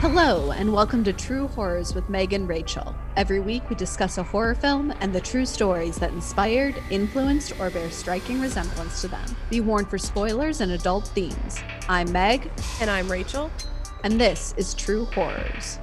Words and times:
Hello, 0.00 0.52
and 0.52 0.72
welcome 0.72 1.02
to 1.04 1.12
True 1.12 1.48
Horrors 1.48 1.92
with 1.92 2.08
Meg 2.08 2.32
and 2.32 2.48
Rachel. 2.48 2.94
Every 3.16 3.40
week, 3.40 3.68
we 3.68 3.74
discuss 3.74 4.16
a 4.16 4.22
horror 4.22 4.54
film 4.54 4.92
and 5.00 5.12
the 5.12 5.20
true 5.20 5.44
stories 5.44 5.96
that 5.96 6.12
inspired, 6.12 6.80
influenced, 6.90 7.58
or 7.58 7.68
bear 7.68 7.90
striking 7.90 8.40
resemblance 8.40 9.00
to 9.00 9.08
them. 9.08 9.24
Be 9.50 9.60
warned 9.60 9.90
for 9.90 9.98
spoilers 9.98 10.60
and 10.60 10.70
adult 10.70 11.08
themes. 11.08 11.58
I'm 11.88 12.12
Meg, 12.12 12.48
And 12.80 12.88
I'm 12.88 13.10
Rachel. 13.10 13.50
and 14.04 14.20
this 14.20 14.54
is 14.56 14.72
True 14.72 15.04
Horrors. 15.06 15.80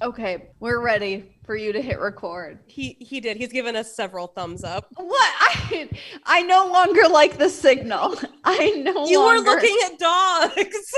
Okay, 0.00 0.48
we're 0.60 0.80
ready 0.80 1.31
for 1.44 1.56
you 1.56 1.72
to 1.72 1.82
hit 1.82 1.98
record. 1.98 2.60
He 2.66 2.96
he 3.00 3.20
did. 3.20 3.36
He's 3.36 3.52
given 3.52 3.76
us 3.76 3.94
several 3.94 4.28
thumbs 4.28 4.64
up. 4.64 4.86
What? 4.96 5.32
I 5.40 5.88
I 6.24 6.42
no 6.42 6.66
longer 6.68 7.08
like 7.08 7.38
the 7.38 7.48
signal. 7.48 8.16
I 8.44 8.70
no 8.84 9.06
You 9.06 9.20
were 9.20 9.38
looking 9.38 9.76
at 9.84 9.98
dogs. 9.98 10.54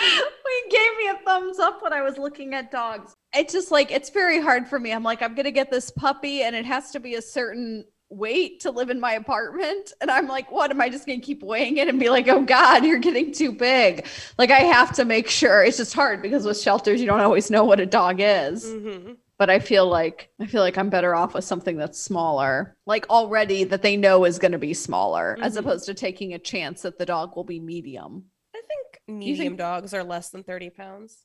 he 0.00 0.70
gave 0.70 0.96
me 0.98 1.08
a 1.08 1.18
thumbs 1.24 1.58
up 1.58 1.82
when 1.82 1.92
I 1.92 2.02
was 2.02 2.18
looking 2.18 2.54
at 2.54 2.70
dogs. 2.70 3.14
It's 3.34 3.52
just 3.52 3.70
like 3.70 3.90
it's 3.90 4.10
very 4.10 4.40
hard 4.40 4.68
for 4.68 4.78
me. 4.78 4.92
I'm 4.92 5.02
like, 5.02 5.22
I'm 5.22 5.34
gonna 5.34 5.50
get 5.50 5.70
this 5.70 5.90
puppy, 5.90 6.42
and 6.42 6.54
it 6.54 6.64
has 6.64 6.90
to 6.92 7.00
be 7.00 7.16
a 7.16 7.22
certain 7.22 7.84
weight 8.16 8.60
to 8.60 8.70
live 8.70 8.90
in 8.90 9.00
my 9.00 9.12
apartment. 9.14 9.92
And 10.00 10.10
I'm 10.10 10.28
like, 10.28 10.50
what 10.52 10.70
am 10.70 10.80
I 10.80 10.88
just 10.88 11.06
gonna 11.06 11.20
keep 11.20 11.42
weighing 11.42 11.76
it 11.78 11.88
and 11.88 11.98
be 12.00 12.08
like, 12.10 12.28
oh 12.28 12.42
God, 12.44 12.84
you're 12.84 12.98
getting 12.98 13.32
too 13.32 13.52
big? 13.52 14.06
Like 14.38 14.50
I 14.50 14.60
have 14.60 14.94
to 14.96 15.04
make 15.04 15.28
sure. 15.28 15.62
It's 15.64 15.76
just 15.76 15.94
hard 15.94 16.22
because 16.22 16.44
with 16.46 16.60
shelters, 16.60 17.00
you 17.00 17.06
don't 17.06 17.20
always 17.20 17.50
know 17.50 17.64
what 17.64 17.80
a 17.80 17.86
dog 17.86 18.16
is. 18.20 18.64
Mhm. 18.66 19.16
But 19.36 19.50
I 19.50 19.58
feel 19.58 19.86
like 19.88 20.30
I 20.40 20.46
feel 20.46 20.60
like 20.62 20.78
I'm 20.78 20.90
better 20.90 21.14
off 21.14 21.34
with 21.34 21.44
something 21.44 21.76
that's 21.76 22.00
smaller, 22.00 22.76
like 22.86 23.08
already 23.10 23.64
that 23.64 23.82
they 23.82 23.96
know 23.96 24.24
is 24.24 24.38
gonna 24.38 24.58
be 24.58 24.74
smaller, 24.74 25.36
as 25.42 25.56
Mhm. 25.56 25.58
opposed 25.60 25.86
to 25.86 25.94
taking 25.94 26.34
a 26.34 26.38
chance 26.38 26.82
that 26.82 26.98
the 26.98 27.06
dog 27.06 27.34
will 27.36 27.42
be 27.44 27.58
medium. 27.60 28.26
I 28.54 28.60
think 28.66 29.18
medium 29.18 29.38
think- 29.48 29.58
dogs 29.58 29.92
are 29.92 30.04
less 30.04 30.30
than 30.30 30.44
30 30.44 30.70
pounds. 30.70 31.24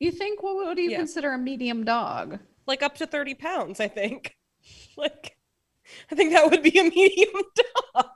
You 0.00 0.10
think 0.10 0.42
what, 0.42 0.56
what 0.56 0.76
do 0.76 0.82
you 0.82 0.90
Yeah. 0.90 0.96
consider 0.96 1.32
a 1.32 1.38
medium 1.38 1.84
dog? 1.84 2.38
Like 2.66 2.82
up 2.82 2.94
to 2.96 3.06
30 3.06 3.34
pounds, 3.34 3.80
I 3.80 3.88
think. 3.88 4.34
Like 4.96 5.36
I 6.10 6.14
think 6.14 6.32
that 6.32 6.50
would 6.50 6.62
be 6.62 6.78
a 6.78 6.84
medium 6.90 7.30
dog. 7.94 8.06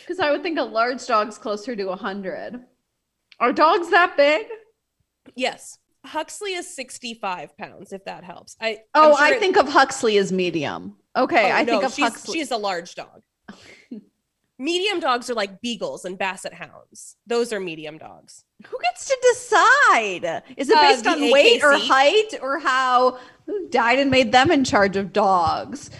Because 0.00 0.18
I 0.18 0.30
would 0.30 0.42
think 0.42 0.58
a 0.58 0.62
large 0.62 1.06
dog's 1.06 1.38
closer 1.38 1.76
to 1.76 1.84
100. 1.84 2.60
Are 3.40 3.52
dogs 3.52 3.90
that 3.90 4.16
big? 4.16 4.46
Yes. 5.34 5.78
Huxley 6.04 6.54
is 6.54 6.74
65 6.74 7.56
pounds, 7.56 7.92
if 7.92 8.04
that 8.06 8.24
helps. 8.24 8.56
I 8.60 8.80
Oh, 8.94 9.14
sure 9.16 9.24
I 9.24 9.30
it- 9.34 9.40
think 9.40 9.56
of 9.56 9.68
Huxley 9.68 10.18
as 10.18 10.32
medium. 10.32 10.96
Okay, 11.16 11.50
Oh, 11.52 11.54
I 11.56 11.64
think 11.64 11.84
of 11.84 11.92
she's, 11.94 12.04
Huxley. 12.04 12.38
she's 12.38 12.50
a 12.50 12.56
large 12.56 12.94
dog. 12.94 13.22
Medium 14.62 15.00
dogs 15.00 15.28
are 15.28 15.34
like 15.34 15.60
beagles 15.60 16.04
and 16.04 16.16
basset 16.16 16.54
hounds. 16.54 17.16
Those 17.26 17.52
are 17.52 17.60
medium 17.60 17.98
dogs. 17.98 18.44
Who 18.66 18.78
gets 18.82 19.06
to 19.06 19.16
decide? 19.32 20.42
Is 20.56 20.70
it 20.70 20.76
Uh, 20.76 20.82
based 20.82 21.04
the 21.04 21.10
on 21.10 21.30
weight 21.30 21.62
or 21.64 21.76
height 21.76 22.34
or 22.40 22.58
how 22.58 23.18
who 23.46 23.68
died 23.68 23.98
and 23.98 24.10
made 24.10 24.30
them 24.32 24.50
in 24.50 24.64
charge 24.64 24.96
of 24.96 25.12
dogs? 25.12 25.90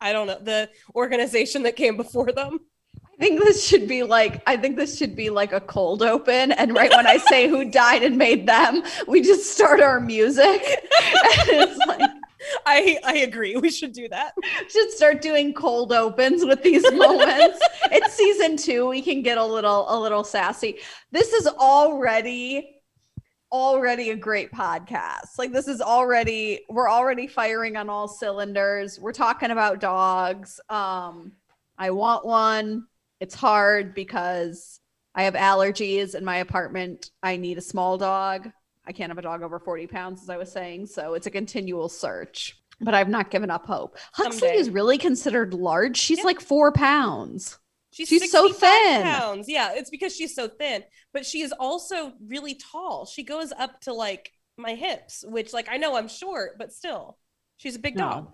I 0.00 0.12
don't 0.12 0.26
know. 0.26 0.38
The 0.40 0.68
organization 0.94 1.62
that 1.62 1.76
came 1.76 1.96
before 1.96 2.32
them. 2.32 2.60
I 2.96 3.24
think 3.24 3.40
this 3.40 3.66
should 3.66 3.88
be 3.88 4.04
like 4.04 4.42
I 4.46 4.56
think 4.56 4.76
this 4.76 4.96
should 4.96 5.16
be 5.16 5.28
like 5.28 5.52
a 5.52 5.60
cold 5.60 6.02
open 6.02 6.52
and 6.52 6.74
right 6.74 6.90
when 6.90 7.06
I 7.06 7.16
say 7.16 7.48
who 7.48 7.64
died 7.70 8.02
and 8.02 8.16
made 8.16 8.46
them, 8.46 8.82
we 9.06 9.20
just 9.22 9.52
start 9.52 9.80
our 9.80 10.00
music. 10.00 10.62
and 10.62 11.48
it's 11.50 11.78
like 11.86 12.10
I 12.66 12.98
I 13.04 13.18
agree. 13.18 13.56
We 13.56 13.70
should 13.70 13.92
do 13.92 14.08
that. 14.08 14.34
should 14.68 14.90
start 14.90 15.20
doing 15.20 15.54
cold 15.54 15.92
opens 15.92 16.44
with 16.44 16.62
these 16.62 16.82
moments. 16.92 17.60
it's 17.90 18.14
season 18.14 18.56
two. 18.56 18.88
We 18.88 19.02
can 19.02 19.22
get 19.22 19.38
a 19.38 19.44
little 19.44 19.86
a 19.88 19.98
little 19.98 20.24
sassy. 20.24 20.78
This 21.10 21.32
is 21.32 21.46
already 21.46 22.74
already 23.50 24.10
a 24.10 24.16
great 24.16 24.52
podcast. 24.52 25.38
Like 25.38 25.52
this 25.52 25.68
is 25.68 25.80
already 25.80 26.60
we're 26.68 26.90
already 26.90 27.26
firing 27.26 27.76
on 27.76 27.88
all 27.88 28.08
cylinders. 28.08 28.98
We're 29.00 29.12
talking 29.12 29.50
about 29.50 29.80
dogs. 29.80 30.60
Um 30.68 31.32
I 31.76 31.90
want 31.90 32.26
one. 32.26 32.86
It's 33.20 33.34
hard 33.34 33.94
because 33.94 34.80
I 35.14 35.24
have 35.24 35.34
allergies 35.34 36.14
in 36.14 36.24
my 36.24 36.36
apartment. 36.36 37.10
I 37.22 37.36
need 37.36 37.58
a 37.58 37.62
small 37.62 37.98
dog. 37.98 38.50
I 38.88 38.92
can't 38.92 39.10
have 39.10 39.18
a 39.18 39.22
dog 39.22 39.42
over 39.42 39.58
40 39.58 39.86
pounds, 39.86 40.22
as 40.22 40.30
I 40.30 40.36
was 40.38 40.50
saying. 40.50 40.86
So 40.86 41.14
it's 41.14 41.26
a 41.26 41.30
continual 41.30 41.88
search. 41.88 42.58
But 42.80 42.94
I've 42.94 43.08
not 43.08 43.30
given 43.30 43.50
up 43.50 43.66
hope. 43.66 43.98
Huxley 44.12 44.38
Someday. 44.48 44.56
is 44.56 44.70
really 44.70 44.98
considered 44.98 45.52
large. 45.52 45.96
She's 45.96 46.18
Yeah. 46.18 46.24
like 46.24 46.40
four 46.40 46.72
pounds. 46.72 47.58
She's, 47.90 48.08
She's 48.08 48.30
so 48.30 48.52
thin. 48.52 49.02
Pounds. 49.02 49.48
Yeah, 49.48 49.72
it's 49.74 49.90
because 49.90 50.14
she's 50.14 50.34
so 50.34 50.46
thin, 50.46 50.84
but 51.12 51.26
she 51.26 51.40
is 51.40 51.52
also 51.58 52.12
really 52.26 52.54
tall. 52.54 53.06
She 53.06 53.24
goes 53.24 53.50
up 53.52 53.80
to 53.82 53.92
like 53.94 54.30
my 54.56 54.74
hips, 54.74 55.24
which 55.26 55.52
like 55.52 55.68
I 55.70 55.78
know 55.78 55.96
I'm 55.96 56.06
short, 56.08 56.58
but 56.58 56.72
still, 56.72 57.18
she's 57.56 57.76
a 57.76 57.78
big 57.80 57.96
dog. 57.96 58.30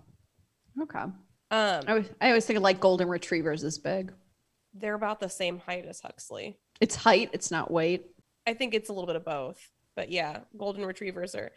Okay. 0.81 0.99
Um, 0.99 1.13
I 1.51 1.83
always, 1.87 2.09
I 2.21 2.27
always 2.27 2.45
think 2.45 2.57
of 2.57 2.63
like 2.63 2.79
golden 2.79 3.07
retrievers 3.07 3.63
is 3.63 3.79
big. 3.79 4.11
they're 4.73 4.93
about 4.93 5.19
the 5.21 5.29
same 5.29 5.57
height 5.59 5.85
as 5.85 6.01
Huxley. 6.01 6.59
It's 6.81 6.95
height, 6.95 7.29
it's 7.33 7.49
not 7.49 7.71
weight. 7.71 8.07
I 8.45 8.53
think 8.53 8.73
it's 8.73 8.89
a 8.89 8.93
little 8.93 9.07
bit 9.07 9.15
of 9.15 9.23
both, 9.25 9.57
but 9.95 10.11
yeah, 10.11 10.39
golden 10.57 10.85
retrievers 10.85 11.35
are 11.35 11.51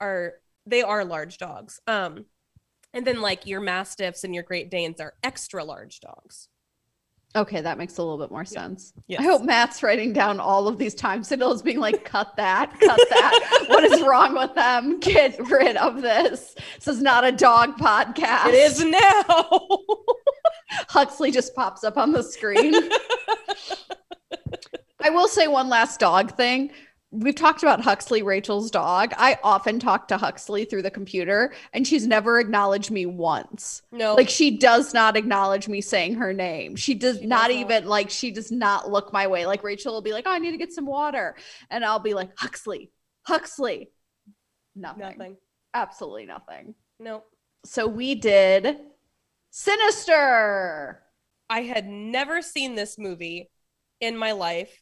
are 0.00 0.34
they 0.66 0.82
are 0.82 1.04
large 1.04 1.38
dogs. 1.38 1.80
Um, 1.86 2.26
and 2.92 3.06
then 3.06 3.20
like 3.20 3.46
your 3.46 3.60
mastiffs 3.60 4.24
and 4.24 4.34
your 4.34 4.44
Great 4.44 4.70
Danes 4.70 5.00
are 5.00 5.14
extra 5.22 5.64
large 5.64 6.00
dogs. 6.00 6.48
Okay, 7.36 7.60
that 7.60 7.78
makes 7.78 7.96
a 7.96 8.02
little 8.02 8.18
bit 8.18 8.32
more 8.32 8.44
sense. 8.44 8.92
Yes. 9.06 9.20
I 9.20 9.22
hope 9.22 9.44
Matt's 9.44 9.84
writing 9.84 10.12
down 10.12 10.40
all 10.40 10.66
of 10.66 10.78
these 10.78 10.96
time 10.96 11.22
signals, 11.22 11.62
being 11.62 11.78
like, 11.78 12.04
cut 12.04 12.34
that, 12.36 12.72
cut 12.80 13.00
that. 13.08 13.64
what 13.68 13.84
is 13.84 14.02
wrong 14.02 14.34
with 14.34 14.52
them? 14.56 14.98
Get 14.98 15.38
rid 15.48 15.76
of 15.76 16.02
this. 16.02 16.56
This 16.74 16.88
is 16.88 17.00
not 17.00 17.24
a 17.24 17.30
dog 17.30 17.76
podcast. 17.76 18.48
It 18.48 18.54
is 18.54 18.84
now. 18.84 19.68
Huxley 20.88 21.30
just 21.30 21.54
pops 21.54 21.84
up 21.84 21.96
on 21.96 22.10
the 22.10 22.24
screen. 22.24 22.74
I 25.02 25.10
will 25.10 25.28
say 25.28 25.46
one 25.46 25.68
last 25.68 26.00
dog 26.00 26.36
thing. 26.36 26.72
We've 27.12 27.34
talked 27.34 27.64
about 27.64 27.80
Huxley, 27.80 28.22
Rachel's 28.22 28.70
dog. 28.70 29.12
I 29.16 29.36
often 29.42 29.80
talk 29.80 30.06
to 30.08 30.16
Huxley 30.16 30.64
through 30.64 30.82
the 30.82 30.92
computer, 30.92 31.52
and 31.72 31.84
she's 31.84 32.06
never 32.06 32.38
acknowledged 32.38 32.92
me 32.92 33.04
once. 33.04 33.82
no, 33.90 34.14
Like 34.14 34.28
she 34.28 34.56
does 34.56 34.94
not 34.94 35.16
acknowledge 35.16 35.66
me 35.66 35.80
saying 35.80 36.14
her 36.14 36.32
name. 36.32 36.76
She 36.76 36.94
does 36.94 37.18
She 37.18 37.26
not 37.26 37.50
even 37.50 37.86
like 37.86 38.10
she 38.10 38.30
does 38.30 38.52
not 38.52 38.88
look 38.90 39.12
my 39.12 39.26
way. 39.26 39.44
Like 39.44 39.64
Rachel 39.64 39.92
will 39.92 40.02
be 40.02 40.12
like, 40.12 40.24
"Oh, 40.28 40.32
I 40.32 40.38
need 40.38 40.52
to 40.52 40.56
get 40.56 40.72
some 40.72 40.86
water," 40.86 41.34
and 41.68 41.84
I'll 41.84 41.98
be 41.98 42.14
like, 42.14 42.30
"Huxley, 42.38 42.92
Huxley." 43.22 43.90
Nothing. 44.76 45.00
nothing. 45.00 45.36
Absolutely 45.74 46.26
nothing. 46.26 46.74
Nope. 47.00 47.26
So 47.64 47.88
we 47.88 48.14
did 48.14 48.78
Sinister. 49.50 51.02
I 51.48 51.62
had 51.62 51.86
never 51.88 52.40
seen 52.42 52.76
this 52.76 52.96
movie 52.96 53.50
in 54.00 54.16
my 54.16 54.32
life, 54.32 54.79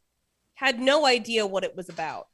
had 0.58 0.80
no 0.80 1.06
idea 1.06 1.46
what 1.46 1.62
it 1.62 1.76
was 1.76 1.88
about. 1.88 2.26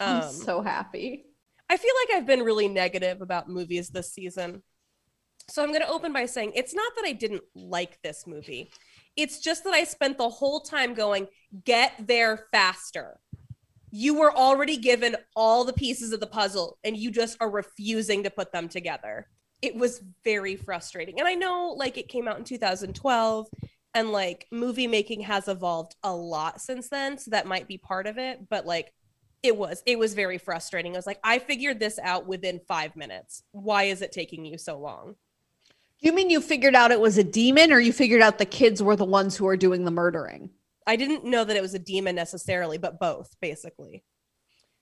Um, 0.00 0.22
I'm 0.22 0.32
so 0.32 0.62
happy. 0.62 1.26
I 1.68 1.76
feel 1.76 1.92
like 2.02 2.16
I've 2.16 2.26
been 2.26 2.40
really 2.40 2.66
negative 2.66 3.20
about 3.20 3.50
movies 3.50 3.90
this 3.90 4.10
season. 4.10 4.62
So 5.50 5.62
I'm 5.62 5.68
going 5.68 5.82
to 5.82 5.88
open 5.90 6.14
by 6.14 6.24
saying 6.24 6.52
it's 6.54 6.74
not 6.74 6.92
that 6.96 7.04
I 7.04 7.12
didn't 7.12 7.42
like 7.54 8.00
this 8.00 8.26
movie. 8.26 8.70
It's 9.16 9.40
just 9.40 9.64
that 9.64 9.74
I 9.74 9.84
spent 9.84 10.16
the 10.16 10.30
whole 10.30 10.60
time 10.60 10.94
going, 10.94 11.26
get 11.66 11.92
there 11.98 12.46
faster. 12.52 13.20
You 13.90 14.18
were 14.18 14.34
already 14.34 14.78
given 14.78 15.16
all 15.36 15.64
the 15.64 15.74
pieces 15.74 16.14
of 16.14 16.20
the 16.20 16.26
puzzle 16.26 16.78
and 16.84 16.96
you 16.96 17.10
just 17.10 17.36
are 17.38 17.50
refusing 17.50 18.22
to 18.22 18.30
put 18.30 18.50
them 18.50 18.70
together. 18.70 19.28
It 19.60 19.76
was 19.76 20.02
very 20.24 20.56
frustrating. 20.56 21.18
And 21.18 21.28
I 21.28 21.34
know 21.34 21.74
like 21.76 21.98
it 21.98 22.08
came 22.08 22.28
out 22.28 22.38
in 22.38 22.44
2012 22.44 23.46
and 23.94 24.10
like 24.10 24.46
movie 24.50 24.86
making 24.86 25.22
has 25.22 25.48
evolved 25.48 25.96
a 26.02 26.14
lot 26.14 26.60
since 26.60 26.88
then, 26.88 27.18
so 27.18 27.30
that 27.30 27.46
might 27.46 27.68
be 27.68 27.78
part 27.78 28.06
of 28.06 28.18
it, 28.18 28.48
but 28.48 28.66
like 28.66 28.92
it 29.42 29.56
was 29.56 29.82
it 29.86 29.98
was 29.98 30.14
very 30.14 30.38
frustrating. 30.38 30.94
I 30.94 30.98
was 30.98 31.06
like, 31.06 31.20
I 31.22 31.38
figured 31.38 31.80
this 31.80 31.98
out 32.02 32.26
within 32.26 32.60
5 32.66 32.96
minutes. 32.96 33.42
Why 33.52 33.84
is 33.84 34.02
it 34.02 34.12
taking 34.12 34.44
you 34.44 34.58
so 34.58 34.78
long? 34.78 35.16
You 36.00 36.12
mean 36.12 36.30
you 36.30 36.40
figured 36.40 36.74
out 36.74 36.92
it 36.92 37.00
was 37.00 37.18
a 37.18 37.24
demon, 37.24 37.72
or 37.72 37.80
you 37.80 37.92
figured 37.92 38.22
out 38.22 38.38
the 38.38 38.46
kids 38.46 38.82
were 38.82 38.96
the 38.96 39.04
ones 39.04 39.36
who 39.36 39.46
are 39.48 39.56
doing 39.56 39.84
the 39.84 39.90
murdering? 39.90 40.50
I 40.86 40.96
didn't 40.96 41.24
know 41.24 41.44
that 41.44 41.56
it 41.56 41.62
was 41.62 41.74
a 41.74 41.78
demon 41.78 42.14
necessarily, 42.14 42.78
but 42.78 43.00
both 43.00 43.36
basically. 43.40 44.04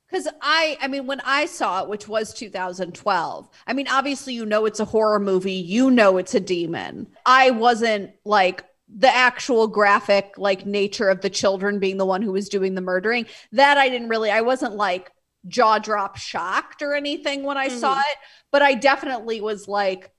Because 0.09 0.29
I, 0.41 0.79
I 0.81 0.87
mean, 0.87 1.07
when 1.07 1.21
I 1.23 1.47
saw 1.47 1.83
it, 1.83 1.89
which 1.89 2.07
was 2.07 2.33
2012, 2.33 3.49
I 3.67 3.73
mean, 3.73 3.89
obviously, 3.89 4.35
you 4.35 4.47
know, 4.47 4.65
it's 4.67 4.79
a 4.79 4.85
horror 4.85 5.19
movie, 5.19 5.55
you 5.55 5.91
know, 5.91 6.17
it's 6.19 6.35
a 6.35 6.41
demon. 6.41 7.09
I 7.25 7.51
wasn't 7.51 8.13
like 8.25 8.65
the 8.89 9.13
actual 9.15 9.67
graphic, 9.67 10.35
like 10.37 10.65
nature 10.67 11.09
of 11.09 11.21
the 11.21 11.31
children 11.31 11.79
being 11.79 11.97
the 11.97 12.07
one 12.07 12.23
who 12.23 12.33
was 12.33 12.49
doing 12.49 12.75
the 12.75 12.81
murdering. 12.81 13.27
That 13.53 13.79
I 13.79 13.89
didn't 13.89 14.09
really, 14.09 14.31
I 14.31 14.43
wasn't 14.43 14.75
like 14.77 15.11
jaw 15.49 15.79
drop 15.79 16.17
shocked 16.17 16.83
or 16.83 16.95
anything 16.95 17.43
when 17.45 17.57
I 17.57 17.69
saw 17.69 17.95
Mhm. 17.95 18.01
it, 18.01 18.17
but 18.53 18.63
I 18.63 18.75
definitely 18.75 19.41
was 19.41 19.69
like, 19.69 20.13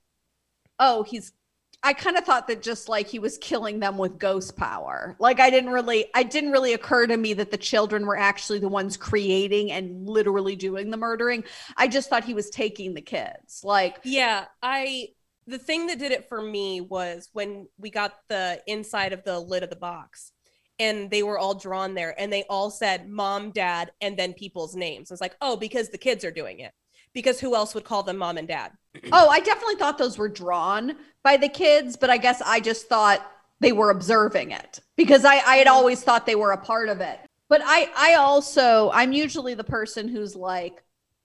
oh, 0.78 1.02
he's 1.02 1.32
I 1.80 1.92
kind 1.92 2.16
of 2.16 2.24
thought 2.24 2.48
that 2.48 2.60
just 2.60 2.88
like 2.88 3.06
he 3.06 3.20
was 3.20 3.38
killing 3.38 3.78
them 3.78 3.98
with 3.98 4.18
ghost 4.18 4.56
power. 4.56 5.16
Like 5.20 5.38
I 5.38 5.48
didn't 5.50 5.70
really 5.70 6.06
I 6.14 6.24
didn't 6.24 6.50
really 6.50 6.72
occur 6.74 7.06
to 7.06 7.16
me 7.16 7.34
that 7.34 7.52
the 7.52 7.56
children 7.56 8.04
were 8.04 8.16
actually 8.18 8.58
the 8.58 8.68
ones 8.68 8.96
creating 8.96 9.70
and 9.70 10.08
literally 10.08 10.56
doing 10.56 10.90
the 10.90 10.96
murdering. 10.96 11.44
I 11.76 11.86
just 11.86 12.10
thought 12.10 12.24
he 12.24 12.34
was 12.34 12.50
taking 12.50 12.94
the 12.94 13.00
kids. 13.02 13.62
Like 13.62 13.98
Yeah, 14.02 14.46
I 14.62 15.08
the 15.48 15.58
thing 15.58 15.86
that 15.86 15.98
did 15.98 16.12
it 16.12 16.28
for 16.28 16.42
me 16.42 16.82
was 16.82 17.30
when 17.32 17.66
we 17.78 17.90
got 17.90 18.14
the 18.28 18.62
inside 18.66 19.14
of 19.14 19.24
the 19.24 19.40
lid 19.40 19.62
of 19.62 19.70
the 19.70 19.76
box 19.76 20.32
and 20.78 21.10
they 21.10 21.22
were 21.22 21.38
all 21.38 21.54
drawn 21.54 21.94
there 21.94 22.14
and 22.20 22.30
they 22.30 22.44
all 22.50 22.70
said 22.70 23.08
mom, 23.08 23.50
dad, 23.50 23.90
and 24.00 24.16
then 24.16 24.34
people's 24.34 24.76
names. 24.76 25.10
It's 25.10 25.22
like, 25.22 25.36
oh, 25.40 25.56
because 25.56 25.88
the 25.88 25.98
kids 25.98 26.24
are 26.24 26.30
doing 26.30 26.60
it. 26.60 26.72
Because 27.14 27.40
who 27.40 27.54
else 27.54 27.74
would 27.74 27.84
call 27.84 28.02
them 28.02 28.18
mom 28.18 28.36
and 28.36 28.46
dad? 28.46 28.72
Oh, 29.12 29.28
I 29.28 29.38
definitely 29.40 29.76
thought 29.76 29.96
those 29.96 30.18
were 30.18 30.28
drawn 30.28 30.96
by 31.22 31.36
the 31.36 31.48
kids, 31.48 31.96
but 31.96 32.10
I 32.10 32.16
guess 32.16 32.42
I 32.44 32.58
just 32.58 32.88
thought 32.88 33.24
they 33.60 33.70
were 33.70 33.90
observing 33.90 34.50
it 34.50 34.80
because 34.96 35.24
I, 35.24 35.36
I 35.36 35.56
had 35.56 35.68
always 35.68 36.02
thought 36.02 36.26
they 36.26 36.34
were 36.34 36.50
a 36.50 36.58
part 36.58 36.88
of 36.88 37.00
it. 37.00 37.20
But 37.48 37.62
I, 37.64 37.90
I 37.96 38.14
also, 38.14 38.90
I'm 38.92 39.12
usually 39.12 39.54
the 39.54 39.64
person 39.64 40.08
who's 40.08 40.34
like, 40.34 40.82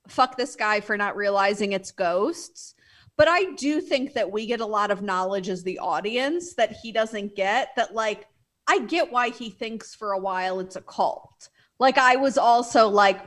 fuck 0.07 0.37
this 0.37 0.55
guy 0.55 0.81
for 0.81 0.97
not 0.97 1.15
realizing 1.15 1.73
it's 1.73 1.91
ghosts. 1.91 2.72
But 3.17 3.27
I 3.27 3.51
do 3.55 3.79
think 3.79 4.13
that 4.13 4.31
we 4.31 4.45
get 4.45 4.59
a 4.59 4.65
lot 4.65 4.91
of 4.91 5.01
knowledge 5.01 5.49
as 5.49 5.63
the 5.63 5.79
audience 5.79 6.55
that 6.55 6.73
he 6.81 6.91
doesn't 6.91 7.35
get. 7.35 7.69
That, 7.75 7.93
like, 7.93 8.27
I 8.67 8.79
get 8.79 9.11
why 9.11 9.29
he 9.29 9.49
thinks 9.49 9.93
for 9.93 10.13
a 10.13 10.19
while 10.19 10.59
it's 10.59 10.75
a 10.75 10.81
cult. 10.81 11.49
Like, 11.79 11.97
I 11.97 12.15
was 12.15 12.37
also 12.37 12.87
like, 12.87 13.19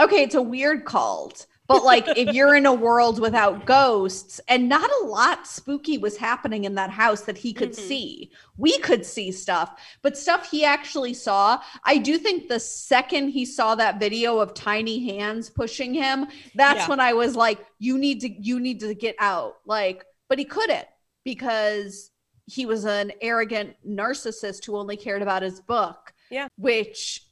okay, 0.00 0.22
it's 0.22 0.34
a 0.34 0.42
weird 0.42 0.84
cult 0.84 1.46
but 1.66 1.82
like 1.84 2.06
if 2.16 2.34
you're 2.34 2.54
in 2.56 2.66
a 2.66 2.72
world 2.74 3.18
without 3.20 3.64
ghosts 3.64 4.40
and 4.48 4.68
not 4.68 4.90
a 5.02 5.06
lot 5.06 5.46
spooky 5.46 5.96
was 5.98 6.16
happening 6.16 6.64
in 6.64 6.74
that 6.74 6.90
house 6.90 7.22
that 7.22 7.38
he 7.38 7.52
could 7.52 7.70
Mhm. 7.72 7.88
see. 7.88 8.30
We 8.58 8.78
could 8.78 9.04
see 9.06 9.32
stuff, 9.32 9.80
but 10.02 10.16
stuff 10.16 10.50
he 10.50 10.64
actually 10.64 11.14
saw. 11.14 11.60
I 11.84 11.98
do 11.98 12.18
think 12.18 12.48
the 12.48 12.60
second 12.60 13.30
he 13.30 13.44
saw 13.44 13.74
that 13.76 13.98
video 13.98 14.38
of 14.38 14.52
tiny 14.54 15.04
hands 15.16 15.48
pushing 15.50 15.94
him, 15.94 16.26
that's 16.54 16.80
Yeah. 16.80 16.88
when 16.88 17.00
I 17.00 17.14
was 17.14 17.34
like 17.36 17.64
you 17.78 17.98
need 17.98 18.20
to 18.20 18.28
you 18.30 18.60
need 18.60 18.80
to 18.80 18.94
get 18.94 19.16
out. 19.18 19.56
Like 19.64 20.04
but 20.28 20.38
he 20.38 20.44
couldn't 20.44 20.86
because 21.24 22.10
he 22.46 22.66
was 22.66 22.84
an 22.84 23.10
arrogant 23.22 23.74
narcissist 23.88 24.66
who 24.66 24.76
only 24.76 24.96
cared 24.98 25.22
about 25.22 25.42
his 25.42 25.60
book. 25.62 26.12
Yeah. 26.30 26.48
Which 26.58 27.22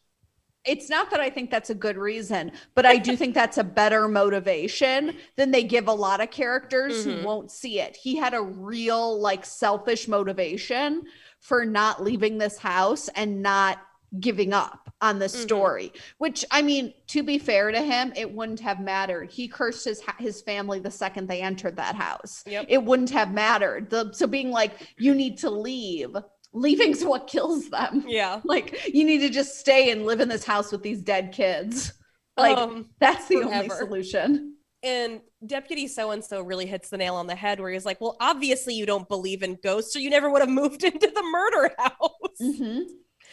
it's 0.64 0.88
not 0.88 1.10
that 1.10 1.20
I 1.20 1.28
think 1.30 1.50
that's 1.50 1.70
a 1.70 1.74
good 1.74 1.96
reason, 1.96 2.52
but 2.74 2.86
I 2.86 2.96
do 2.96 3.16
think 3.16 3.34
that's 3.34 3.58
a 3.58 3.64
better 3.64 4.08
motivation 4.08 5.16
than 5.36 5.50
they 5.50 5.62
give 5.64 5.88
a 5.88 5.92
lot 5.92 6.20
of 6.20 6.30
characters 6.30 7.04
Mhm. 7.06 7.20
who 7.20 7.26
won't 7.26 7.50
see 7.50 7.80
it. 7.80 7.96
He 7.96 8.16
had 8.16 8.34
a 8.34 8.42
real, 8.42 9.18
like, 9.20 9.44
selfish 9.44 10.06
motivation 10.08 11.02
for 11.40 11.64
not 11.64 12.02
leaving 12.02 12.38
this 12.38 12.58
house 12.58 13.08
and 13.16 13.42
not 13.42 13.78
giving 14.20 14.52
up 14.52 14.92
on 15.00 15.18
the 15.18 15.24
Mhm. 15.24 15.30
story 15.42 15.92
which 16.18 16.44
i 16.50 16.60
mean 16.60 16.92
to 17.06 17.22
be 17.22 17.38
fair 17.38 17.70
to 17.72 17.80
him 17.80 18.12
it 18.14 18.30
wouldn't 18.30 18.60
have 18.60 18.78
mattered 18.78 19.30
he 19.30 19.48
cursed 19.48 19.86
his 19.86 20.02
his 20.18 20.42
family 20.42 20.78
the 20.78 20.90
second 20.90 21.26
they 21.26 21.40
entered 21.40 21.74
that 21.76 21.94
house 21.94 22.44
Yep. 22.46 22.66
it 22.68 22.84
wouldn't 22.84 23.08
have 23.08 23.32
mattered 23.32 23.88
the 23.88 24.12
so 24.12 24.26
being 24.26 24.50
like 24.50 24.72
you 24.98 25.14
need 25.14 25.38
to 25.38 25.48
leave 25.48 26.14
leaving's 26.52 27.04
what 27.04 27.26
kills 27.26 27.70
them 27.70 28.04
Yeah. 28.06 28.40
like 28.44 28.88
you 28.92 29.04
need 29.04 29.18
to 29.20 29.30
just 29.30 29.58
stay 29.58 29.90
and 29.90 30.04
live 30.06 30.20
in 30.20 30.28
this 30.28 30.44
house 30.44 30.70
with 30.72 30.82
these 30.82 31.00
dead 31.02 31.32
kids 31.32 31.92
like 32.36 32.56
um, 32.56 32.90
that's 33.00 33.26
the 33.28 33.36
only 33.42 33.68
solution 33.70 34.56
and 34.84 35.20
Deputy 35.46 35.86
So 35.88 36.10
and 36.10 36.24
so 36.24 36.42
really 36.42 36.66
hits 36.66 36.88
the 36.90 36.96
nail 36.96 37.14
on 37.14 37.26
the 37.28 37.34
head 37.36 37.60
where 37.60 37.70
he's 37.70 37.84
like, 37.86 38.00
well, 38.00 38.16
obviously 38.20 38.74
you 38.74 38.84
don't 38.84 39.08
believe 39.08 39.42
in 39.44 39.56
ghosts, 39.62 39.94
or 39.94 40.00
you 40.00 40.10
never 40.10 40.28
would 40.30 40.40
have 40.40 40.48
moved 40.62 40.82
into 40.84 41.06
the 41.06 41.22
murder 41.22 41.72
house. 41.78 42.40
Mhm. 42.40 42.82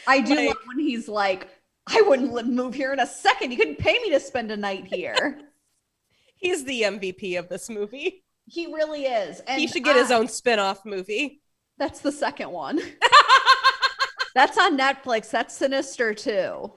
i 0.08 0.20
do 0.22 0.36
Like- 0.36 0.48
love 0.50 0.58
when 0.66 0.80
he's 0.80 1.08
like 1.08 1.50
i 1.88 2.02
wouldn't 2.02 2.32
move 2.48 2.74
here 2.76 2.94
in 2.94 3.00
a 3.00 3.08
second 3.08 3.50
you 3.52 3.58
couldn't 3.58 3.80
pay 3.80 3.94
me 4.00 4.12
to 4.12 4.20
spend 4.20 4.52
a 4.52 4.58
night 4.58 4.86
here 4.86 5.40
He's 6.36 6.64
the 6.64 6.84
MVP 6.84 7.38
of 7.38 7.50
this 7.50 7.70
movie. 7.70 8.24
he 8.48 8.68
really 8.68 9.06
is 9.06 9.40
and 9.42 9.60
he 9.60 9.68
should 9.68 9.84
get 9.84 9.96
his 9.98 10.10
own 10.12 10.28
spin-off 10.28 10.86
movie. 10.86 11.42
That's 11.80 12.02
the 12.02 12.12
second 12.12 12.52
one 12.52 12.80
that's 14.36 14.58
on 14.58 14.78
netflix 14.78 15.32
that's 15.32 15.56
sinister 15.56 16.14
too 16.14 16.72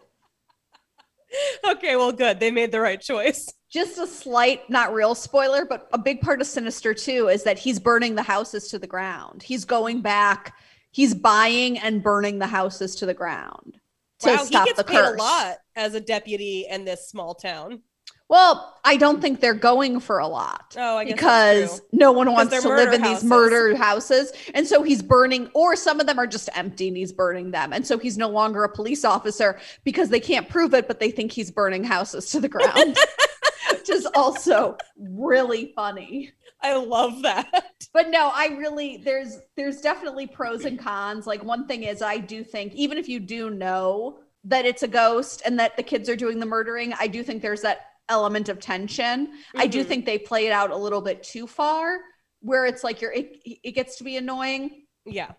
okay, 1.65 1.97
well, 1.97 2.13
good. 2.13 2.39
They 2.39 2.51
made 2.51 2.73
the 2.73 2.81
right 2.81 3.01
choice. 3.01 3.51
just 3.71 3.99
a 3.99 4.07
slight 4.07 4.69
not 4.69 4.93
real 4.93 5.15
spoiler 5.15 5.65
but 5.65 5.89
a 5.93 5.99
big 5.99 6.21
part 6.21 6.41
of 6.41 6.47
sinister 6.47 6.95
too 6.95 7.29
is 7.29 7.43
that 7.45 7.59
he's 7.59 7.79
burning 7.79 8.15
the 8.15 8.23
houses 8.23 8.69
to 8.69 8.79
the 8.79 8.87
ground 8.87 9.43
he's 9.43 9.65
going 9.65 10.03
back 10.03 10.55
he's 10.91 11.15
buying 11.15 11.79
and 11.79 12.03
burning 12.03 12.39
the 12.39 12.47
houses 12.47 12.95
to 12.97 13.07
the 13.07 13.15
ground 13.15 13.79
to 14.23 14.31
wow, 14.31 14.37
he 14.39 14.47
stop 14.47 14.67
gets 14.67 14.79
the 14.79 14.85
paid 14.85 14.99
a 14.99 15.11
lot 15.13 15.59
as 15.77 15.95
a 15.95 16.01
deputy 16.01 16.67
in 16.71 16.85
this 16.85 17.09
small 17.09 17.35
town. 17.35 17.81
Well 18.33 18.79
i 18.85 18.97
don't 18.97 19.21
think 19.21 19.41
they're 19.41 19.53
going 19.55 20.01
for 20.01 20.19
a 20.19 20.27
lot 20.27 20.75
Oh, 20.79 20.97
I 20.97 21.05
guess 21.05 21.21
that's 21.21 21.71
because 21.71 21.83
no 21.93 22.11
one 22.13 22.33
wants 22.33 22.59
to 22.63 22.69
live 22.69 22.93
in 22.95 23.01
houses. 23.03 23.21
these 23.23 23.29
murder 23.29 23.77
houses. 23.77 24.33
And 24.55 24.67
so 24.67 24.83
he's 24.83 25.03
burning 25.03 25.51
or 25.55 25.77
some 25.77 26.01
of 26.01 26.07
them 26.07 26.19
are 26.19 26.27
just 26.27 26.49
empty 26.55 26.89
and 26.89 26.97
he's 26.97 27.13
burning 27.13 27.51
them. 27.51 27.75
And 27.75 27.87
so 27.87 27.99
he's 27.99 28.17
no 28.17 28.31
longer 28.31 28.65
a 28.65 28.71
police 28.75 29.05
officer 29.05 29.61
because 29.85 30.09
they 30.09 30.19
can't 30.21 30.49
prove 30.49 30.73
it 30.73 30.89
but 30.89 30.99
they 30.99 31.11
think 31.11 31.31
he's 31.31 31.51
burning 31.51 31.85
houses 31.85 32.31
to 32.31 32.41
the 32.41 32.49
ground 32.49 32.97
which 33.73 33.91
is 33.91 34.07
also 34.15 34.77
really 34.99 35.73
funny. 35.77 36.33
I 36.63 36.77
love 36.77 37.21
that. 37.23 37.51
but 37.93 38.09
no 38.09 38.31
i 38.35 38.47
really 38.59 38.97
there's 38.97 39.41
there's 39.57 39.81
definitely 39.83 40.27
pros 40.27 40.65
and 40.65 40.79
cons. 40.79 41.27
Like 41.27 41.45
one 41.45 41.67
thing 41.67 41.83
is 41.83 42.01
i 42.01 42.17
do 42.17 42.43
think 42.43 42.73
even 42.75 42.97
if 42.97 43.09
you 43.11 43.21
do 43.21 43.51
know 43.51 44.21
that 44.45 44.65
it's 44.65 44.83
a 44.83 44.89
ghost 44.89 45.43
and 45.45 45.59
that 45.61 45.77
the 45.77 45.83
kids 45.83 46.09
are 46.09 46.17
doing 46.17 46.41
the 46.41 46.47
murdering 46.47 46.93
i 46.99 47.07
do 47.07 47.23
think 47.23 47.43
there's 47.43 47.63
that 47.63 47.92
element 48.09 48.49
of 48.49 48.59
tension 48.61 49.33
i 49.57 49.67
do 49.67 49.85
Mhm. 49.85 49.89
think 49.89 50.05
they 50.07 50.19
play 50.19 50.47
it 50.47 50.53
out 50.53 50.71
a 50.71 50.77
little 50.77 51.01
bit 51.01 51.23
too 51.23 51.47
far 51.47 51.99
where 52.41 52.67
it's 52.67 52.83
like 52.85 53.01
you're 53.01 53.13
it, 53.13 53.41
it 53.45 53.73
gets 53.73 53.97
to 53.99 54.05
be 54.05 54.17
annoying 54.17 54.87
Yeah. 55.05 55.33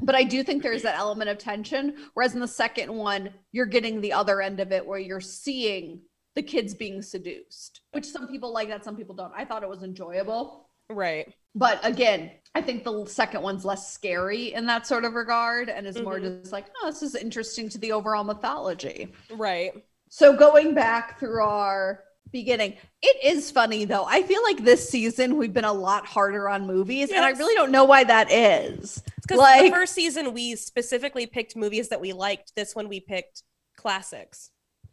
but 0.00 0.14
i 0.14 0.24
do 0.24 0.42
think 0.42 0.62
there's 0.62 0.82
that 0.82 0.98
element 0.98 1.30
of 1.30 1.38
tension 1.38 1.96
whereas 2.14 2.34
in 2.34 2.40
the 2.40 2.48
second 2.48 2.92
one 2.92 3.32
you're 3.52 3.66
getting 3.66 4.00
the 4.00 4.12
other 4.12 4.40
end 4.42 4.60
of 4.60 4.72
it 4.72 4.84
where 4.86 4.98
you're 4.98 5.20
seeing 5.20 6.02
the 6.34 6.42
kids 6.42 6.74
being 6.74 7.00
seduced 7.02 7.80
which 7.92 8.04
some 8.06 8.26
people 8.28 8.52
like 8.52 8.68
that 8.68 8.84
some 8.84 8.96
people 8.96 9.14
don't 9.14 9.32
i 9.36 9.44
thought 9.44 9.62
it 9.62 9.68
was 9.68 9.82
enjoyable 9.82 10.66
Right. 10.92 11.32
but 11.54 11.78
again, 11.84 12.32
I 12.52 12.62
think 12.62 12.82
the 12.82 13.06
second 13.06 13.42
one's 13.42 13.64
less 13.64 13.92
scary 13.92 14.54
in 14.54 14.66
that 14.66 14.88
sort 14.88 15.04
of 15.04 15.14
regard 15.14 15.68
and 15.68 15.86
is 15.86 16.02
more 16.02 16.18
Mhm. 16.18 16.40
just 16.40 16.50
like, 16.52 16.66
oh, 16.82 16.86
this 16.90 17.00
is 17.04 17.14
interesting 17.14 17.68
to 17.68 17.78
the 17.78 17.92
overall 17.92 18.24
mythology. 18.24 19.12
Right. 19.30 19.72
So 20.10 20.36
going 20.36 20.74
back 20.74 21.18
through 21.18 21.42
our 21.42 22.02
beginning, 22.32 22.74
it 23.00 23.16
is 23.24 23.50
funny 23.50 23.84
though. 23.84 24.04
I 24.06 24.22
feel 24.22 24.42
like 24.42 24.62
this 24.64 24.88
season 24.88 25.36
we've 25.36 25.52
been 25.54 25.64
a 25.64 25.72
lot 25.72 26.04
harder 26.06 26.48
on 26.48 26.66
movies, 26.66 27.10
and 27.10 27.24
I 27.24 27.30
really 27.30 27.54
don't 27.54 27.70
know 27.70 27.84
why 27.84 28.04
that 28.04 28.30
is. 28.30 29.02
Because 29.22 29.38
Like- 29.38 29.62
the 29.62 29.70
first 29.70 29.94
season 29.94 30.34
we 30.34 30.56
specifically 30.56 31.26
picked 31.26 31.56
movies 31.56 31.88
that 31.88 32.00
we 32.00 32.12
liked. 32.12 32.52
This 32.56 32.74
one 32.74 32.88
we 32.88 33.00
picked 33.00 33.42
classics. 33.76 34.50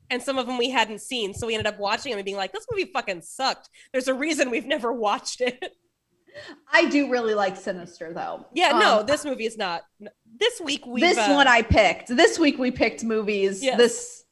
And 0.09 0.23
some 0.23 0.37
of 0.37 0.47
them 0.47 0.57
we 0.57 0.69
hadn't 0.69 1.01
seen. 1.01 1.33
So 1.33 1.47
we 1.47 1.53
ended 1.55 1.67
up 1.67 1.79
watching 1.79 2.11
them 2.11 2.19
and 2.19 2.23
being 2.25 2.37
like, 2.37 2.53
this 2.53 2.65
movie 2.71 2.89
fucking 2.93 3.23
sucked. 3.23 3.69
There's 3.91 4.07
a 4.07 4.13
reason 4.13 4.49
we've 4.49 4.65
never 4.75 4.93
watched 4.93 5.41
it. 5.41 5.73
I 6.71 6.85
do 6.87 7.09
really 7.09 7.33
like 7.33 7.57
Sinister 7.57 8.13
though. 8.13 8.45
yeah, 8.53 8.77
no, 8.77 8.99
Um, 8.99 9.05
this 9.07 9.25
movie 9.25 9.45
is 9.47 9.57
not. 9.57 9.81
This 10.39 10.61
week 10.61 10.85
we 10.85 11.01
this 11.01 11.17
one 11.17 11.47
I 11.47 11.61
picked. 11.63 12.07
This 12.15 12.37
week 12.37 12.57
we 12.59 12.69
picked 12.71 13.03
movies. 13.03 13.63
Yes. 13.63 13.77
This 13.77 14.23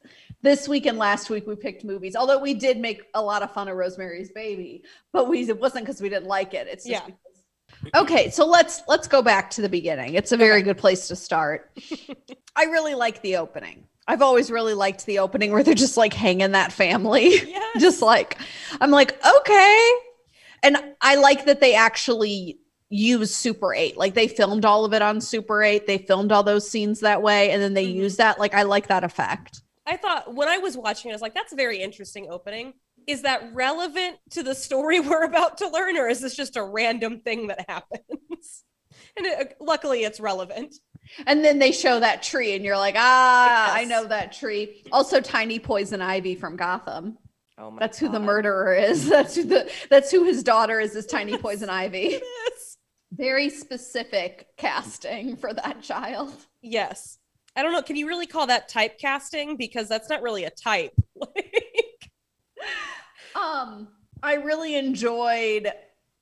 this 0.46 0.68
week 0.70 0.86
and 0.86 0.98
last 0.98 1.30
week 1.30 1.46
we 1.48 1.56
picked 1.56 1.84
movies. 1.84 2.16
Although 2.16 2.40
we 2.40 2.54
did 2.54 2.78
make 2.78 3.02
a 3.14 3.22
lot 3.22 3.44
of 3.44 3.52
fun 3.52 3.68
of 3.68 3.75
Rosemary's 3.75 4.32
Baby, 4.32 4.84
but 5.12 5.28
we 5.28 5.42
it 5.50 5.60
wasn't 5.60 5.86
because 5.86 6.02
we 6.02 6.08
didn't 6.08 6.28
like 6.28 6.54
it. 6.54 6.68
It's 6.70 6.86
just 6.86 7.02
Yeah. 7.04 7.06
because- 7.06 7.94
Okay, 7.96 8.30
so 8.30 8.46
let's 8.46 8.84
let's 8.88 9.08
go 9.08 9.22
back 9.22 9.50
to 9.52 9.62
the 9.62 9.68
beginning. 9.70 10.14
It's 10.14 10.32
a 10.32 10.38
very 10.38 10.62
good 10.62 10.78
place 10.78 11.08
to 11.10 11.16
start. 11.16 11.72
I 12.56 12.66
really 12.66 12.96
like 12.96 13.22
the 13.22 13.38
opening. 13.38 13.88
I've 14.08 14.22
always 14.22 14.52
really 14.52 14.75
liked 14.75 15.06
the 15.08 15.20
opening 15.20 15.52
where 15.52 15.64
they're 15.64 15.74
just 15.74 15.98
like 15.98 16.14
hanging 16.14 16.52
that 16.52 16.72
family. 16.72 17.30
Yes. 17.30 17.75
just 17.82 18.02
like 18.02 18.38
I'm 18.80 18.92
like, 18.92 19.14
okay. 19.40 19.92
And 20.64 20.78
I 21.02 21.16
like 21.16 21.46
that 21.46 21.60
they 21.60 21.75
actually 21.75 22.60
use 22.90 23.36
Super 23.36 23.74
8. 23.74 23.98
Like 23.98 24.14
they 24.14 24.28
filmed 24.28 24.64
all 24.64 24.86
of 24.86 24.94
it 24.94 25.02
on 25.02 25.20
Super 25.20 25.62
8. 25.64 25.86
They 25.88 25.98
filmed 25.98 26.32
all 26.32 26.44
those 26.44 26.70
scenes 26.70 27.00
that 27.02 27.22
way 27.24 27.50
and 27.52 27.62
then 27.62 27.74
they 27.74 27.88
Mhm. 27.88 27.96
use 27.96 28.18
that. 28.18 28.40
Like 28.40 28.54
I 28.54 28.62
like 28.64 28.88
that 28.88 29.04
effect. 29.04 29.62
I 29.86 29.98
thought 29.98 30.34
when 30.34 30.48
I 30.48 30.58
was 30.58 30.75
watching 30.77 31.10
it, 31.10 31.13
I 31.13 31.15
was 31.15 31.22
like, 31.22 31.34
that's 31.36 31.54
a 31.54 31.56
very 31.56 31.82
interesting 31.82 32.27
opening. 32.30 32.74
Is 33.08 33.22
that 33.22 33.54
relevant 33.54 34.18
to 34.32 34.42
the 34.44 34.56
story 34.56 35.00
we're 35.01 35.24
about 35.24 35.58
to 35.60 35.70
learn, 35.70 35.98
or 35.98 36.08
is 36.08 36.22
this 36.22 36.36
just 36.36 36.58
a 36.58 36.63
random 36.63 37.20
thing 37.20 37.48
that 37.48 37.65
happens? 37.70 38.63
And 39.18 39.25
it, 39.25 39.56
luckily, 39.62 40.04
it's 40.04 40.20
relevant. 40.20 40.75
And 41.25 41.44
then 41.44 41.60
they 41.60 41.72
show 41.72 42.00
that 42.00 42.24
tree 42.24 42.54
and 42.54 42.63
you're 42.65 42.77
like, 42.77 42.96
ah, 42.98 43.74
I 43.74 43.84
know 43.86 44.06
that 44.06 44.32
tree. 44.34 44.84
Also 44.92 45.20
tiny 45.22 45.60
poison 45.60 46.01
ivy 46.01 46.36
from 46.36 46.56
Gotham. 46.58 47.18
Oh 47.58 47.72
my 47.72 47.80
That's 47.80 47.98
who 47.98 48.10
the 48.10 48.20
murderer 48.20 48.74
is. 48.74 49.08
That's 49.10 49.36
who 49.36 49.44
the 49.44 49.72
that's 49.89 50.12
who 50.12 50.24
his 50.25 50.44
daughter 50.44 50.80
is, 50.80 50.96
is 50.96 51.06
tiny 51.06 51.34
Yes. 51.34 51.42
poison 51.42 51.70
ivy. 51.70 52.08
It 52.15 52.24
is. 52.24 52.77
Very 53.12 53.50
specific 53.50 54.48
casting 54.58 55.36
for 55.38 55.54
that 55.54 55.82
child. 55.82 56.34
Yes. 56.62 57.18
I 57.56 57.64
don't 57.64 57.72
know. 57.72 57.82
Can 57.82 57.96
you 57.96 58.08
really 58.08 58.28
call 58.28 58.48
that 58.48 58.70
typecasting? 58.70 59.58
Because 59.58 59.88
that's 59.88 60.10
not 60.10 60.22
really 60.22 60.44
a 60.44 60.50
type. 60.50 60.94
um, 63.36 63.88
I 64.22 64.36
really 64.36 64.76
enjoyed 64.76 65.72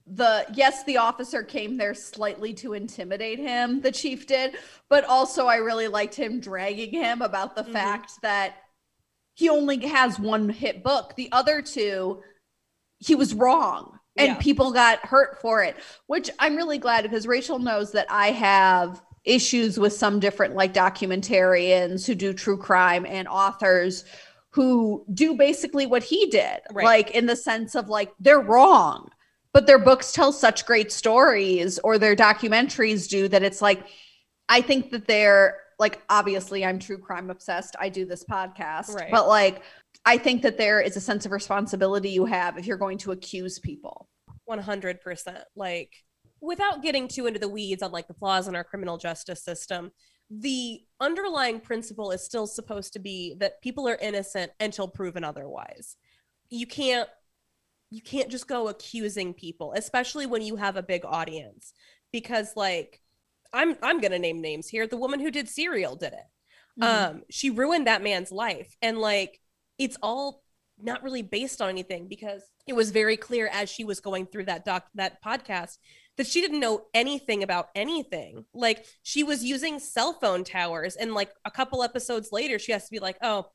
the 0.06 0.46
yes, 0.54 0.84
the 0.84 0.98
officer 0.98 1.44
came 1.44 1.78
there 1.78 1.94
slightly 1.94 2.54
to 2.56 2.74
intimidate 2.74 3.40
him, 3.40 3.82
the 3.82 3.92
chief 3.92 4.28
did, 4.28 4.56
but 4.90 5.06
also 5.06 5.48
I 5.48 5.58
really 5.58 5.88
liked 5.88 6.16
him 6.16 6.40
dragging 6.40 6.92
him 6.92 7.22
about 7.22 7.56
the 7.56 7.64
mm-hmm. 7.64 7.72
fact 7.72 8.12
that 8.22 8.56
he 9.36 9.50
only 9.50 9.78
has 9.88 10.20
one 10.20 10.50
hit 10.50 10.84
book. 10.84 11.16
The 11.16 11.32
other 11.32 11.62
two, 11.62 12.22
he 13.00 13.16
was 13.16 13.34
wrong 13.34 13.98
and 14.18 14.28
yeah. 14.28 14.38
people 14.40 14.72
got 14.72 15.00
hurt 15.00 15.42
for 15.42 15.64
it, 15.64 15.76
which 16.08 16.30
I'm 16.38 16.56
really 16.56 16.78
glad 16.78 17.04
because 17.04 17.26
Rachel 17.26 17.60
knows 17.60 17.94
that 17.94 18.08
I 18.10 18.32
have 18.32 19.02
issues 19.26 19.80
with 19.80 19.94
some 19.94 20.20
different 20.20 20.56
like 20.56 20.74
documentarians 20.74 22.06
who 22.06 22.16
do 22.16 22.34
true 22.34 22.58
crime 22.58 23.06
and 23.06 23.28
authors 23.28 24.04
who 24.50 25.06
do 25.14 25.36
basically 25.36 25.86
what 25.86 26.04
he 26.04 26.28
did, 26.28 26.60
right. 26.72 26.86
like 26.86 27.12
in 27.12 27.26
the 27.26 27.36
sense 27.36 27.74
of 27.74 27.90
like 27.90 28.12
they're 28.20 28.40
wrong, 28.40 29.10
but 29.52 29.66
their 29.66 29.80
books 29.80 30.12
tell 30.12 30.32
such 30.32 30.66
great 30.66 30.92
stories 30.92 31.80
or 31.80 31.98
their 31.98 32.16
documentaries 32.16 33.10
do 33.10 33.28
that 33.28 33.44
it's 33.44 33.62
like, 33.62 33.88
I 34.50 34.62
think 34.62 34.92
that 34.92 35.08
they're 35.08 35.58
like, 35.80 36.02
obviously, 36.10 36.64
I'm 36.64 36.78
true 36.78 37.00
crime 37.00 37.30
obsessed. 37.30 37.76
I 37.80 37.90
do 37.90 38.06
this 38.06 38.24
podcast, 38.24 38.94
right. 38.94 39.10
but 39.10 39.28
like, 39.28 39.64
I 40.06 40.18
think 40.18 40.42
that 40.44 40.58
there 40.58 40.82
is 40.82 40.98
a 40.98 41.02
sense 41.02 41.26
of 41.26 41.32
responsibility 41.32 42.10
you 42.10 42.26
have 42.26 42.58
if 42.58 42.68
you're 42.68 42.78
going 42.78 43.00
to 43.00 43.12
accuse 43.12 43.58
people. 43.58 44.08
100%. 44.50 45.42
Like, 45.56 45.94
without 46.44 46.84
getting 46.84 47.08
too 47.08 47.26
into 47.26 47.40
the 47.40 47.48
weeds 47.48 47.82
on 47.82 47.92
like 47.92 48.08
the 48.08 48.14
flaws 48.14 48.50
in 48.50 48.56
our 48.56 48.66
criminal 48.66 48.98
justice 48.98 49.42
system, 49.42 49.92
the 50.30 50.82
underlying 51.00 51.62
principle 51.62 52.12
is 52.12 52.24
still 52.24 52.46
supposed 52.46 52.92
to 52.94 53.00
be 53.00 53.36
that 53.40 53.62
people 53.62 53.88
are 53.88 53.98
innocent 54.02 54.52
until 54.60 54.88
proven 54.88 55.24
otherwise. 55.24 55.96
You 56.50 56.68
can't 56.68 57.10
you 57.90 58.02
can't 58.02 58.30
just 58.30 58.48
go 58.48 58.68
accusing 58.68 59.34
people, 59.34 59.74
especially 59.74 60.26
when 60.26 60.42
you 60.42 60.56
have 60.58 60.76
a 60.76 60.84
big 60.84 61.06
audience 61.06 61.74
because 62.12 62.52
like 62.58 63.00
I'm 63.54 63.78
I'm 63.82 64.02
going 64.02 64.12
to 64.12 64.20
name 64.20 64.42
names 64.42 64.68
here. 64.68 64.86
The 64.86 64.98
woman 64.98 65.22
who 65.22 65.32
did 65.32 65.48
Serial 65.48 65.96
did 65.96 66.14
it. 66.14 66.82
Mm-hmm. 66.82 67.14
Um 67.16 67.24
she 67.30 67.52
ruined 67.52 67.88
that 67.88 68.04
man's 68.04 68.34
life 68.34 68.76
and 68.82 68.98
like 68.98 69.40
it's 69.78 69.98
all 70.02 70.43
not 70.84 71.04
really 71.04 71.22
based 71.22 71.62
on 71.62 71.70
anything 71.70 72.08
because 72.08 72.44
it 72.68 72.74
was 72.74 72.92
very 72.92 73.18
clear 73.18 73.48
as 73.52 73.70
she 73.70 73.84
was 73.84 74.00
going 74.00 74.26
through 74.26 74.46
that 74.46 74.66
doc 74.66 74.88
that 74.96 75.24
podcast 75.24 75.78
that 76.18 76.28
she 76.28 76.42
didn't 76.42 76.60
know 76.60 76.86
anything 76.94 77.42
about 77.42 77.70
anything. 77.76 78.46
Like 78.54 78.86
she 79.02 79.24
was 79.24 79.44
using 79.44 79.80
cell 79.80 80.14
phone 80.14 80.44
towers, 80.44 80.96
and 80.96 81.14
like 81.14 81.32
a 81.46 81.52
couple 81.52 81.84
episodes 81.84 82.32
later, 82.32 82.60
she 82.60 82.72
has 82.72 82.86
to 82.86 82.92
be 82.92 83.00
like, 83.00 83.18
"Oh, 83.22 83.48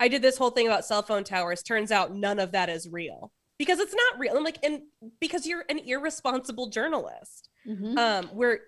I 0.00 0.08
did 0.08 0.22
this 0.22 0.38
whole 0.38 0.50
thing 0.50 0.66
about 0.66 0.84
cell 0.84 1.02
phone 1.02 1.24
towers. 1.24 1.62
Turns 1.62 1.90
out 1.90 2.14
none 2.14 2.38
of 2.38 2.52
that 2.52 2.68
is 2.68 2.88
real." 2.88 3.32
Because 3.56 3.78
it's 3.78 3.94
not 3.94 4.18
real. 4.18 4.36
I'm 4.36 4.42
like, 4.42 4.58
and 4.64 4.82
because 5.20 5.46
you're 5.46 5.64
an 5.68 5.78
irresponsible 5.78 6.70
journalist. 6.70 7.48
Mm-hmm. 7.66 7.96
Um, 7.96 8.30
we're 8.32 8.58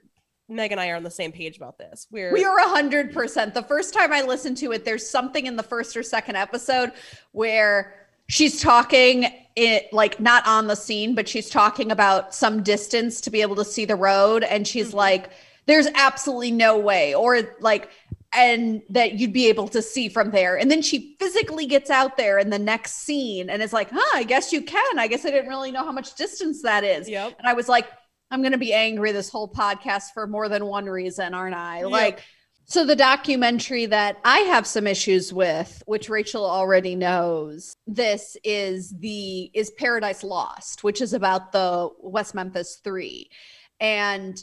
Meg 0.48 0.72
and 0.72 0.80
I 0.80 0.90
are 0.90 0.96
on 0.96 1.02
the 1.02 1.10
same 1.10 1.32
page 1.32 1.56
about 1.56 1.78
this. 1.78 2.06
We're 2.10 2.32
we 2.32 2.44
are 2.44 2.58
a 2.58 2.68
hundred 2.68 3.12
percent. 3.12 3.54
The 3.54 3.62
first 3.62 3.92
time 3.92 4.12
I 4.12 4.22
listened 4.22 4.56
to 4.58 4.72
it, 4.72 4.84
there's 4.84 5.08
something 5.08 5.46
in 5.46 5.56
the 5.56 5.62
first 5.62 5.96
or 5.96 6.02
second 6.02 6.36
episode 6.36 6.92
where 7.32 8.06
she's 8.28 8.60
talking 8.60 9.26
it 9.54 9.92
like 9.92 10.20
not 10.20 10.46
on 10.46 10.66
the 10.66 10.74
scene 10.74 11.14
but 11.14 11.28
she's 11.28 11.48
talking 11.48 11.90
about 11.90 12.34
some 12.34 12.62
distance 12.62 13.20
to 13.20 13.30
be 13.30 13.40
able 13.40 13.56
to 13.56 13.64
see 13.64 13.84
the 13.84 13.96
road 13.96 14.44
and 14.44 14.66
she's 14.66 14.88
mm-hmm. 14.88 14.98
like 14.98 15.30
there's 15.66 15.86
absolutely 15.94 16.50
no 16.50 16.78
way 16.78 17.14
or 17.14 17.40
like 17.60 17.90
and 18.32 18.82
that 18.90 19.14
you'd 19.14 19.32
be 19.32 19.46
able 19.48 19.68
to 19.68 19.80
see 19.80 20.08
from 20.08 20.30
there 20.30 20.58
and 20.58 20.70
then 20.70 20.82
she 20.82 21.16
physically 21.18 21.66
gets 21.66 21.88
out 21.88 22.16
there 22.16 22.38
in 22.38 22.50
the 22.50 22.58
next 22.58 23.04
scene 23.04 23.48
and 23.48 23.62
is 23.62 23.72
like 23.72 23.88
huh 23.90 24.02
i 24.14 24.22
guess 24.22 24.52
you 24.52 24.60
can 24.60 24.98
i 24.98 25.06
guess 25.06 25.24
i 25.24 25.30
didn't 25.30 25.48
really 25.48 25.70
know 25.70 25.84
how 25.84 25.92
much 25.92 26.14
distance 26.16 26.62
that 26.62 26.84
is 26.84 27.08
yep. 27.08 27.34
and 27.38 27.46
i 27.46 27.52
was 27.52 27.68
like 27.68 27.86
i'm 28.30 28.40
going 28.40 28.52
to 28.52 28.58
be 28.58 28.72
angry 28.72 29.12
this 29.12 29.28
whole 29.28 29.48
podcast 29.48 30.12
for 30.14 30.26
more 30.26 30.48
than 30.48 30.66
one 30.66 30.86
reason 30.86 31.34
aren't 31.34 31.54
i 31.54 31.80
yep. 31.80 31.90
like 31.90 32.22
so 32.68 32.84
the 32.84 32.96
documentary 32.96 33.86
that 33.86 34.18
I 34.24 34.38
have 34.38 34.66
some 34.66 34.88
issues 34.88 35.32
with, 35.32 35.84
which 35.86 36.08
Rachel 36.08 36.44
already 36.44 36.96
knows, 36.96 37.76
this 37.86 38.36
is 38.42 38.92
the 38.98 39.52
is 39.54 39.70
Paradise 39.70 40.24
Lost, 40.24 40.82
which 40.82 41.00
is 41.00 41.12
about 41.12 41.52
the 41.52 41.90
West 42.00 42.34
Memphis 42.34 42.80
3. 42.82 43.30
And 43.78 44.42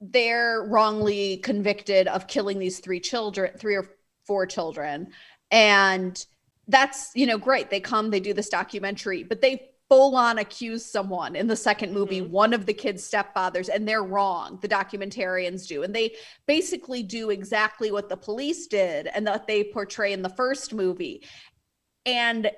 they're 0.00 0.66
wrongly 0.68 1.38
convicted 1.38 2.06
of 2.06 2.28
killing 2.28 2.60
these 2.60 2.78
three 2.78 3.00
children, 3.00 3.58
three 3.58 3.74
or 3.74 3.90
four 4.24 4.46
children. 4.46 5.08
And 5.50 6.24
that's, 6.68 7.10
you 7.16 7.26
know, 7.26 7.38
great. 7.38 7.70
They 7.70 7.80
come, 7.80 8.10
they 8.10 8.20
do 8.20 8.34
this 8.34 8.48
documentary, 8.48 9.24
but 9.24 9.40
they 9.40 9.70
full 9.94 10.16
on 10.16 10.38
accuse 10.38 10.84
someone 10.84 11.36
in 11.36 11.46
the 11.46 11.54
second 11.54 11.92
movie, 11.92 12.20
mm-hmm. 12.20 12.32
one 12.32 12.52
of 12.52 12.66
the 12.66 12.74
kids' 12.74 13.08
stepfathers, 13.08 13.68
and 13.72 13.86
they're 13.86 14.02
wrong. 14.02 14.58
The 14.60 14.66
documentarians 14.66 15.68
do. 15.68 15.84
And 15.84 15.94
they 15.94 16.16
basically 16.48 17.04
do 17.04 17.30
exactly 17.30 17.92
what 17.92 18.08
the 18.08 18.16
police 18.16 18.66
did 18.66 19.06
and 19.06 19.24
that 19.28 19.46
they 19.46 19.62
portray 19.62 20.12
in 20.12 20.20
the 20.20 20.28
first 20.30 20.74
movie. 20.74 21.24
And 22.06 22.50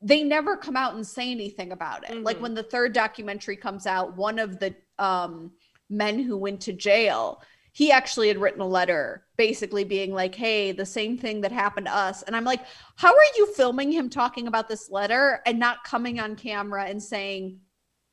they 0.00 0.22
never 0.22 0.56
come 0.56 0.76
out 0.76 0.94
and 0.94 1.04
say 1.04 1.32
anything 1.32 1.72
about 1.72 2.04
it. 2.04 2.12
Mm-hmm. 2.12 2.22
Like 2.22 2.40
when 2.40 2.54
the 2.54 2.62
third 2.62 2.92
documentary 2.92 3.56
comes 3.56 3.84
out, 3.84 4.16
one 4.16 4.38
of 4.38 4.60
the 4.60 4.72
um, 4.96 5.50
men 5.88 6.20
who 6.20 6.36
went 6.36 6.60
to 6.60 6.72
jail 6.72 7.42
he 7.72 7.92
actually 7.92 8.28
had 8.28 8.38
written 8.38 8.60
a 8.60 8.66
letter 8.66 9.24
basically 9.36 9.84
being 9.84 10.12
like, 10.12 10.34
hey, 10.34 10.72
the 10.72 10.86
same 10.86 11.16
thing 11.16 11.42
that 11.42 11.52
happened 11.52 11.86
to 11.86 11.94
us. 11.94 12.22
And 12.22 12.34
I'm 12.34 12.44
like, 12.44 12.60
how 12.96 13.12
are 13.14 13.24
you 13.36 13.52
filming 13.54 13.92
him 13.92 14.10
talking 14.10 14.46
about 14.46 14.68
this 14.68 14.90
letter 14.90 15.40
and 15.46 15.58
not 15.58 15.84
coming 15.84 16.20
on 16.20 16.36
camera 16.36 16.84
and 16.84 17.02
saying, 17.02 17.60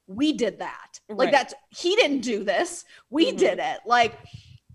we 0.08 0.34
did 0.34 0.60
that? 0.60 1.00
Right. 1.10 1.18
Like, 1.18 1.32
that's 1.32 1.54
he 1.70 1.96
didn't 1.96 2.22
do 2.22 2.44
this, 2.44 2.86
we 3.10 3.28
mm-hmm. 3.28 3.38
did 3.38 3.60
it. 3.60 3.80
Like, 3.86 4.18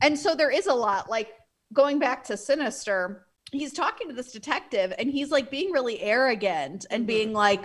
and 0.01 0.19
so 0.19 0.35
there 0.35 0.51
is 0.51 0.67
a 0.67 0.75
lot 0.75 1.09
like 1.09 1.33
going 1.73 1.99
back 1.99 2.25
to 2.25 2.37
Sinister, 2.37 3.27
he's 3.53 3.73
talking 3.73 4.09
to 4.09 4.15
this 4.15 4.33
detective 4.33 4.93
and 4.99 5.11
he's 5.11 5.31
like 5.31 5.51
being 5.51 5.73
really 5.73 6.01
arrogant 6.01 6.87
and 6.91 7.03
mm-hmm. 7.03 7.07
being 7.07 7.33
like, 7.33 7.63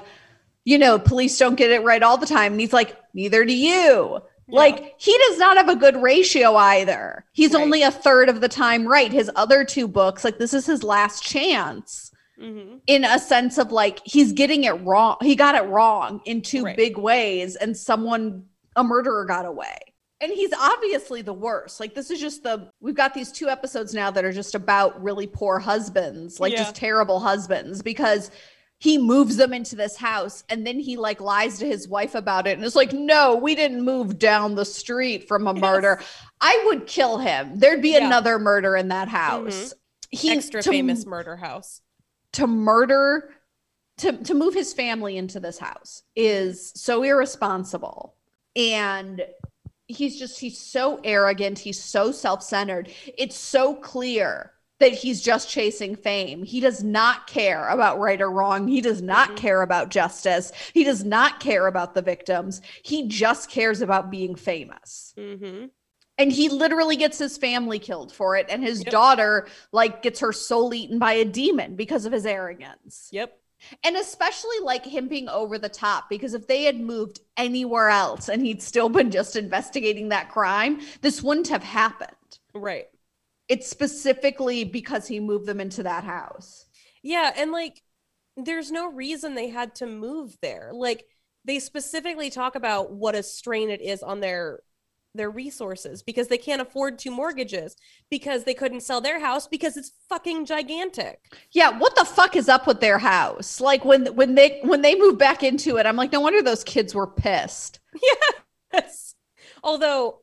you 0.66 0.78
know, 0.78 1.00
police 1.00 1.38
don't 1.38 1.56
get 1.56 1.72
it 1.72 1.84
right 1.84 2.04
all 2.04 2.18
the 2.18 2.26
time. 2.26 2.52
And 2.54 2.62
he's 2.62 2.74
like, 2.74 2.96
neither 3.14 3.44
do 3.46 3.56
you. 3.56 4.22
Like 4.50 4.96
he 4.98 5.18
does 5.28 5.38
not 5.38 5.58
have 5.58 5.70
a 5.70 5.76
good 5.76 6.02
ratio 6.02 6.56
either. 6.56 7.26
He's 7.34 7.54
right. 7.54 7.62
only 7.62 7.84
a 7.84 7.92
third 7.92 8.30
of 8.30 8.40
the 8.40 8.48
time 8.48 8.88
right. 8.88 9.12
His 9.12 9.30
other 9.36 9.66
two 9.66 9.88
books, 9.88 10.24
like 10.24 10.38
this 10.38 10.54
is 10.54 10.66
his 10.66 10.84
last 10.84 11.24
chance. 11.24 12.12
Mm-hmm. 12.42 12.78
In 12.86 13.04
a 13.04 13.18
sense 13.18 13.58
of 13.58 13.72
like 13.72 14.00
he's 14.06 14.32
getting 14.32 14.64
it 14.64 14.80
wrong. 14.84 15.18
He 15.22 15.36
got 15.36 15.56
it 15.56 15.68
wrong 15.68 16.22
in 16.26 16.44
two 16.44 16.66
right. 16.66 16.78
big 16.78 16.96
ways, 16.96 17.56
and 17.56 17.76
someone, 17.76 18.46
a 18.76 18.84
murderer, 18.84 19.26
got 19.26 19.48
away. 19.48 19.76
And 20.22 20.32
he's 20.32 20.54
obviously 20.54 21.24
the 21.24 21.34
worst. 21.34 21.80
Like 21.80 21.96
this 21.96 22.12
is 22.12 22.20
just 22.20 22.44
the 22.44 22.70
we've 22.80 22.94
got 22.94 23.16
these 23.16 23.32
two 23.32 23.50
episodes 23.50 23.96
now 23.96 24.12
that 24.12 24.24
are 24.24 24.32
just 24.32 24.54
about 24.54 25.02
really 25.02 25.26
poor 25.26 25.58
husbands, 25.58 26.40
like 26.40 26.54
yeah. 26.54 26.60
just 26.60 26.76
terrible 26.76 27.20
husbands 27.20 27.82
because 27.82 28.30
he 28.80 28.98
moves 28.98 29.38
them 29.38 29.54
into 29.54 29.76
this 29.76 29.98
house 29.98 30.44
and 30.50 30.66
then 30.66 30.80
he 30.80 30.98
like 30.98 31.20
lies 31.20 31.58
to 31.58 31.66
his 31.66 31.88
wife 31.88 32.14
about 32.14 32.46
it 32.46 32.58
and 32.58 32.66
it's 32.66 32.76
like 32.76 32.94
no 32.94 33.36
we 33.36 33.56
didn't 33.56 33.84
move 33.84 34.20
down 34.20 34.56
the 34.56 34.66
street 34.66 35.28
from 35.28 35.48
a 35.48 35.54
yes. 35.54 35.62
murder 35.62 36.00
i 36.42 36.64
would 36.66 36.88
kill 36.88 37.18
him. 37.18 37.58
There'd 37.58 37.82
be 37.82 37.92
yeah. 37.92 38.06
another 38.06 38.40
murder 38.40 38.76
in 38.76 38.90
that 38.90 39.08
house. 39.08 39.74
Mm-hmm. 39.74 40.18
he 40.18 40.32
extra 40.32 40.62
to, 40.62 40.70
famous 40.70 41.06
murder 41.06 41.36
house. 41.36 41.82
to 42.34 42.48
murder 42.48 43.34
to 43.98 44.12
to 44.24 44.34
move 44.34 44.54
his 44.54 44.74
family 44.74 45.18
into 45.18 45.40
this 45.40 45.58
house 45.58 46.04
is 46.16 46.72
so 46.76 47.04
irresponsible. 47.04 48.16
And 48.56 49.24
he's 49.88 50.18
just 50.18 50.40
he's 50.40 50.60
so 50.60 51.00
arrogant. 51.04 51.60
He's 51.60 51.82
so 51.82 52.12
self-centered. 52.12 52.90
It's 53.18 53.36
so 53.36 53.76
clear 53.76 54.52
that 54.80 54.94
he's 54.94 55.22
just 55.22 55.50
chasing 55.50 55.96
fame. 55.96 56.44
He 56.44 56.60
does 56.60 56.84
not 56.84 57.28
care 57.28 57.68
about 57.70 58.00
right 58.00 58.22
or 58.22 58.32
wrong. 58.32 58.68
He 58.68 58.82
does 58.82 59.02
not 59.02 59.30
mm-hmm. 59.30 59.38
care 59.38 59.62
about 59.62 59.90
justice. 59.90 60.52
He 60.74 60.84
does 60.84 61.04
not 61.04 61.40
care 61.40 61.68
about 61.68 61.96
the 61.96 62.02
victims. 62.02 62.62
He 62.84 63.08
just 63.08 63.50
cares 63.50 63.82
about 63.82 64.12
being 64.12 64.36
famous. 64.36 65.14
Mm-hmm. 65.18 65.66
And 66.20 66.32
he 66.32 66.50
literally 66.50 66.96
gets 66.96 67.20
his 67.20 67.38
family 67.38 67.80
killed 67.80 68.12
for 68.12 68.36
it. 68.36 68.48
And 68.50 68.64
his 68.64 68.80
yep. 68.80 68.92
daughter, 68.92 69.48
like, 69.72 70.02
gets 70.02 70.20
her 70.20 70.34
soul 70.34 70.74
eaten 70.74 70.98
by 70.98 71.14
a 71.14 71.26
demon 71.26 71.76
because 71.76 72.06
of 72.06 72.12
his 72.12 72.26
arrogance. 72.26 73.10
Yep. 73.12 73.40
And 73.84 73.96
especially 73.96 74.60
like 74.62 74.86
him 74.86 75.08
being 75.08 75.30
over 75.30 75.58
the 75.58 75.70
top, 75.70 76.10
because 76.10 76.36
if 76.36 76.48
they 76.48 76.64
had 76.64 76.80
moved 76.80 77.22
anywhere 77.36 77.90
else 77.90 78.30
and 78.30 78.44
he'd 78.44 78.62
still 78.62 78.90
been 78.90 79.10
just 79.10 79.36
investigating 79.36 80.10
that 80.10 80.30
crime, 80.30 80.80
this 81.02 81.24
wouldn't 81.24 81.48
have 81.48 81.64
happened. 81.64 82.12
Right 82.54 82.88
it's 83.50 83.70
specifically 83.70 84.64
because 84.64 85.08
he 85.08 85.20
moved 85.20 85.46
them 85.46 85.60
into 85.60 85.84
that 85.84 86.04
house. 86.04 86.66
Yeah, 87.04 87.32
and 87.36 87.52
like 87.52 87.82
there's 88.36 88.72
no 88.72 88.92
reason 88.92 89.34
they 89.36 89.50
had 89.50 89.76
to 89.76 89.88
move 89.88 90.38
there. 90.42 90.72
Like 90.74 91.06
they 91.46 91.60
specifically 91.60 92.30
talk 92.30 92.56
about 92.56 92.92
what 92.92 93.16
a 93.16 93.24
strain 93.24 93.70
it 93.70 93.82
is 93.82 94.04
on 94.04 94.20
their 94.20 94.60
their 95.14 95.30
resources 95.32 96.04
because 96.04 96.28
they 96.28 96.38
can't 96.38 96.62
afford 96.62 97.00
two 97.00 97.10
mortgages 97.10 97.76
because 98.10 98.44
they 98.44 98.54
couldn't 98.54 98.82
sell 98.82 99.02
their 99.02 99.20
house 99.20 99.48
because 99.48 99.76
it's 99.76 99.94
fucking 100.10 100.46
gigantic. 100.46 101.20
Yeah, 101.52 101.78
what 101.78 101.96
the 101.96 102.06
fuck 102.06 102.36
is 102.36 102.48
up 102.48 102.68
with 102.68 102.80
their 102.80 103.00
house? 103.00 103.60
Like 103.60 103.84
when 103.84 104.08
when 104.16 104.36
they 104.36 104.60
when 104.64 104.82
they 104.82 104.96
move 104.96 105.18
back 105.18 105.44
into 105.44 105.78
it, 105.78 105.86
I'm 105.86 105.96
like, 105.96 106.12
no 106.12 106.22
wonder 106.22 106.42
those 106.42 106.64
kids 106.64 106.96
were 106.96 107.08
pissed. 107.08 107.80
Yes. 108.74 109.16
Although 109.64 110.20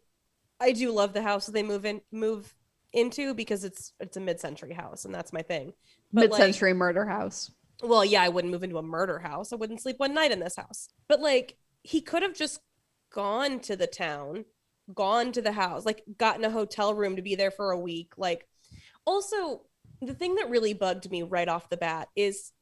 I 0.60 0.72
do 0.72 0.92
love 0.92 1.14
the 1.14 1.22
house 1.22 1.46
they 1.46 1.62
move 1.62 1.86
in 1.86 2.02
move 2.12 2.54
into 2.94 3.34
because 3.34 3.64
it's 3.64 3.92
it's 4.00 4.16
a 4.16 4.20
mid-century 4.20 4.72
house 4.72 5.04
and 5.04 5.14
that's 5.14 5.32
my 5.32 5.42
thing. 5.42 5.72
But, 6.12 6.30
Mid-century 6.30 6.74
murder 6.74 7.04
house. 7.06 7.50
well, 7.82 8.04
yeah, 8.04 8.22
I 8.22 8.28
wouldn't 8.28 8.52
move 8.52 8.62
into 8.62 8.78
a 8.78 8.82
murder 8.82 9.18
house. 9.18 9.52
I 9.52 9.56
wouldn't 9.56 9.80
sleep 9.82 9.98
one 9.98 10.14
night 10.14 10.30
in 10.32 10.40
this 10.40 10.56
house. 10.56 10.88
But 11.08 11.20
like 11.20 11.56
he 11.82 12.00
could 12.00 12.22
have 12.22 12.34
just 12.34 12.60
gone 13.12 13.60
to 13.60 13.76
the 13.76 13.86
town, 13.86 14.44
gone 14.94 15.32
to 15.32 15.42
the 15.42 15.52
house, 15.52 15.84
like 15.84 16.02
gotten 16.16 16.44
a 16.44 16.50
hotel 16.50 16.94
room 16.94 17.16
to 17.16 17.22
be 17.22 17.34
there 17.34 17.50
for 17.50 17.70
a 17.70 17.78
week. 17.78 18.14
Like 18.16 18.46
also 19.04 19.62
the 20.00 20.14
thing 20.14 20.36
that 20.36 20.50
really 20.50 20.72
bugged 20.74 21.10
me 21.10 21.22
right 21.22 21.48
off 21.48 21.70
the 21.70 21.76
bat 21.76 22.08
is 22.16 22.52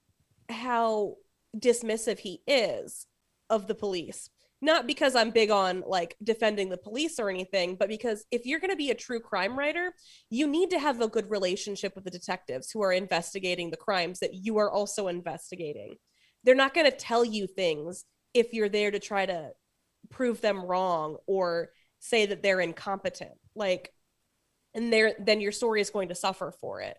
how 0.49 1.17
dismissive 1.57 2.19
he 2.21 2.43
is 2.47 3.07
of 3.51 3.67
the 3.67 3.75
police. 3.75 4.31
Not 4.65 4.87
because 4.87 5.17
I'm 5.17 5.31
big 5.31 5.51
on 5.51 5.83
like 5.87 6.17
defending 6.23 6.71
the 6.71 6.79
police 6.79 7.19
or 7.19 7.29
anything, 7.29 7.77
but 7.77 7.89
because 7.89 8.25
if 8.31 8.47
you're 8.47 8.61
going 8.61 8.71
to 8.71 8.77
be 8.77 8.91
a 8.91 8.95
true 8.95 9.21
crime 9.21 9.59
writer, 9.59 9.93
you 10.31 10.47
need 10.47 10.71
to 10.71 10.79
have 10.79 11.01
a 11.01 11.09
good 11.09 11.29
relationship 11.29 11.95
with 11.97 12.05
the 12.05 12.11
detectives 12.11 12.71
who 12.71 12.81
are 12.81 12.93
investigating 12.93 13.71
the 13.71 13.77
crimes 13.77 14.21
that 14.21 14.35
you 14.35 14.59
are 14.59 14.71
also 14.71 15.09
investigating. 15.09 15.97
They're 16.45 16.55
not 16.55 16.75
going 16.75 16.91
to 16.91 16.97
tell 16.97 17.25
you 17.25 17.49
things 17.49 18.05
if 18.35 18.53
you're 18.53 18.69
there 18.69 18.93
to 18.93 19.01
try 19.01 19.27
to 19.27 19.51
prove 20.11 20.41
them 20.41 20.65
wrong 20.65 21.17
or 21.27 21.71
say 21.99 22.27
that 22.27 22.43
they're 22.43 22.61
incompetent. 22.61 23.33
Like 23.57 23.93
and 24.75 24.93
there 24.93 25.15
then 25.19 25.41
your 25.41 25.53
story 25.53 25.81
is 25.81 25.91
going 25.91 26.09
to 26.09 26.15
suffer 26.15 26.53
for 26.61 26.81
it. 26.81 26.97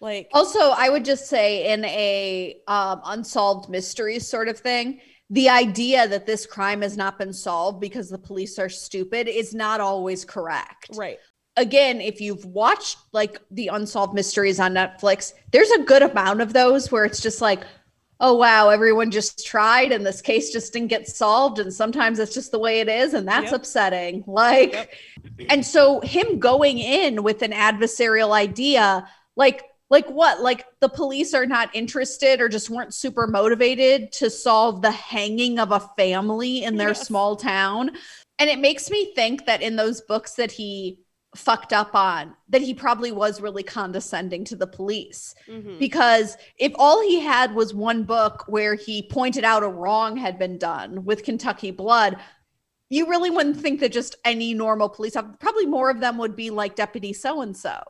Like 0.00 0.30
Also, 0.32 0.58
I 0.58 0.88
would 0.88 1.04
just 1.04 1.28
say 1.28 1.72
in 1.72 1.84
a 1.84 2.56
um, 2.66 3.02
unsolved 3.04 3.68
mysteries 3.68 4.26
sort 4.26 4.48
of 4.48 4.58
thing, 4.58 5.00
the 5.32 5.48
idea 5.48 6.06
that 6.06 6.26
this 6.26 6.44
crime 6.44 6.82
has 6.82 6.94
not 6.94 7.18
been 7.18 7.32
solved 7.32 7.80
because 7.80 8.10
the 8.10 8.18
police 8.18 8.58
are 8.58 8.68
stupid 8.68 9.26
is 9.28 9.54
not 9.54 9.80
always 9.80 10.24
correct. 10.26 10.90
right. 10.94 11.18
Again, 11.56 12.00
if 12.00 12.20
you've 12.20 12.44
watched 12.46 12.98
like 13.12 13.40
the 13.50 13.68
unsolved 13.68 14.14
mysteries 14.14 14.60
on 14.60 14.72
Netflix, 14.74 15.32
there's 15.50 15.70
a 15.70 15.82
good 15.84 16.02
amount 16.02 16.40
of 16.42 16.52
those 16.52 16.92
where 16.92 17.04
it's 17.06 17.20
just 17.20 17.40
like, 17.42 17.62
oh 18.20 18.34
wow, 18.36 18.68
everyone 18.68 19.10
just 19.10 19.44
tried 19.46 19.90
and 19.90 20.04
this 20.04 20.20
case 20.22 20.50
just 20.52 20.72
didn't 20.74 20.88
get 20.88 21.08
solved. 21.08 21.58
And 21.58 21.72
sometimes 21.72 22.18
it's 22.18 22.34
just 22.34 22.52
the 22.52 22.58
way 22.58 22.80
it 22.80 22.88
is, 22.88 23.12
and 23.14 23.26
that's 23.26 23.52
Yep. 23.52 23.54
upsetting. 23.60 24.24
Like, 24.26 24.72
Yep. 24.72 24.90
and 25.48 25.64
so 25.66 26.00
him 26.00 26.38
going 26.40 26.78
in 26.78 27.22
with 27.22 27.42
an 27.42 27.52
adversarial 27.52 28.32
idea, 28.32 29.08
like 29.36 29.64
like 29.92 30.08
what? 30.10 30.40
Like 30.40 30.64
the 30.80 30.88
police 30.88 31.34
are 31.34 31.44
not 31.44 31.68
interested 31.74 32.40
or 32.40 32.48
just 32.48 32.70
weren't 32.70 32.94
super 32.94 33.26
motivated 33.26 34.10
to 34.12 34.30
solve 34.30 34.80
the 34.80 34.90
hanging 34.90 35.58
of 35.58 35.70
a 35.70 35.80
family 35.98 36.64
in 36.64 36.78
their 36.78 36.88
Yes. 36.88 37.06
small 37.06 37.36
town. 37.36 37.90
And 38.38 38.48
it 38.48 38.58
makes 38.58 38.90
me 38.90 39.12
think 39.14 39.44
that 39.44 39.60
in 39.60 39.76
those 39.76 40.00
books 40.00 40.32
that 40.36 40.50
he 40.52 40.98
fucked 41.36 41.74
up 41.74 41.94
on, 41.94 42.34
that 42.48 42.62
he 42.62 42.72
probably 42.72 43.12
was 43.12 43.42
really 43.42 43.62
condescending 43.62 44.44
to 44.46 44.56
the 44.56 44.66
police 44.66 45.34
Mhm. 45.46 45.78
because 45.78 46.38
if 46.56 46.72
all 46.76 47.02
he 47.02 47.20
had 47.20 47.54
was 47.54 47.74
one 47.74 48.04
book 48.04 48.44
where 48.48 48.74
he 48.74 49.02
pointed 49.02 49.44
out 49.44 49.62
a 49.62 49.68
wrong 49.68 50.16
had 50.16 50.38
been 50.38 50.56
done 50.56 51.04
with 51.04 51.22
Kentucky 51.22 51.70
Blood, 51.70 52.16
you 52.88 53.06
really 53.08 53.30
wouldn't 53.30 53.60
think 53.60 53.80
that 53.80 53.92
just 53.92 54.16
any 54.24 54.54
normal 54.54 54.88
police 54.88 55.16
officer, 55.16 55.36
probably 55.38 55.66
more 55.66 55.90
of 55.90 56.00
them 56.00 56.16
would 56.16 56.34
be 56.34 56.48
like 56.48 56.76
Deputy 56.76 57.12
so 57.12 57.42
and 57.42 57.54
so 57.56 57.82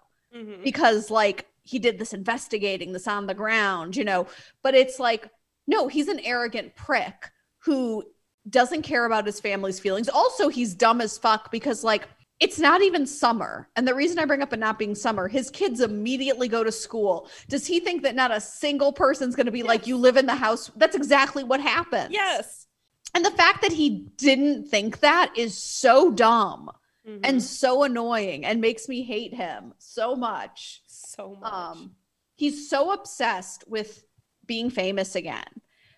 because 0.65 1.11
like 1.11 1.47
he 1.63 1.79
did 1.79 1.99
this 1.99 2.13
investigating 2.13 2.93
this 2.93 3.07
on 3.09 3.27
the 3.27 3.35
ground, 3.35 3.97
you 3.97 4.05
know. 4.05 4.27
But 4.63 4.75
it's 4.75 4.99
like, 4.99 5.29
no, 5.67 5.89
he's 5.89 6.09
an 6.09 6.21
arrogant 6.21 6.75
prick 6.75 7.31
who 7.59 8.05
doesn't 8.49 8.83
care 8.83 9.05
about 9.05 9.27
his 9.27 9.39
family's 9.41 9.79
feelings. 9.79 10.09
Also, 10.09 10.49
he's 10.49 10.75
dumb 10.75 11.01
as 11.01 11.17
fuck 11.19 11.51
because 11.53 11.85
like 11.85 12.09
it's 12.41 12.59
not 12.59 12.83
even 12.83 13.07
summer. 13.07 13.69
And 13.77 13.87
the 13.87 13.95
reason 13.95 14.19
I 14.19 14.25
bring 14.25 14.43
up 14.43 14.53
it 14.53 14.59
not 14.59 14.77
being 14.77 14.97
summer, 14.97 15.29
his 15.29 15.49
kids 15.49 15.81
immediately 15.81 16.49
go 16.49 16.65
to 16.65 16.73
school. 16.73 17.29
Does 17.49 17.67
he 17.67 17.79
think 17.79 18.03
that 18.03 18.17
not 18.17 18.33
a 18.33 18.41
single 18.41 18.93
person's 18.93 19.37
going 19.37 19.47
to 19.47 19.53
be 19.53 19.63
like, 19.63 19.87
you 19.87 19.97
live 19.97 20.17
in 20.17 20.27
the 20.27 20.35
house? 20.35 20.69
That's 20.75 20.97
exactly 20.97 21.45
what 21.45 21.61
happens. 21.61 22.09
Yes. 22.13 22.67
And 23.15 23.25
the 23.25 23.31
fact 23.31 23.63
that 23.63 23.71
he 23.71 24.09
didn't 24.17 24.67
think 24.69 25.01
that 25.01 25.33
is 25.37 25.57
so 25.57 26.11
dumb 26.11 26.71
Mhm. 27.07 27.21
and 27.25 27.43
so 27.43 27.83
annoying 27.83 28.45
and 28.45 28.61
makes 28.61 28.89
me 28.89 29.03
hate 29.03 29.35
him 29.35 29.75
so 29.79 30.15
much 30.15 30.83
so 31.15 31.37
much. 31.41 31.53
um 31.53 31.93
he's 32.35 32.69
so 32.69 32.93
obsessed 32.93 33.65
with 33.69 34.05
being 34.47 34.71
famous 34.71 35.15
again 35.15 35.45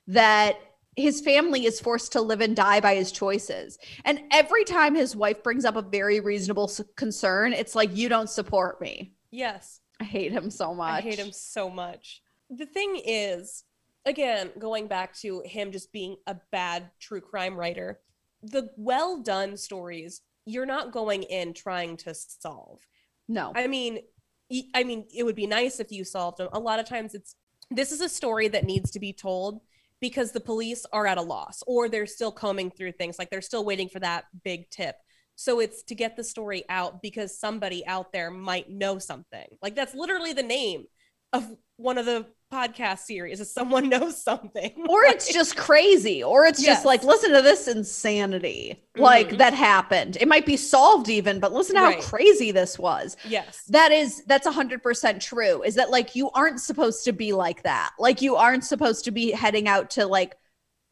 that 0.06 0.56
his 0.96 1.20
family 1.20 1.66
is 1.66 1.80
forced 1.80 2.12
to 2.12 2.20
live 2.20 2.40
and 2.40 2.54
die 2.54 2.80
by 2.80 2.94
his 2.94 3.10
choices 3.10 3.78
and 4.04 4.20
every 4.30 4.64
time 4.64 4.94
his 4.94 5.16
wife 5.16 5.42
brings 5.42 5.64
up 5.64 5.76
a 5.76 5.82
very 5.82 6.20
reasonable 6.20 6.70
concern 6.96 7.52
it's 7.52 7.74
like 7.74 7.96
you 7.96 8.08
don't 8.08 8.30
support 8.30 8.80
me 8.80 9.12
yes. 9.30 9.80
i 10.00 10.04
hate 10.04 10.32
him 10.32 10.50
so 10.50 10.74
much 10.74 10.98
I 10.98 11.00
hate 11.00 11.18
him 11.18 11.32
so 11.32 11.68
much. 11.70 12.20
The 12.50 12.66
thing 12.66 13.00
is, 13.04 13.64
again, 14.04 14.50
going 14.58 14.86
back 14.86 15.14
to 15.20 15.42
him 15.44 15.72
just 15.72 15.92
being 15.92 16.16
a 16.26 16.36
bad 16.52 16.90
true 17.00 17.20
crime 17.20 17.56
writer, 17.56 18.00
the 18.42 18.70
well 18.76 19.22
done 19.22 19.56
stories 19.56 20.20
you're 20.46 20.66
not 20.66 20.92
going 20.92 21.22
in 21.22 21.54
trying 21.54 21.96
to 21.96 22.14
solve. 22.14 22.80
no 23.28 23.52
I 23.56 23.66
mean, 23.66 24.00
I 24.74 24.84
mean, 24.84 25.06
it 25.14 25.24
would 25.24 25.36
be 25.36 25.46
nice 25.46 25.80
if 25.80 25.90
you 25.90 26.04
solved 26.04 26.38
them. 26.38 26.48
A 26.52 26.58
lot 26.58 26.78
of 26.78 26.88
times, 26.88 27.14
it's 27.14 27.36
this 27.70 27.92
is 27.92 28.00
a 28.00 28.08
story 28.08 28.48
that 28.48 28.64
needs 28.64 28.90
to 28.92 29.00
be 29.00 29.12
told 29.12 29.60
because 30.00 30.32
the 30.32 30.40
police 30.40 30.84
are 30.92 31.06
at 31.06 31.18
a 31.18 31.22
loss 31.22 31.62
or 31.66 31.88
they're 31.88 32.06
still 32.06 32.32
combing 32.32 32.70
through 32.70 32.92
things, 32.92 33.18
like 33.18 33.30
they're 33.30 33.40
still 33.40 33.64
waiting 33.64 33.88
for 33.88 34.00
that 34.00 34.24
big 34.44 34.68
tip. 34.70 34.96
So 35.36 35.60
it's 35.60 35.82
to 35.84 35.94
get 35.94 36.16
the 36.16 36.24
story 36.24 36.64
out 36.68 37.02
because 37.02 37.38
somebody 37.38 37.86
out 37.86 38.12
there 38.12 38.30
might 38.30 38.70
know 38.70 38.98
something. 38.98 39.46
Like 39.62 39.74
that's 39.74 39.94
literally 39.94 40.32
the 40.32 40.42
name 40.42 40.84
of 41.32 41.56
one 41.76 41.98
of 41.98 42.06
the 42.06 42.24
podcast 42.52 43.00
series 43.00 43.40
is 43.40 43.52
someone 43.52 43.88
knows 43.90 44.22
something. 44.22 44.72
or 44.88 45.02
it's 45.04 45.32
just 45.32 45.56
crazy 45.56 46.22
or 46.22 46.44
it's 46.46 46.62
Yes. 46.62 46.76
just 46.76 46.84
like 46.86 47.02
listen 47.02 47.32
to 47.32 47.42
this 47.42 47.66
insanity 47.66 48.84
like 48.96 49.30
Mhm. 49.30 49.38
that 49.38 49.54
happened 49.54 50.16
it 50.20 50.28
might 50.28 50.46
be 50.46 50.56
solved 50.56 51.08
even 51.08 51.40
but 51.40 51.52
listen 51.52 51.74
to 51.74 51.80
how 51.80 52.00
crazy 52.00 52.52
this 52.52 52.78
was 52.78 53.16
yes. 53.24 53.62
that 53.70 53.90
is 53.90 54.22
that's 54.26 54.46
100% 54.46 55.20
true 55.20 55.62
is 55.64 55.74
that 55.74 55.90
like 55.90 56.14
you 56.14 56.30
aren't 56.30 56.60
supposed 56.60 57.02
to 57.04 57.12
be 57.12 57.32
like 57.32 57.64
that 57.64 57.90
like 57.98 58.22
you 58.22 58.36
aren't 58.36 58.62
supposed 58.62 59.04
to 59.06 59.10
be 59.10 59.32
heading 59.32 59.66
out 59.66 59.90
to 59.90 60.06
like 60.06 60.36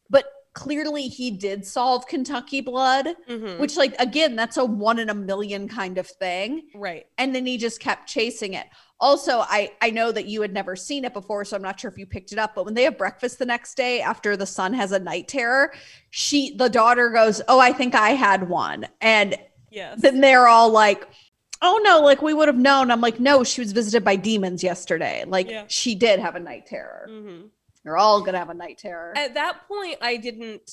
but 0.09 0.25
clearly 0.53 1.07
he 1.07 1.31
did 1.31 1.65
solve 1.65 2.05
kentucky 2.07 2.61
blood 2.61 3.07
Mhm. 3.27 3.57
which 3.59 3.75
like 3.75 3.95
again 3.99 4.35
that's 4.35 4.57
a 4.57 4.63
one 4.65 4.99
in 4.99 5.09
a 5.09 5.13
million 5.15 5.67
kind 5.67 5.97
of 5.97 6.05
thing 6.07 6.63
right. 6.75 7.05
and 7.17 7.33
then 7.33 7.45
he 7.45 7.57
just 7.57 7.79
kept 7.79 8.07
chasing 8.07 8.53
it 8.53 8.67
also 8.99 9.39
i 9.39 9.71
i 9.81 9.89
know 9.89 10.11
that 10.11 10.25
you 10.27 10.41
had 10.41 10.53
never 10.53 10.75
seen 10.75 11.05
it 11.05 11.13
before 11.13 11.43
so 11.43 11.55
i'm 11.55 11.61
not 11.63 11.79
sure 11.79 11.89
if 11.89 11.97
you 11.97 12.05
picked 12.05 12.31
it 12.31 12.37
up 12.37 12.53
but 12.53 12.65
when 12.65 12.75
they 12.75 12.83
have 12.83 12.97
breakfast 12.97 13.39
the 13.39 13.45
next 13.45 13.75
day 13.75 13.99
after 14.01 14.37
the 14.37 14.45
son 14.45 14.73
has 14.73 14.91
a 14.91 14.99
night 14.99 15.27
terror 15.27 15.73
she 16.11 16.55
the 16.57 16.69
daughter 16.69 17.09
goes 17.09 17.41
oh 17.47 17.59
i 17.59 17.73
think 17.73 17.95
i 17.95 18.11
had 18.11 18.47
one 18.47 18.85
and 19.01 19.35
Yes. 19.71 20.01
then 20.01 20.21
they're 20.21 20.47
all 20.47 20.69
like 20.69 21.07
oh 21.63 21.81
no 21.83 21.99
like 22.01 22.21
we 22.21 22.31
would 22.35 22.47
have 22.47 22.57
known 22.59 22.91
i'm 22.91 23.01
like 23.01 23.19
no 23.19 23.43
she 23.43 23.59
was 23.59 23.71
visited 23.71 24.03
by 24.03 24.15
demons 24.15 24.63
yesterday 24.63 25.23
like 25.25 25.49
Yeah. 25.49 25.63
she 25.67 25.95
did 25.95 26.19
have 26.19 26.35
a 26.35 26.39
night 26.39 26.67
terror 26.67 27.07
Mhm. 27.09 27.49
You're 27.83 27.97
all 27.97 28.21
gonna 28.21 28.37
have 28.39 28.49
a 28.49 28.53
night 28.53 28.77
terror 28.77 29.13
At 29.15 29.33
that 29.35 29.67
point, 29.67 29.97
I 30.01 30.17
didn't. 30.17 30.69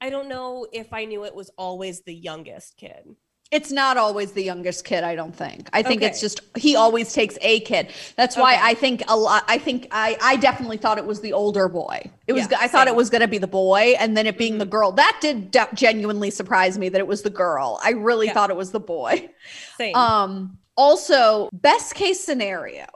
I 0.00 0.10
don't 0.10 0.28
know 0.28 0.66
if 0.72 0.92
I 0.92 1.04
knew 1.04 1.24
it 1.24 1.34
was 1.34 1.50
always 1.56 2.02
the 2.02 2.14
youngest 2.14 2.76
kid. 2.76 3.04
it's 3.52 3.70
not 3.70 3.96
always 3.98 4.32
the 4.32 4.42
youngest 4.42 4.82
kid 4.84 5.04
i 5.04 5.14
don't 5.14 5.36
think 5.36 5.68
i 5.74 5.82
think 5.82 6.00
it's 6.00 6.20
just 6.26 6.40
he 6.56 6.74
always 6.74 7.12
takes 7.12 7.36
a 7.42 7.60
kid 7.60 7.84
that's 8.16 8.34
why 8.42 8.54
Okay. 8.54 8.62
i 8.70 8.74
think 8.74 9.02
a 9.08 9.16
lot 9.16 9.44
i 9.46 9.58
think 9.58 9.86
i 9.90 10.16
i 10.22 10.36
definitely 10.36 10.78
thought 10.78 10.96
it 10.96 11.04
was 11.04 11.20
the 11.20 11.34
older 11.34 11.68
boy 11.68 11.98
it 12.26 12.32
was 12.32 12.46
Yeah, 12.50 12.56
i 12.64 12.66
thought 12.72 12.88
it 12.88 12.96
was 12.96 13.10
going 13.10 13.20
to 13.20 13.28
be 13.28 13.36
the 13.46 13.46
boy 13.64 13.94
and 14.00 14.16
then 14.16 14.26
it 14.26 14.38
being 14.38 14.56
the 14.56 14.64
Mhm. 14.64 14.70
girl 14.76 14.92
that 14.92 15.18
did 15.20 15.50
de- 15.50 15.68
genuinely 15.74 16.30
surprise 16.30 16.78
me 16.78 16.88
that 16.88 16.98
it 16.98 17.06
was 17.14 17.20
the 17.28 17.34
girl 17.44 17.78
i 17.84 17.90
really 17.90 18.26
Yeah. 18.28 18.32
thought 18.34 18.48
it 18.48 18.56
was 18.56 18.70
the 18.72 18.80
boy 18.96 19.28
Same. 19.76 19.94
um 19.96 20.56
also 20.78 21.50
best 21.52 21.94
case 21.94 22.20
scenario 22.24 22.86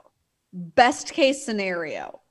best 0.53 1.13
case 1.13 1.45
scenario 1.45 2.21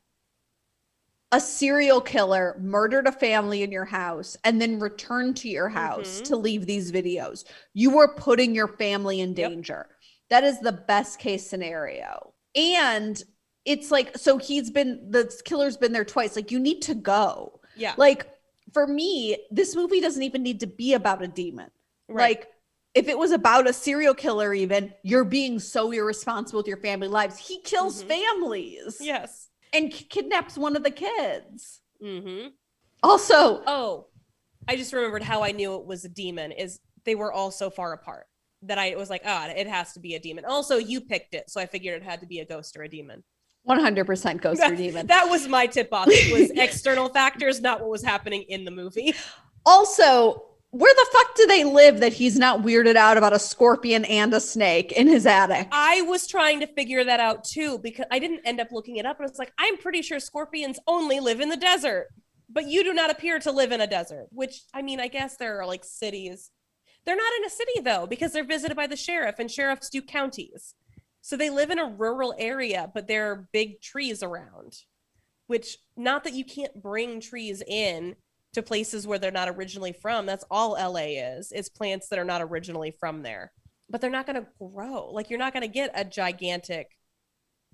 a 1.33 1.41
serial 1.41 2.01
killer 2.01 2.57
murdered 2.61 3.07
a 3.07 3.13
family 3.13 3.63
in 3.63 3.73
your 3.73 3.85
house 3.85 4.37
and 4.45 4.61
then 4.61 4.79
returned 4.79 5.37
to 5.37 5.49
your 5.49 5.69
house 5.69 6.21
Mhm. 6.21 6.25
to 6.25 6.37
leave 6.37 6.67
these 6.67 6.93
videos 6.93 7.45
you 7.75 7.91
were 7.91 8.09
putting 8.15 8.55
your 8.55 8.69
family 8.69 9.21
in 9.21 9.35
Yep. 9.35 9.51
danger 9.51 9.87
that 10.29 10.45
is 10.45 10.61
the 10.61 10.73
best 10.73 11.19
case 11.19 11.49
scenario 11.49 12.33
and 12.55 13.23
it's 13.65 13.91
like 13.91 14.17
so 14.17 14.39
he's 14.39 14.71
been 14.71 15.11
the 15.11 15.25
killer's 15.45 15.77
been 15.77 15.93
there 15.93 16.05
twice 16.05 16.37
like 16.37 16.51
you 16.53 16.61
need 16.61 16.81
to 16.83 16.95
go 16.95 17.61
yeah. 17.77 17.95
like 17.97 18.29
for 18.73 18.87
me 18.87 19.37
this 19.51 19.75
movie 19.75 20.01
doesn't 20.01 20.23
even 20.23 20.43
need 20.43 20.61
to 20.61 20.67
be 20.67 20.95
about 20.95 21.23
a 21.23 21.29
demon 21.29 21.71
right. 22.09 22.39
like 22.39 22.49
if 22.95 23.09
it 23.09 23.19
was 23.19 23.31
about 23.31 23.69
a 23.69 23.75
serial 23.75 24.15
killer, 24.15 24.55
even 24.55 24.91
you're 25.03 25.23
being 25.23 25.59
so 25.59 25.91
irresponsible 25.93 26.61
with 26.61 26.67
your 26.67 26.79
family 26.79 27.09
lives. 27.09 27.37
He 27.37 27.61
kills 27.61 28.03
Mhm. 28.03 28.07
families 28.09 28.97
Yes. 29.03 29.46
And 29.73 29.91
k- 29.93 30.05
kidnaps 30.09 30.57
one 30.59 30.77
of 30.77 30.83
the 30.85 30.91
kids. 30.91 31.81
Mm-hmm. 32.03 32.49
Also, 33.03 33.63
Oh, 33.67 34.07
I 34.69 34.77
just 34.77 34.93
remembered 34.93 35.23
how 35.23 35.43
I 35.43 35.53
knew 35.53 35.75
it 35.77 35.85
was 35.87 36.05
a 36.05 36.09
demon. 36.09 36.53
Is 36.53 36.81
they 37.05 37.15
were 37.15 37.33
all 37.33 37.51
so 37.51 37.71
far 37.71 37.93
apart 37.93 38.27
that 38.63 38.79
I 38.79 38.97
was 38.97 39.11
like, 39.11 39.23
ah, 39.25 39.49
it 39.49 39.67
has 39.67 39.93
to 39.93 40.01
be 40.01 40.15
a 40.15 40.19
demon. 40.19 40.45
Also, 40.45 40.77
you 40.77 41.01
picked 41.01 41.35
it, 41.35 41.49
so 41.51 41.61
I 41.61 41.67
figured 41.67 42.01
it 42.01 42.05
had 42.05 42.21
to 42.21 42.27
be 42.27 42.41
a 42.41 42.45
ghost 42.45 42.77
or 42.77 42.83
a 42.83 42.89
demon. 42.89 43.23
100% 43.69 44.41
ghost 44.41 44.63
or 44.63 44.75
demon. 44.77 45.07
That 45.07 45.29
was 45.29 45.47
my 45.49 45.67
tip 45.67 45.89
off. 45.93 46.09
It 46.09 46.33
was 46.33 46.51
external 46.57 47.09
factors, 47.09 47.61
not 47.61 47.81
what 47.81 47.91
was 47.91 48.03
happening 48.03 48.43
in 48.49 48.65
the 48.65 48.71
movie. 48.71 49.15
Also, 49.65 50.43
where 50.79 50.95
the 50.95 51.07
fuck 51.13 51.35
do 51.37 51.47
they 51.47 51.65
live 51.65 52.01
that 52.01 52.13
he's 52.13 52.39
not 52.39 52.61
weirded 52.61 52.97
out 52.97 53.17
about 53.17 53.33
a 53.33 53.39
scorpion 53.39 54.05
and 54.05 54.35
a 54.35 54.41
snake 54.41 54.93
in 54.93 55.07
his 55.07 55.25
attic? 55.25 55.69
I 55.73 56.03
was 56.03 56.27
trying 56.27 56.61
to 56.61 56.67
figure 56.67 57.03
that 57.05 57.19
out 57.19 57.45
too 57.45 57.79
because 57.79 58.05
I 58.11 58.19
didn't 58.19 58.43
end 58.45 58.61
up 58.61 58.69
looking 58.73 58.97
it 58.97 59.07
up. 59.07 59.19
And 59.19 59.29
it's 59.29 59.39
like, 59.39 59.53
I'm 59.59 59.79
pretty 59.79 60.03
sure 60.03 60.21
scorpions 60.21 60.79
only 60.87 61.19
live 61.19 61.41
in 61.41 61.49
the 61.49 61.57
desert, 61.57 62.09
but 62.51 62.67
you 62.67 62.85
do 62.85 62.93
not 62.93 63.11
appear 63.11 63.39
to 63.39 63.53
live 63.53 63.73
in 63.73 63.81
a 63.81 63.87
desert, 63.87 64.27
which 64.31 64.65
I 64.75 64.83
mean, 64.83 65.01
I 65.01 65.09
guess 65.09 65.37
there 65.37 65.61
are 65.61 65.67
like 65.67 65.85
cities. 65.85 66.51
They're 67.07 67.17
not 67.17 67.33
in 67.39 67.45
a 67.47 67.51
city 67.51 67.81
though, 67.83 68.07
because 68.07 68.33
they're 68.33 68.45
visited 68.45 68.77
by 68.77 68.87
the 68.87 68.97
sheriff 68.97 69.37
and 69.39 69.51
sheriffs 69.51 69.89
do 69.89 70.03
counties. 70.03 70.75
So 71.23 71.37
they 71.37 71.51
live 71.51 71.71
in 71.71 71.79
a 71.79 71.89
rural 71.89 72.35
area, 72.39 72.91
but 72.93 73.09
there 73.09 73.31
are 73.31 73.49
big 73.53 73.81
trees 73.81 74.23
around, 74.23 74.77
which 75.47 75.79
not 75.97 76.23
that 76.25 76.35
you 76.35 76.45
can't 76.45 76.83
bring 76.83 77.21
trees 77.21 77.63
in 77.67 78.17
to 78.57 78.63
places 78.63 79.07
where 79.07 79.19
they're 79.19 79.31
not 79.31 79.49
originally 79.49 79.93
from. 79.93 80.27
That's 80.27 80.45
all 80.51 80.73
LA 80.73 81.37
is, 81.37 81.53
is 81.53 81.71
plants 81.71 82.09
that 82.09 82.19
are 82.19 82.25
not 82.25 82.43
originally 82.43 82.91
from 82.91 83.23
there 83.23 83.53
but 83.89 84.01
they're 84.01 84.11
not 84.11 84.27
going 84.27 84.43
to 84.43 84.47
grow. 84.59 85.11
Like 85.11 85.31
you're 85.31 85.39
not 85.39 85.53
going 85.53 85.63
to 85.63 85.69
get 85.69 85.93
a 85.95 86.05
gigantic. 86.05 86.97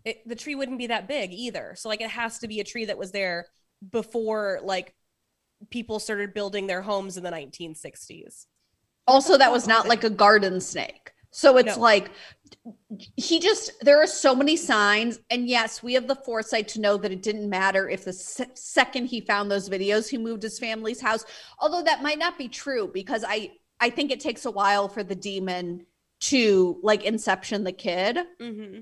It, 0.04 0.26
the 0.26 0.34
tree 0.34 0.54
wouldn't 0.54 0.78
be 0.78 0.88
that 0.88 1.08
big 1.08 1.32
either. 1.32 1.74
So 1.76 1.88
like 1.88 2.00
it 2.00 2.10
has 2.10 2.38
to 2.40 2.48
be 2.48 2.60
a 2.60 2.64
tree 2.64 2.86
that 2.86 2.98
was 2.98 3.12
there 3.12 3.46
before 3.90 4.60
like 4.62 4.94
people 5.70 5.98
started 5.98 6.34
building 6.34 6.66
their 6.66 6.82
homes 6.82 7.16
in 7.16 7.22
the 7.22 7.30
1960s. 7.30 8.46
Also, 9.06 9.38
that 9.38 9.52
was 9.52 9.66
not 9.66 9.88
like 9.88 10.04
a 10.04 10.10
garden 10.10 10.60
snake. 10.60 11.12
So 11.32 11.56
it's 11.56 11.76
No. 11.76 11.82
like 11.82 12.10
he 13.16 13.40
just 13.40 13.72
there 13.80 14.00
are 14.02 14.06
so 14.06 14.34
many 14.34 14.56
signs. 14.56 15.18
And 15.30 15.48
yes 15.48 15.82
we 15.82 15.94
have 15.94 16.06
the 16.06 16.14
foresight 16.14 16.68
to 16.68 16.80
know 16.80 16.96
that 16.98 17.10
it 17.10 17.22
didn't 17.22 17.48
matter 17.48 17.88
if 17.88 18.04
the 18.04 18.12
se- 18.12 18.50
second 18.54 19.06
he 19.06 19.20
found 19.22 19.50
those 19.50 19.68
videos 19.68 20.08
he 20.08 20.18
moved 20.18 20.42
his 20.42 20.58
family's 20.58 21.00
house. 21.00 21.24
Although 21.58 21.82
that 21.82 22.02
might 22.02 22.18
not 22.18 22.38
be 22.38 22.48
true 22.48 22.88
because 22.92 23.24
i 23.26 23.50
i 23.80 23.90
think 23.90 24.10
it 24.12 24.20
takes 24.20 24.44
a 24.44 24.50
while 24.50 24.88
for 24.88 25.02
the 25.02 25.14
demon 25.16 25.86
to 26.20 26.78
like 26.82 27.02
inception 27.04 27.64
the 27.64 27.72
kid. 27.72 28.18
Mm-hmm. 28.40 28.80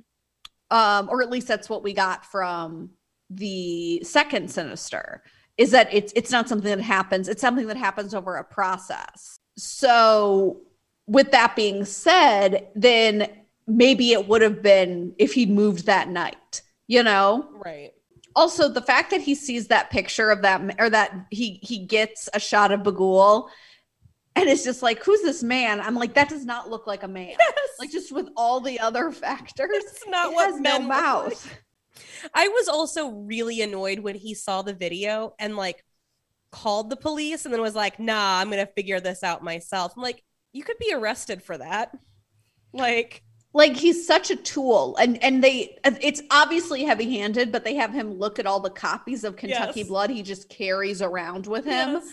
um 0.77 1.09
or 1.09 1.23
at 1.23 1.31
least 1.31 1.47
that's 1.49 1.71
what 1.71 1.83
we 1.85 1.93
got 1.95 2.27
from 2.27 2.91
the 3.31 4.03
second 4.03 4.51
sinister 4.51 5.23
is 5.57 5.71
that 5.71 5.89
it's 5.95 6.13
it's 6.17 6.33
not 6.33 6.49
something 6.49 6.77
that 6.77 6.83
happens. 6.83 7.29
It's 7.29 7.41
something 7.41 7.69
that 7.69 7.77
happens 7.77 8.13
over 8.13 8.35
a 8.37 8.45
process. 8.45 9.39
So 9.57 10.63
with 11.11 11.33
that 11.33 11.57
being 11.57 11.85
said 11.85 12.69
then 12.77 13.29
maybe 13.67 14.13
it 14.13 14.29
would 14.29 14.43
have 14.43 14.63
been 14.63 15.13
if 15.19 15.33
he'd 15.35 15.51
moved 15.51 15.87
that 15.87 16.09
night 16.09 16.63
you 16.87 17.03
know 17.03 17.49
Right. 17.65 17.91
also 18.37 18.69
the 18.69 18.81
fact 18.83 19.11
that 19.11 19.21
he 19.21 19.35
sees 19.35 19.67
that 19.69 19.91
picture 19.91 20.31
of 20.31 20.43
that 20.43 20.77
or 20.79 20.89
that 20.89 21.27
he 21.31 21.59
he 21.63 21.79
gets 21.85 22.29
a 22.33 22.39
shot 22.41 22.71
of 22.73 22.81
Bughuul 22.81 23.49
and 24.37 24.49
it's 24.49 24.63
just 24.63 24.83
like 24.83 25.03
who's 25.05 25.23
this 25.23 25.43
man 25.43 25.81
i'm 25.81 25.97
like 25.97 26.15
that 26.15 26.29
does 26.29 26.45
not 26.45 26.71
look 26.71 26.87
like 26.87 27.03
a 27.03 27.09
man 27.09 27.35
Yes. 27.39 27.69
like 27.81 27.91
just 27.91 28.13
with 28.13 28.29
all 28.37 28.61
the 28.61 28.79
other 28.79 29.11
factors 29.11 29.69
It's 29.73 30.07
not 30.09 30.31
it 30.31 30.35
what 30.35 30.51
has 30.53 30.61
no 30.61 30.71
look 30.79 30.81
like. 30.81 30.89
mouth 30.89 31.57
I 32.35 32.49
was 32.49 32.69
also 32.69 33.09
really 33.11 33.63
annoyed 33.63 33.99
when 33.99 34.15
he 34.15 34.35
saw 34.35 34.63
the 34.63 34.73
video 34.75 35.35
and 35.39 35.57
like 35.57 35.85
called 36.53 36.89
the 36.91 36.97
police 36.97 37.45
and 37.45 37.53
then 37.53 37.61
was 37.61 37.75
like, 37.75 37.99
"Nah, 37.99 38.39
I'm 38.41 38.51
to 38.51 38.67
figure 38.67 39.01
this 39.01 39.23
out 39.23 39.43
myself." 39.43 39.93
I'm 39.97 40.03
like, 40.03 40.23
"You 40.53 40.63
could 40.65 40.79
be 40.79 40.93
arrested 40.93 41.43
for 41.43 41.59
that." 41.59 41.97
Like, 42.73 43.23
like 43.53 43.77
he's 43.77 44.07
such 44.07 44.31
a 44.31 44.37
tool 44.37 44.97
and 44.97 45.23
and 45.25 45.43
they 45.43 45.77
it's 45.85 46.23
obviously 46.31 46.85
heavy 46.85 47.19
handed 47.19 47.51
but 47.51 47.65
they 47.65 47.75
have 47.75 47.93
him 47.93 48.13
look 48.15 48.39
at 48.39 48.47
all 48.47 48.61
the 48.61 48.71
copies 48.71 49.25
of 49.25 49.35
kentucky 49.37 49.81
Yes. 49.81 49.89
blood 49.89 50.11
he 50.11 50.23
just 50.23 50.49
carries 50.49 51.03
around 51.03 51.49
with 51.49 51.65
him 51.65 51.95
yes. 51.95 52.09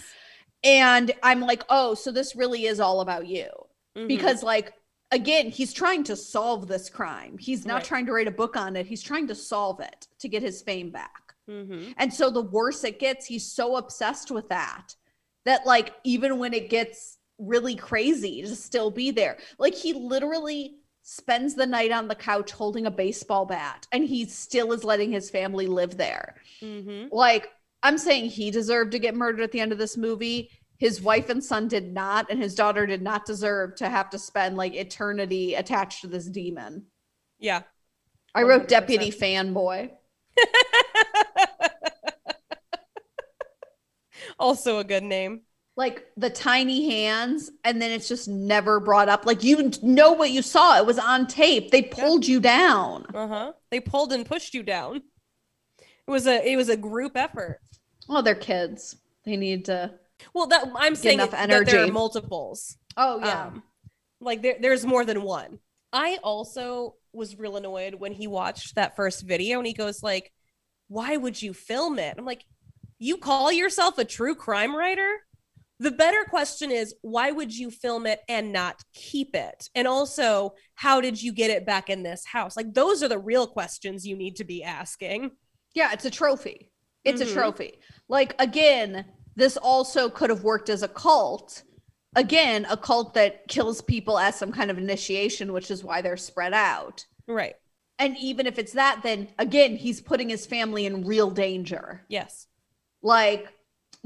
and 0.63 1.11
i'm 1.21 1.41
like 1.41 1.63
oh 1.69 1.93
so 1.93 2.11
this 2.11 2.35
really 2.35 2.65
is 2.65 2.79
all 2.79 3.01
about 3.01 3.27
you 3.27 3.47
Mhm. 3.95 4.07
because 4.07 4.41
like 4.41 4.73
again 5.11 5.51
he's 5.51 5.73
trying 5.73 6.03
to 6.05 6.15
solve 6.15 6.67
this 6.67 6.89
crime 6.89 7.37
he's 7.37 7.67
not 7.67 7.75
Right. 7.75 7.85
trying 7.85 8.05
to 8.07 8.13
write 8.13 8.27
a 8.27 8.31
book 8.31 8.57
on 8.57 8.75
it 8.75 8.87
he's 8.87 9.03
trying 9.03 9.27
to 9.27 9.35
solve 9.35 9.79
it 9.79 10.07
to 10.17 10.27
get 10.27 10.41
his 10.41 10.63
fame 10.63 10.89
back 10.89 11.35
Mhm. 11.47 11.93
and 11.97 12.11
so 12.11 12.31
the 12.31 12.41
worse 12.41 12.83
it 12.83 12.99
gets 12.99 13.27
he's 13.27 13.45
so 13.45 13.75
obsessed 13.75 14.31
with 14.31 14.49
that 14.49 14.95
that 15.45 15.67
like 15.67 15.93
even 16.03 16.39
when 16.39 16.55
it 16.55 16.71
gets 16.71 17.16
really 17.37 17.75
crazy 17.75 18.41
to 18.41 18.55
still 18.55 18.91
be 18.91 19.11
there 19.11 19.37
like 19.59 19.75
he 19.75 19.93
literally 19.93 20.75
spends 21.03 21.55
the 21.55 21.65
night 21.65 21.91
on 21.91 22.07
the 22.07 22.15
couch 22.15 22.51
holding 22.51 22.85
a 22.85 22.91
baseball 22.91 23.45
bat 23.45 23.87
and 23.91 24.03
he 24.03 24.25
still 24.25 24.73
is 24.73 24.83
letting 24.83 25.11
his 25.11 25.29
family 25.29 25.67
live 25.67 25.97
there 25.97 26.35
Mhm. 26.61 27.09
like 27.11 27.49
i'm 27.83 27.97
saying 27.97 28.29
he 28.29 28.51
deserved 28.51 28.91
to 28.93 28.99
get 28.99 29.15
murdered 29.15 29.41
at 29.41 29.51
the 29.51 29.59
end 29.59 29.71
of 29.71 29.77
this 29.77 29.97
movie 29.97 30.49
his 30.79 31.01
wife 31.01 31.29
and 31.29 31.43
son 31.43 31.67
did 31.67 31.93
not 31.93 32.29
and 32.29 32.41
his 32.41 32.55
daughter 32.55 32.85
did 32.85 33.01
not 33.01 33.25
deserve 33.25 33.75
to 33.75 33.89
have 33.89 34.09
to 34.09 34.19
spend 34.19 34.57
like 34.57 34.73
eternity 34.73 35.55
attached 35.55 36.01
to 36.01 36.07
this 36.07 36.25
demon 36.25 36.85
Yeah. 37.39 37.61
i 38.35 38.43
wrote 38.43 38.67
deputy 38.67 39.11
fanboy 39.11 39.91
also 44.39 44.79
a 44.79 44.83
good 44.83 45.03
name. 45.03 45.41
Like 45.77 46.05
the 46.17 46.29
tiny 46.29 46.89
hands 46.91 47.49
and 47.63 47.79
then 47.81 47.91
it's 47.91 48.07
just 48.09 48.27
never 48.27 48.79
brought 48.81 49.07
up 49.07 49.25
like 49.25 49.43
you 49.43 49.71
know 49.83 50.11
what 50.11 50.31
you 50.31 50.41
saw 50.41 50.75
it 50.77 50.85
was 50.85 50.97
on 50.99 51.27
tape 51.27 51.69
they 51.71 51.83
pulled 51.83 52.27
you 52.27 52.39
down 52.41 53.05
Uh-huh. 53.13 53.53
They 53.71 53.79
pulled 53.79 54.11
and 54.11 54.25
pushed 54.25 54.53
you 54.53 54.63
down. 54.63 54.97
It 55.79 56.11
was 56.11 56.25
a 56.27 56.45
it 56.51 56.55
was 56.57 56.67
a 56.69 56.77
group 56.77 57.15
effort. 57.15 57.59
oh 58.09 58.21
they're 58.21 58.33
kids 58.35 58.97
they 59.23 59.37
need 59.37 59.65
to 59.65 59.93
Well, 60.33 60.47
that 60.47 60.67
I'm 60.75 60.95
saying 60.95 61.19
enough 61.19 61.31
that 61.31 61.47
there 61.49 61.61
are 61.61 61.69
energy. 61.69 61.91
multiples. 61.91 62.77
oh 62.97 63.19
yeah 63.19 63.47
Um, 63.47 63.63
like 64.19 64.41
there, 64.41 64.55
there's 64.59 64.83
more 64.85 65.05
than 65.05 65.21
one. 65.21 65.59
I 65.93 66.17
also 66.23 66.95
was 67.13 67.37
real 67.37 67.55
annoyed 67.55 67.93
when 67.95 68.13
he 68.13 68.25
watched 68.27 68.75
that 68.75 68.95
first 68.95 69.21
video 69.23 69.59
and 69.59 69.67
he 69.67 69.73
goes 69.73 70.01
like, 70.01 70.31
"Why 70.87 71.15
would 71.17 71.39
you 71.41 71.53
film 71.53 71.99
it?" 71.99 72.15
I'm 72.17 72.25
like, 72.25 72.43
"You 72.99 73.17
call 73.17 73.51
yourself 73.51 73.97
a 73.99 74.05
true 74.05 74.33
crime 74.35 74.75
writer?" 74.75 75.11
The 75.79 75.91
better 75.91 76.23
question 76.25 76.71
is, 76.71 76.95
why 77.01 77.31
would 77.31 77.55
you 77.55 77.69
film 77.69 78.07
it 78.07 78.21
and 78.27 78.51
not 78.51 78.81
keep 78.93 79.35
it? 79.35 79.69
And 79.75 79.87
also, 79.87 80.55
how 80.75 81.01
did 81.01 81.21
you 81.21 81.31
get 81.31 81.51
it 81.51 81.65
back 81.67 81.89
in 81.89 82.01
this 82.03 82.25
house? 82.25 82.57
Like 82.57 82.73
those 82.73 83.03
are 83.03 83.07
the 83.07 83.19
real 83.19 83.45
questions 83.45 84.05
you 84.05 84.15
need 84.17 84.35
to 84.37 84.43
be 84.43 84.63
asking. 84.63 85.31
yeah 85.75 85.91
it's 85.93 86.05
a 86.05 86.09
trophy 86.09 86.71
it's 87.03 87.21
Mhm. 87.21 87.29
a 87.29 87.33
trophy 87.33 87.79
like 88.09 88.33
again 88.39 89.05
this 89.35 89.57
also 89.57 90.09
could 90.09 90.31
have 90.31 90.43
worked 90.43 90.69
as 90.69 90.81
a 90.81 90.87
cult 90.87 91.61
again 92.15 92.65
a 92.69 92.77
cult 92.77 93.13
that 93.13 93.47
kills 93.47 93.81
people 93.81 94.17
as 94.17 94.35
some 94.35 94.51
kind 94.51 94.71
of 94.71 94.77
initiation 94.79 95.53
which 95.53 95.69
is 95.69 95.83
why 95.83 96.01
they're 96.01 96.17
spread 96.17 96.53
out 96.53 97.05
Right. 97.27 97.55
and 97.99 98.17
even 98.17 98.47
if 98.47 98.57
it's 98.57 98.71
that 98.73 99.01
then 99.03 99.27
again 99.37 99.75
he's 99.75 100.01
putting 100.01 100.29
his 100.29 100.47
family 100.47 100.87
in 100.87 101.05
real 101.05 101.29
danger 101.29 102.05
Yes. 102.09 102.47
like 103.03 103.53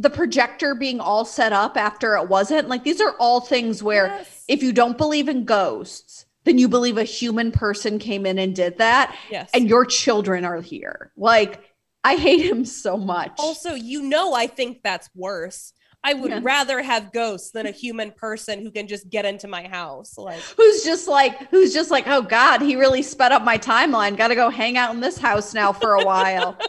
the 0.02 0.10
projector 0.10 0.74
being 0.76 1.00
all 1.00 1.26
set 1.26 1.54
up 1.54 1.78
after 1.78 2.16
it 2.16 2.28
wasn't 2.28 2.68
like 2.68 2.84
these 2.84 3.00
are 3.02 3.12
all 3.20 3.40
things 3.40 3.84
where 3.84 4.08
Yes. 4.08 4.44
if 4.48 4.64
you 4.64 4.74
don't 4.74 4.98
believe 4.98 5.30
in 5.30 5.46
ghosts 5.46 6.26
then 6.44 6.58
you 6.58 6.68
believe 6.68 6.98
a 6.98 7.04
human 7.04 7.52
person 7.52 8.00
came 8.00 8.26
in 8.26 8.40
and 8.40 8.56
did 8.56 8.80
that 8.80 9.16
yes. 9.30 9.50
and 9.54 9.70
your 9.70 9.86
children 9.86 10.44
are 10.44 10.60
here 10.62 11.12
like 11.16 11.62
i 12.04 12.16
hate 12.16 12.44
him 12.46 12.66
so 12.66 12.98
much 12.98 13.34
Also, 13.38 13.76
you 13.76 14.02
know, 14.02 14.34
I 14.34 14.48
think 14.48 14.80
that's 14.84 15.08
worse. 15.16 15.72
I 16.04 16.16
would 16.16 16.32
Yeah. 16.32 16.40
rather 16.42 16.82
have 16.82 17.14
ghosts 17.14 17.52
than 17.52 17.68
a 17.68 17.72
human 17.72 18.12
person 18.12 18.60
who 18.64 18.72
can 18.72 18.88
just 18.88 19.08
get 19.08 19.24
into 19.24 19.48
my 19.48 19.68
house. 19.68 20.18
Like, 20.18 20.42
who's 20.58 20.84
just 20.84 21.08
like 21.08 21.38
who's 21.52 21.76
just 21.76 21.92
like 21.92 22.08
oh 22.08 22.24
god 22.24 22.64
he 22.64 22.76
really 22.76 23.04
sped 23.04 23.32
up 23.32 23.44
my 23.44 23.60
timeline 23.60 24.18
gotta 24.18 24.34
go 24.34 24.50
hang 24.50 24.78
out 24.78 24.96
in 24.96 25.00
this 25.00 25.20
house 25.20 25.54
now 25.54 25.72
for 25.72 25.94
a 25.94 26.04
while 26.04 26.58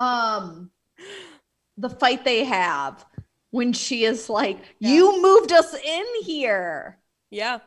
um 0.00 0.70
the 1.76 1.90
fight 1.90 2.24
they 2.24 2.44
have 2.44 3.04
when 3.50 3.72
she 3.72 4.04
is 4.04 4.28
like 4.28 4.58
Yeah. 4.78 4.90
you 4.90 5.22
moved 5.22 5.52
us 5.52 5.74
in 5.74 6.04
here 6.22 6.98
yeah, 7.30 7.58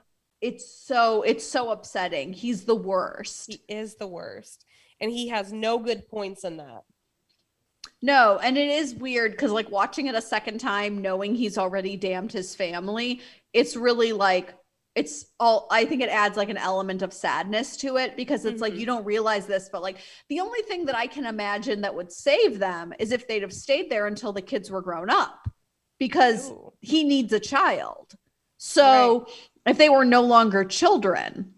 it's 0.41 0.69
so 0.69 1.21
it's 1.21 1.47
so 1.47 1.69
upsetting 1.71 2.33
he's 2.33 2.65
the 2.65 2.75
worst 2.75 3.51
he 3.51 3.61
is 3.67 3.95
the 3.95 4.07
worst. 4.07 4.65
And 4.99 5.09
he 5.11 5.29
has 5.29 5.51
no 5.51 5.79
good 5.79 6.07
points 6.07 6.43
in 6.43 6.57
that. 6.57 6.83
No, 8.03 8.39
and 8.43 8.55
it 8.57 8.69
is 8.69 8.93
weird 8.93 9.31
because 9.31 9.51
like 9.51 9.71
watching 9.71 10.05
it 10.05 10.13
a 10.13 10.21
second 10.21 10.59
time, 10.59 11.01
knowing 11.01 11.33
he's 11.33 11.57
already 11.57 11.97
damned 11.97 12.31
his 12.31 12.55
family, 12.55 13.21
it's 13.51 13.75
really 13.75 14.13
like 14.13 14.53
it's 14.95 15.25
all 15.39 15.67
I 15.71 15.86
think 15.86 16.01
it 16.01 16.10
adds 16.10 16.36
like 16.38 16.49
an 16.49 16.58
element 16.58 17.01
of 17.01 17.13
sadness 17.13 17.77
to 17.77 17.97
it 17.97 18.17
because 18.17 18.45
it's 18.45 18.62
like 18.62 18.73
Mhm. 18.73 18.80
you 18.80 18.86
don't 18.86 19.06
realize 19.06 19.45
this, 19.47 19.69
but 19.71 19.82
like 19.82 19.97
the 20.27 20.39
only 20.41 20.62
thing 20.63 20.86
that 20.86 20.95
I 20.95 21.08
can 21.08 21.25
imagine 21.25 21.82
that 21.82 21.95
would 21.95 22.12
save 22.12 22.60
them 22.60 22.93
is 22.99 23.12
if 23.12 23.27
they'd 23.27 23.41
have 23.41 23.54
stayed 23.54 23.89
there 23.89 24.08
until 24.08 24.34
the 24.34 24.41
kids 24.41 24.69
were 24.69 24.82
grown 24.82 25.10
up 25.10 25.47
because 25.97 26.51
Ooh. 26.51 26.73
he 26.82 27.04
needs 27.04 27.32
a 27.32 27.39
child. 27.39 28.15
So 28.58 29.27
if 29.65 29.77
they 29.77 29.89
were 29.89 30.06
no 30.06 30.21
longer 30.21 30.65
children, 30.65 31.54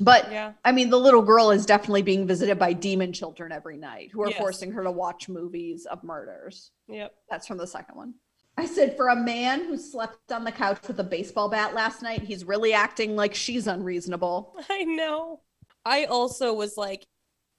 but 0.00 0.30
Yeah. 0.32 0.54
I 0.64 0.72
mean, 0.72 0.90
the 0.90 0.98
little 0.98 1.22
girl 1.22 1.50
is 1.52 1.64
definitely 1.64 2.02
being 2.02 2.26
visited 2.26 2.58
by 2.58 2.72
demon 2.72 3.12
children 3.12 3.52
every 3.52 3.76
night 3.76 4.10
who 4.12 4.22
are 4.22 4.30
Yes. 4.30 4.38
forcing 4.38 4.72
her 4.72 4.82
to 4.82 4.90
watch 4.90 5.28
movies 5.28 5.86
of 5.86 6.02
murders. 6.02 6.72
Yep. 6.88 7.14
That's 7.30 7.46
from 7.46 7.58
the 7.58 7.66
second 7.66 7.94
one. 7.94 8.14
I 8.56 8.66
said, 8.66 8.96
for 8.96 9.08
a 9.08 9.16
man 9.16 9.64
who 9.64 9.78
slept 9.78 10.30
on 10.30 10.44
the 10.44 10.52
couch 10.52 10.86
with 10.86 11.00
a 11.00 11.04
baseball 11.04 11.48
bat 11.48 11.74
last 11.74 12.02
night, 12.02 12.22
he's 12.22 12.44
really 12.44 12.72
acting 12.72 13.16
like 13.16 13.34
she's 13.34 13.66
unreasonable. 13.66 14.54
I 14.70 14.84
know. 14.84 15.40
I 15.84 16.04
also 16.04 16.52
was 16.52 16.76
like, 16.76 17.06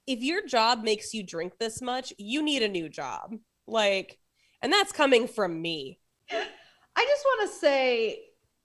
if 0.06 0.22
your 0.22 0.46
job 0.46 0.84
makes 0.84 1.14
you 1.14 1.24
drink 1.24 1.58
this 1.58 1.82
much, 1.82 2.14
you 2.18 2.42
need 2.44 2.62
a 2.62 2.68
new 2.68 2.90
job. 2.90 3.36
Like, 3.68 4.20
and 4.62 4.72
that's 4.72 4.92
coming 4.92 5.28
from 5.28 5.62
me. 5.62 6.00
I 6.30 7.06
just 7.06 7.26
want 7.26 7.50
to 7.50 7.58
say, 7.58 8.20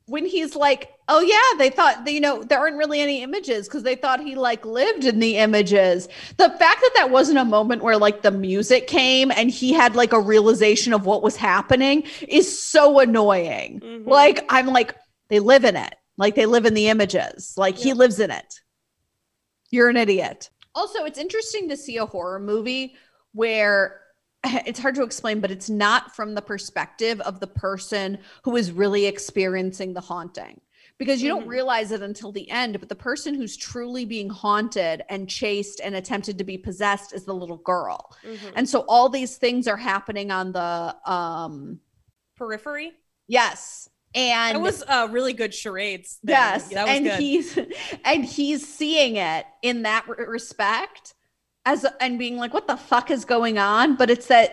when 0.09 0.27
he's 0.27 0.57
like, 0.57 0.91
oh, 1.09 1.21
yeah, 1.21 1.59
they 1.59 1.71
thought, 1.71 2.11
you 2.11 2.21
know, 2.21 2.43
there 2.43 2.59
aren't 2.59 2.77
really 2.77 3.01
any 3.01 3.23
images 3.23 3.69
because 3.69 3.83
they 3.83 3.95
thought 3.95 4.21
he 4.21 4.35
like 4.35 4.65
lived 4.65 5.05
in 5.05 5.21
the 5.21 5.37
images. 5.37 6.09
The 6.37 6.49
fact 6.51 6.81
that 6.81 6.93
that 6.97 7.11
wasn't 7.11 7.39
a 7.39 7.45
moment 7.45 7.83
where 7.83 7.99
like 7.99 8.23
the 8.23 8.31
music 8.31 8.87
came 8.87 9.31
and 9.31 9.51
he 9.51 9.73
had 9.73 9.95
like 9.95 10.13
a 10.13 10.21
realization 10.21 10.93
of 10.93 11.07
what 11.07 11.23
was 11.23 11.37
happening 11.37 12.05
is 12.27 12.63
so 12.63 13.01
annoying. 13.01 13.81
Mhm. 13.81 14.07
Like, 14.07 14.45
I'm 14.49 14.67
like, 14.67 14.95
they 15.29 15.41
live 15.41 15.65
in 15.65 15.77
it. 15.77 15.95
Like, 16.17 16.35
they 16.35 16.47
live 16.47 16.67
in 16.67 16.75
the 16.75 16.89
images. 16.89 17.55
Like, 17.57 17.77
he 17.77 17.93
lives 17.93 18.19
in 18.19 18.31
it. 18.31 18.55
You're 19.71 19.89
an 19.89 19.97
idiot. 19.97 20.51
Also, 20.75 21.05
it's 21.05 21.19
interesting 21.19 21.69
to 21.69 21.77
see 21.77 21.97
a 21.99 22.07
horror 22.07 22.41
movie 22.41 22.97
where 23.33 24.01
it's 24.67 24.79
hard 24.81 24.95
to 24.97 25.03
explain, 25.03 25.41
but 25.41 25.51
it's 25.51 25.71
not 25.71 26.15
from 26.17 26.35
the 26.35 26.43
perspective 26.43 27.21
of 27.23 27.41
the 27.41 27.47
person 27.47 28.19
who 28.45 28.57
is 28.57 28.73
really 28.73 29.07
experiencing 29.07 29.95
the 29.95 30.01
haunting. 30.01 30.61
Because 30.99 31.23
you 31.23 31.29
don't 31.29 31.45
Mhm. 31.47 31.51
realize 31.51 31.93
it 31.93 32.03
until 32.03 32.33
the 32.33 32.51
end, 32.51 32.81
but 32.81 32.89
the 32.89 32.97
person 32.97 33.33
who's 33.35 33.57
truly 33.57 34.05
being 34.05 34.29
haunted 34.29 35.05
and 35.09 35.29
chased 35.29 35.81
and 35.81 35.95
attempted 35.95 36.39
to 36.39 36.45
be 36.45 36.59
possessed 36.59 37.13
is 37.13 37.25
the 37.25 37.35
little 37.35 37.59
girl. 37.59 38.13
Mhm. 38.25 38.53
And 38.57 38.69
so 38.69 38.81
all 38.89 39.09
these 39.09 39.37
things 39.37 39.69
are 39.69 39.77
happening 39.77 40.33
on 40.33 40.51
the 40.53 40.97
um 41.07 41.79
Periphery. 42.37 42.93
yes. 43.29 43.89
And 44.15 44.57
it 44.57 44.61
was 44.61 44.83
uh, 44.89 45.07
really 45.11 45.35
good 45.35 45.55
charades. 45.55 46.15
thing. 46.25 46.31
Yes, 46.35 46.69
that 46.71 46.87
was 46.89 46.97
and 46.97 47.05
good. 47.05 47.21
he's 47.21 47.59
and 48.05 48.25
he's 48.25 48.67
seeing 48.67 49.17
it 49.17 49.47
in 49.63 49.83
that 49.83 50.09
respect 50.09 51.15
as 51.69 51.87
and 52.01 52.19
being 52.19 52.37
like, 52.37 52.55
"What 52.55 52.67
the 52.67 52.77
fuck 52.77 53.11
is 53.11 53.25
going 53.25 53.59
on?" 53.59 53.97
But 53.97 54.11
it's 54.11 54.27
that 54.29 54.51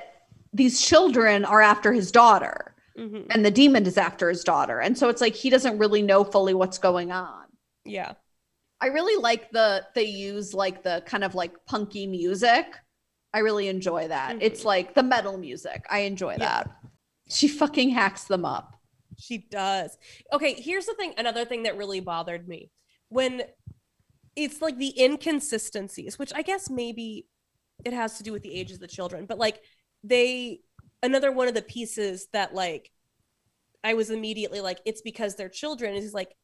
these 0.53 0.81
children 0.81 1.45
are 1.45 1.61
after 1.61 1.91
his 1.93 2.11
daughter, 2.11 2.75
Mhm. 2.97 3.27
and 3.29 3.45
the 3.45 3.51
demon 3.51 3.85
is 3.85 3.97
after 3.97 4.29
his 4.29 4.43
daughter, 4.43 4.79
and 4.79 4.97
so 4.97 5.09
it's 5.09 5.21
like 5.21 5.33
he 5.35 5.49
doesn't 5.49 5.77
really 5.77 6.01
know 6.01 6.23
fully 6.23 6.53
what's 6.53 6.77
going 6.77 7.11
on. 7.11 7.45
Yeah. 7.83 8.13
I 8.81 8.87
really 8.87 9.21
like 9.21 9.51
the 9.51 9.85
they 9.95 10.03
use 10.03 10.53
like 10.53 10.83
the 10.83 11.01
kind 11.05 11.23
of 11.23 11.33
like 11.35 11.53
punky 11.65 12.07
music. 12.07 12.65
I 13.33 13.39
really 13.39 13.67
enjoy 13.67 14.07
that. 14.09 14.35
Mhm. 14.35 14.39
It's 14.41 14.63
like 14.65 14.93
the 14.93 15.03
metal 15.03 15.37
music. 15.37 15.85
I 15.89 15.99
enjoy 15.99 16.31
Yeah. 16.33 16.37
that. 16.63 16.71
She 17.29 17.47
fucking 17.47 17.89
hacks 17.89 18.25
them 18.25 18.45
up. 18.45 18.75
She 19.17 19.37
does. 19.37 19.97
Okay, 20.33 20.53
here's 20.53 20.85
the 20.85 20.93
thing. 20.95 21.13
Another 21.17 21.45
thing 21.45 21.63
that 21.63 21.77
really 21.77 21.99
bothered 22.01 22.47
me 22.47 22.69
when 23.09 23.43
it's 24.35 24.61
like 24.61 24.77
the 24.77 24.99
inconsistencies, 25.01 26.19
which 26.19 26.33
I 26.35 26.41
guess 26.41 26.69
maybe 26.69 27.27
it 27.83 27.93
has 27.93 28.17
to 28.17 28.23
do 28.23 28.31
with 28.31 28.43
the 28.43 28.53
ages 28.53 28.75
of 28.75 28.81
the 28.81 28.87
children, 28.87 29.25
but 29.25 29.37
like 29.37 29.61
they, 30.03 30.59
another 31.03 31.31
one 31.31 31.47
of 31.47 31.53
the 31.53 31.61
pieces 31.61 32.27
that 32.33 32.53
like 32.53 32.91
I 33.83 33.93
was 33.93 34.09
immediately 34.09 34.61
like, 34.61 34.79
it's 34.85 35.01
because 35.01 35.35
they're 35.35 35.47
children. 35.47 35.93
Is 35.93 36.13
like, 36.13 36.35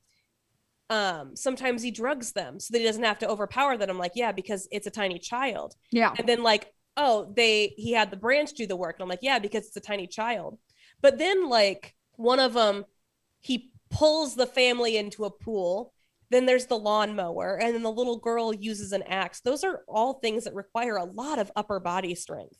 um, 0.91 1.35
sometimes 1.35 1.81
he 1.81 1.89
drugs 1.89 2.33
them 2.33 2.59
so 2.59 2.71
that 2.71 2.79
he 2.79 2.85
doesn't 2.85 3.03
have 3.03 3.19
to 3.19 3.29
overpower 3.29 3.77
them. 3.77 3.89
I'm 3.89 3.97
like, 3.97 4.11
yeah, 4.13 4.31
because 4.31 4.67
it's 4.71 4.85
a 4.85 4.91
tiny 4.91 5.17
child. 5.17 5.75
Yeah. 5.91 6.13
And 6.17 6.29
then 6.29 6.43
like, 6.43 6.71
oh, 6.97 7.33
they 7.35 7.73
he 7.77 7.93
had 7.93 8.11
the 8.11 8.17
branch 8.17 8.53
do 8.53 8.67
the 8.67 8.75
work. 8.75 8.97
And 8.97 9.03
I'm 9.03 9.09
like, 9.09 9.23
yeah, 9.23 9.39
because 9.39 9.65
it's 9.65 9.77
a 9.77 9.81
tiny 9.81 10.05
child. 10.05 10.59
But 11.01 11.17
then 11.17 11.49
like 11.49 11.95
one 12.15 12.39
of 12.39 12.53
them, 12.53 12.85
he 13.39 13.71
pulls 13.89 14.35
the 14.35 14.45
family 14.45 14.97
into 14.97 15.25
a 15.25 15.31
pool. 15.31 15.93
Then 16.31 16.45
there's 16.45 16.65
the 16.65 16.79
lawnmower, 16.79 17.59
and 17.61 17.75
then 17.75 17.83
the 17.83 17.91
little 17.91 18.17
girl 18.17 18.53
uses 18.53 18.93
an 18.93 19.03
axe. 19.03 19.41
Those 19.41 19.65
are 19.65 19.83
all 19.85 20.13
things 20.13 20.45
that 20.45 20.55
require 20.55 20.95
a 20.95 21.03
lot 21.03 21.39
of 21.39 21.51
upper 21.57 21.81
body 21.81 22.15
strength. 22.15 22.57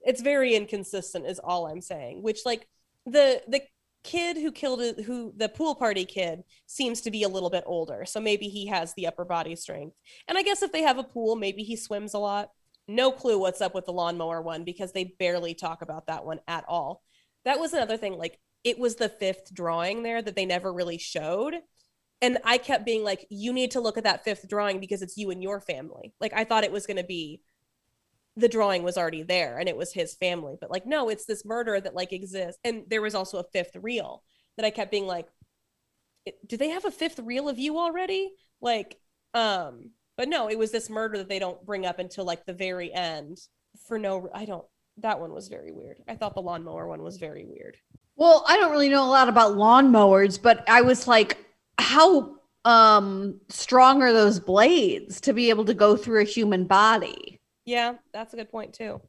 It's 0.00 0.20
very 0.20 0.56
inconsistent, 0.56 1.26
is 1.26 1.38
all 1.38 1.68
I'm 1.68 1.80
saying. 1.80 2.22
Which 2.22 2.40
like 2.44 2.68
the 3.06 3.40
the 3.46 3.62
kid 4.02 4.36
who 4.36 4.50
killed 4.50 4.80
it, 4.80 5.04
who 5.04 5.32
the 5.36 5.48
pool 5.48 5.76
party 5.76 6.04
kid 6.04 6.42
seems 6.66 7.00
to 7.02 7.12
be 7.12 7.22
a 7.22 7.28
little 7.28 7.48
bit 7.48 7.62
older, 7.64 8.04
so 8.04 8.18
maybe 8.20 8.48
he 8.48 8.66
has 8.66 8.92
the 8.94 9.06
upper 9.06 9.24
body 9.24 9.54
strength. 9.54 9.96
And 10.26 10.36
I 10.36 10.42
guess 10.42 10.60
if 10.60 10.72
they 10.72 10.82
have 10.82 10.98
a 10.98 11.04
pool, 11.04 11.36
maybe 11.36 11.62
he 11.62 11.76
swims 11.76 12.14
a 12.14 12.18
lot. 12.18 12.50
No 12.88 13.12
clue 13.12 13.38
what's 13.38 13.60
up 13.60 13.72
with 13.72 13.86
the 13.86 13.92
lawnmower 13.92 14.42
one 14.42 14.64
because 14.64 14.90
they 14.90 15.14
barely 15.20 15.54
talk 15.54 15.82
about 15.82 16.08
that 16.08 16.24
one 16.24 16.40
at 16.48 16.64
all. 16.66 17.04
That 17.44 17.60
was 17.60 17.72
another 17.72 17.96
thing. 17.96 18.18
Like 18.18 18.40
it 18.64 18.80
was 18.80 18.96
the 18.96 19.08
fifth 19.08 19.54
drawing 19.54 20.02
there 20.02 20.20
that 20.20 20.34
they 20.34 20.46
never 20.46 20.72
really 20.72 20.98
showed. 20.98 21.54
And 22.22 22.38
I 22.44 22.56
kept 22.56 22.86
being 22.86 23.02
like, 23.02 23.26
you 23.28 23.52
need 23.52 23.72
to 23.72 23.80
look 23.80 23.98
at 23.98 24.04
that 24.04 24.24
fifth 24.24 24.48
drawing 24.48 24.78
because 24.78 25.02
it's 25.02 25.16
you 25.16 25.30
and 25.30 25.42
your 25.42 25.60
family. 25.60 26.14
Like 26.20 26.32
I 26.34 26.44
thought 26.44 26.64
it 26.64 26.72
was 26.72 26.86
going 26.86 26.96
to 26.96 27.04
be 27.04 27.42
the 28.36 28.48
drawing 28.48 28.82
was 28.82 28.96
already 28.96 29.22
there 29.24 29.58
and 29.58 29.68
it 29.68 29.76
was 29.76 29.92
his 29.92 30.14
family. 30.14 30.54
But 30.58 30.70
like, 30.70 30.86
no, 30.86 31.08
it's 31.08 31.26
this 31.26 31.44
murder 31.44 31.80
that 31.80 31.94
like 31.94 32.12
exists. 32.12 32.60
And 32.64 32.84
there 32.88 33.02
was 33.02 33.16
also 33.16 33.38
a 33.38 33.50
fifth 33.52 33.76
reel 33.76 34.22
that 34.56 34.64
I 34.64 34.70
kept 34.70 34.92
being 34.92 35.06
like, 35.06 35.26
do 36.46 36.56
they 36.56 36.68
have 36.68 36.84
a 36.84 36.90
fifth 36.92 37.18
reel 37.18 37.48
of 37.48 37.58
you 37.58 37.78
already? 37.78 38.30
Like, 38.60 38.98
um, 39.34 39.90
but 40.16 40.28
no, 40.28 40.48
it 40.48 40.58
was 40.58 40.70
this 40.70 40.88
murder 40.88 41.18
that 41.18 41.28
they 41.28 41.40
don't 41.40 41.66
bring 41.66 41.84
up 41.84 41.98
until 41.98 42.24
like 42.24 42.46
the 42.46 42.52
very 42.52 42.92
end 42.92 43.38
for 43.88 43.98
no, 43.98 44.28
I 44.32 44.44
don't, 44.44 44.64
that 44.98 45.18
one 45.18 45.32
was 45.32 45.48
very 45.48 45.72
weird. 45.72 45.96
I 46.06 46.14
thought 46.14 46.34
the 46.34 46.42
lawnmower 46.42 46.86
one 46.86 47.02
was 47.02 47.16
very 47.16 47.44
weird. 47.44 47.76
Well, 48.14 48.44
I 48.46 48.56
don't 48.58 48.70
really 48.70 48.90
know 48.90 49.04
a 49.04 49.08
lot 49.08 49.28
about 49.28 49.56
lawnmowers, 49.56 50.40
but 50.40 50.68
I 50.68 50.82
was 50.82 51.08
like, 51.08 51.38
how 51.92 52.36
um 52.64 53.40
strong 53.48 54.02
are 54.02 54.12
those 54.12 54.38
blades 54.38 55.20
to 55.20 55.32
be 55.32 55.50
able 55.50 55.64
to 55.64 55.74
go 55.74 55.96
through 55.96 56.20
a 56.20 56.24
human 56.24 56.64
body? 56.64 57.38
Yeah, 57.64 57.94
that's 58.12 58.32
a 58.34 58.36
good 58.36 58.50
point 58.50 58.72
too. 58.72 59.00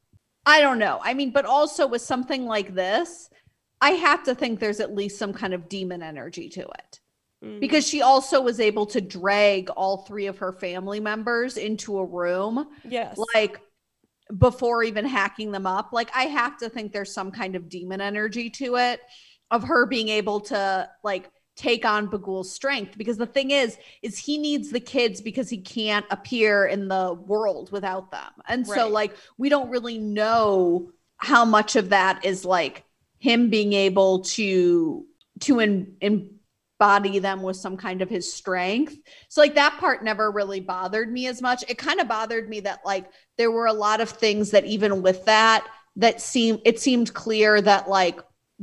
I 0.45 0.59
don't 0.59 0.79
know. 0.79 0.99
I 1.01 1.13
mean, 1.13 1.31
but 1.31 1.45
also 1.45 1.87
with 1.87 2.01
something 2.01 2.45
like 2.45 2.75
this, 2.75 3.29
I 3.79 3.91
have 3.91 4.23
to 4.23 4.35
think 4.35 4.59
there's 4.59 4.79
at 4.79 4.93
least 4.93 5.17
some 5.17 5.33
kind 5.33 5.53
of 5.53 5.69
demon 5.69 6.03
energy 6.03 6.49
to 6.49 6.61
it. 6.61 6.99
Mhm. 7.43 7.59
Because 7.59 7.87
she 7.87 8.01
also 8.01 8.41
was 8.41 8.59
able 8.59 8.85
to 8.87 9.01
drag 9.01 9.69
all 9.71 9.97
three 9.97 10.27
of 10.27 10.37
her 10.39 10.51
family 10.51 10.99
members 10.99 11.57
into 11.57 11.97
a 11.97 12.05
room 12.05 12.67
yes, 12.83 13.17
like 13.33 13.61
before 14.37 14.83
even 14.83 15.05
hacking 15.05 15.51
them 15.51 15.67
up 15.67 15.89
like 15.91 16.09
i 16.15 16.23
have 16.23 16.57
to 16.57 16.69
think 16.69 16.91
there's 16.91 17.13
some 17.13 17.29
kind 17.29 17.55
of 17.55 17.67
demon 17.67 17.99
energy 17.99 18.49
to 18.49 18.77
it 18.77 19.01
of 19.51 19.63
her 19.63 19.85
being 19.85 20.07
able 20.07 20.39
to 20.39 20.89
like 21.03 21.29
take 21.55 21.85
on 21.85 22.07
Bughuul's 22.07 22.51
strength 22.51 22.97
because 22.97 23.17
the 23.17 23.25
thing 23.25 23.51
is 23.51 23.77
is 24.01 24.17
he 24.17 24.37
needs 24.37 24.71
the 24.71 24.79
kids 24.79 25.21
because 25.21 25.49
he 25.49 25.59
can't 25.59 26.05
appear 26.09 26.65
in 26.65 26.87
the 26.87 27.13
world 27.13 27.71
without 27.71 28.11
them. 28.11 28.31
And 28.47 28.65
so 28.65 28.87
like 28.89 29.15
we 29.37 29.49
don't 29.49 29.69
really 29.69 29.97
know 29.97 30.91
how 31.17 31.45
much 31.45 31.75
of 31.75 31.89
that 31.89 32.25
is 32.25 32.43
like 32.43 32.83
him 33.19 33.49
being 33.49 33.73
able 33.73 34.23
to 34.23 35.05
to 35.41 35.59
in, 35.59 35.95
embody 36.01 37.19
them 37.19 37.41
with 37.41 37.55
some 37.55 37.77
kind 37.77 38.01
of 38.01 38.09
his 38.09 38.33
strength. 38.33 38.97
So 39.29 39.41
like 39.41 39.55
that 39.55 39.77
part 39.79 40.03
never 40.03 40.31
really 40.31 40.59
bothered 40.59 41.11
me 41.11 41.27
as 41.27 41.41
much. 41.41 41.63
It 41.69 41.77
kind 41.77 41.99
of 41.99 42.07
bothered 42.07 42.49
me 42.49 42.61
that 42.61 42.79
like 42.83 43.05
there 43.37 43.51
were 43.51 43.67
a 43.67 43.73
lot 43.73 44.01
of 44.01 44.09
things 44.09 44.51
that 44.51 44.65
even 44.65 45.01
with 45.01 45.23
that 45.25 45.67
that 45.95 46.19
seemed 46.19 46.61
it 46.65 46.79
seemed 46.79 47.13
clear 47.13 47.61
that 47.61 47.87
like 47.87 48.19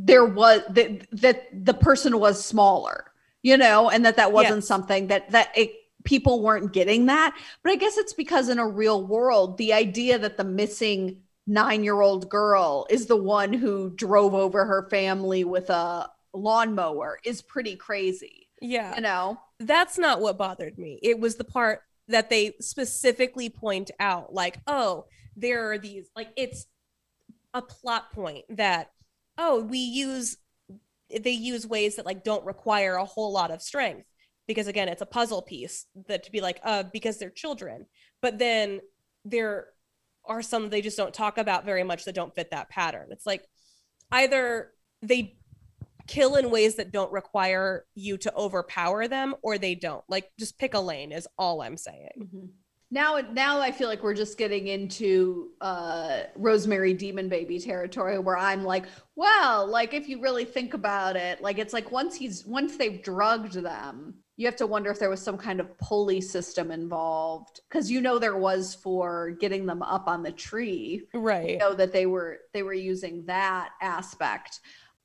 there 0.06 0.24
was 0.24 0.62
that 0.70 1.06
that 1.12 1.48
the 1.64 1.74
person 1.74 2.18
was 2.18 2.44
smaller 2.44 3.12
you 3.42 3.56
know 3.56 3.90
and 3.90 4.04
that 4.04 4.16
that 4.16 4.32
wasn't 4.32 4.64
something 4.64 5.08
that 5.08 5.30
that 5.30 5.50
it, 5.56 5.72
people 6.04 6.42
weren't 6.42 6.72
getting 6.72 7.06
that. 7.06 7.36
But 7.62 7.72
i 7.72 7.76
guess 7.76 7.96
it's 7.98 8.14
because 8.14 8.48
in 8.48 8.58
a 8.58 8.66
real 8.66 9.06
world 9.06 9.58
the 9.58 9.72
idea 9.72 10.18
that 10.18 10.36
the 10.36 10.44
missing 10.44 11.22
9-year-old 11.48 12.28
girl 12.30 12.86
is 12.90 13.06
the 13.06 13.16
one 13.16 13.52
who 13.52 13.90
drove 13.90 14.34
over 14.34 14.64
her 14.64 14.88
family 14.88 15.44
with 15.44 15.68
a 15.70 16.08
lawnmower 16.32 17.18
is 17.24 17.42
pretty 17.42 17.74
crazy 17.76 18.40
yeah, 18.60 18.94
you 18.94 19.00
know? 19.00 19.40
That's 19.58 19.98
not 19.98 20.20
what 20.20 20.38
bothered 20.38 20.78
me. 20.78 20.98
It 21.02 21.18
was 21.18 21.36
the 21.36 21.44
part 21.44 21.82
that 22.08 22.30
they 22.30 22.54
specifically 22.60 23.48
point 23.48 23.90
out, 23.98 24.32
like, 24.32 24.58
oh, 24.66 25.06
there 25.36 25.70
are 25.70 25.78
these, 25.78 26.10
like, 26.14 26.28
it's 26.36 26.66
a 27.54 27.62
plot 27.62 28.12
point 28.12 28.44
that 28.50 28.90
oh 29.40 29.60
we 29.62 29.78
use 29.78 30.36
they 31.22 31.30
use 31.30 31.66
ways 31.66 31.96
that 31.96 32.06
like 32.06 32.22
don't 32.22 32.44
require 32.44 32.94
a 32.94 33.04
whole 33.04 33.32
lot 33.32 33.50
of 33.50 33.62
strength. 33.62 34.06
Because 34.46 34.68
again 34.68 34.88
it's 34.88 35.02
a 35.02 35.06
puzzle 35.06 35.42
piece 35.42 35.86
that 36.06 36.24
to 36.24 36.30
be 36.30 36.40
like 36.40 36.60
uh 36.62 36.84
because 36.92 37.18
they're 37.18 37.30
children. 37.30 37.86
But 38.22 38.38
then 38.38 38.80
there 39.24 39.68
are 40.24 40.42
some 40.42 40.68
they 40.68 40.82
just 40.82 40.96
don't 40.96 41.14
talk 41.14 41.38
about 41.38 41.64
very 41.64 41.82
much 41.82 42.04
that 42.04 42.14
don't 42.14 42.34
fit 42.34 42.50
that 42.50 42.68
pattern. 42.68 43.08
It's 43.10 43.26
like 43.26 43.44
either 44.12 44.72
they 45.02 45.36
kill 46.06 46.36
in 46.36 46.50
ways 46.50 46.76
that 46.76 46.92
don't 46.92 47.12
require 47.12 47.84
you 47.94 48.18
to 48.18 48.34
overpower 48.34 49.08
them 49.08 49.34
or 49.42 49.58
they 49.58 49.74
don't. 49.74 50.04
Like 50.08 50.30
just 50.38 50.58
pick 50.58 50.74
a 50.74 50.80
lane 50.80 51.12
is 51.12 51.26
all 51.38 51.62
i'm 51.62 51.76
saying. 51.76 52.10
Mm-hmm. 52.20 52.46
Now, 52.90 53.18
now 53.32 53.60
I 53.60 53.70
feel 53.70 53.88
like 53.88 54.02
we're 54.02 54.14
just 54.14 54.36
getting 54.36 54.66
into 54.66 55.50
uh, 55.60 56.22
Rosemary 56.34 56.92
Demon 56.92 57.28
Baby 57.28 57.60
territory, 57.60 58.18
where 58.18 58.36
I'm 58.36 58.64
like, 58.64 58.86
well, 59.14 59.66
like 59.66 59.94
if 59.94 60.08
you 60.08 60.20
really 60.20 60.44
think 60.44 60.74
about 60.74 61.14
it, 61.14 61.40
like 61.40 61.58
it's 61.58 61.72
like 61.72 61.92
once 61.92 62.16
he's 62.16 62.44
once 62.44 62.76
they've 62.76 63.02
drugged 63.02 63.54
them, 63.54 64.14
you 64.36 64.46
have 64.46 64.56
to 64.56 64.66
wonder 64.66 64.90
if 64.90 64.98
there 64.98 65.10
was 65.10 65.22
some 65.22 65.36
kind 65.36 65.60
of 65.60 65.76
pulley 65.78 66.20
system 66.20 66.70
involved, 66.70 67.60
because 67.68 67.90
you 67.90 68.00
know 68.00 68.18
there 68.18 68.38
was 68.38 68.74
for 68.74 69.32
getting 69.38 69.66
them 69.66 69.82
up 69.82 70.08
on 70.08 70.22
the 70.22 70.32
tree. 70.32 71.02
right 71.14 71.50
You 71.50 71.58
know 71.58 71.74
that 71.74 71.92
they 71.92 72.06
were 72.06 72.38
they 72.52 72.64
were 72.64 72.74
using 72.74 73.24
that 73.26 73.70
aspect. 73.80 74.60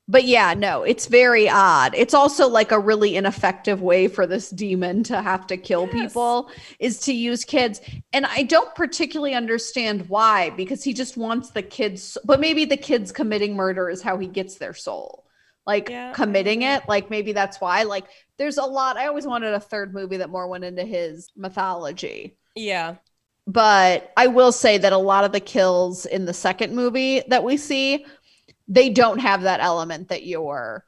But 0.08 0.24
yeah, 0.24 0.54
no, 0.54 0.84
it's 0.84 1.06
very 1.06 1.48
odd. 1.48 1.92
It's 1.96 2.14
also 2.14 2.46
like 2.48 2.70
a 2.70 2.78
really 2.78 3.16
ineffective 3.16 3.82
way 3.82 4.06
for 4.06 4.24
this 4.24 4.50
demon 4.50 5.02
to 5.04 5.20
have 5.20 5.48
to 5.48 5.56
kill 5.56 5.88
Yes. 5.92 6.12
people 6.12 6.48
is 6.78 7.00
to 7.00 7.12
use 7.12 7.44
kids. 7.44 7.80
And 8.12 8.24
I 8.24 8.44
don't 8.44 8.72
particularly 8.76 9.34
understand 9.34 10.08
why 10.08 10.50
because 10.50 10.84
he 10.84 10.94
just 10.94 11.16
wants 11.16 11.50
the 11.50 11.62
kids, 11.62 12.16
but 12.24 12.38
maybe 12.38 12.64
the 12.64 12.76
kids 12.76 13.10
committing 13.10 13.56
murder 13.56 13.90
is 13.90 14.00
how 14.02 14.16
he 14.18 14.28
gets 14.28 14.56
their 14.58 14.74
soul. 14.74 15.24
Like 15.66 15.90
Yeah, 15.90 16.12
committing 16.12 16.62
it, 16.62 16.84
like 16.88 17.10
maybe 17.10 17.32
that's 17.32 17.60
why. 17.60 17.82
Like 17.82 18.04
there's 18.38 18.58
a 18.58 18.64
lot. 18.64 18.96
I 18.96 19.08
always 19.08 19.26
wanted 19.26 19.54
a 19.54 19.60
third 19.60 19.92
movie 19.92 20.18
that 20.18 20.30
more 20.30 20.46
went 20.46 20.64
into 20.64 20.84
his 20.84 21.30
mythology 21.36 22.36
yeah 22.54 22.96
but 23.46 24.12
I 24.16 24.26
will 24.26 24.52
say 24.52 24.78
that 24.78 24.92
a 24.92 24.98
lot 24.98 25.24
of 25.24 25.32
the 25.32 25.40
kills 25.40 26.06
in 26.06 26.24
the 26.24 26.34
second 26.34 26.74
movie 26.74 27.22
that 27.28 27.44
we 27.44 27.56
see, 27.56 28.04
they 28.68 28.90
don't 28.90 29.18
have 29.18 29.42
that 29.42 29.60
element 29.60 30.08
that 30.08 30.24
you're 30.26 30.84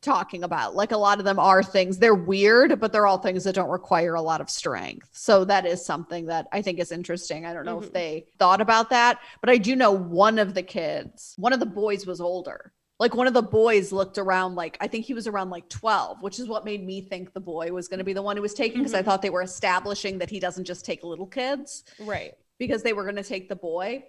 talking 0.00 0.42
about. 0.42 0.74
Like 0.74 0.90
a 0.90 0.96
lot 0.96 1.20
of 1.20 1.24
them 1.24 1.38
are 1.38 1.62
things, 1.62 1.98
they're 1.98 2.14
weird, 2.14 2.80
but 2.80 2.92
they're 2.92 3.06
all 3.06 3.18
things 3.18 3.44
that 3.44 3.54
don't 3.54 3.70
require 3.70 4.14
a 4.14 4.22
lot 4.22 4.40
of 4.40 4.50
strength. 4.50 5.08
So 5.12 5.44
that 5.44 5.64
is 5.64 5.86
something 5.86 6.26
that 6.26 6.48
I 6.52 6.60
think 6.60 6.80
is 6.80 6.90
interesting. 6.90 7.46
I 7.46 7.52
don't 7.54 7.64
know 7.64 7.78
if 7.78 7.90
Mhm. 7.90 7.92
they 7.92 8.26
thought 8.38 8.60
about 8.60 8.90
that, 8.90 9.20
but 9.40 9.48
I 9.48 9.58
do 9.58 9.76
know 9.76 9.92
one 9.92 10.40
of 10.40 10.54
the 10.54 10.62
kids, 10.64 11.34
one 11.38 11.52
of 11.52 11.60
the 11.60 11.66
boys 11.66 12.04
was 12.04 12.20
older. 12.20 12.72
Like 12.98 13.14
one 13.14 13.28
of 13.28 13.34
the 13.34 13.42
boys 13.42 13.92
looked 13.92 14.18
around 14.18 14.56
like 14.56 14.76
I 14.80 14.88
think 14.88 15.04
he 15.04 15.14
was 15.14 15.28
around 15.28 15.50
like 15.50 15.68
12, 15.68 16.20
which 16.20 16.40
is 16.40 16.48
what 16.48 16.64
made 16.64 16.84
me 16.84 17.00
think 17.00 17.32
the 17.32 17.40
boy 17.40 17.70
was 17.72 17.86
going 17.88 17.98
to 17.98 18.04
be 18.04 18.12
the 18.12 18.22
one 18.22 18.36
who 18.36 18.42
was 18.42 18.54
taken 18.54 18.78
because 18.80 18.94
I 18.94 19.02
Mhm. 19.02 19.04
thought 19.04 19.22
they 19.22 19.30
were 19.30 19.42
establishing 19.42 20.18
that 20.18 20.30
he 20.30 20.40
doesn't 20.40 20.64
just 20.64 20.84
take 20.84 21.02
little 21.04 21.26
kids 21.26 21.84
right 22.00 22.34
because 22.58 22.82
they 22.82 22.92
were 22.92 23.04
going 23.04 23.16
to 23.16 23.22
take 23.24 23.48
the 23.48 23.56
boy. 23.56 24.04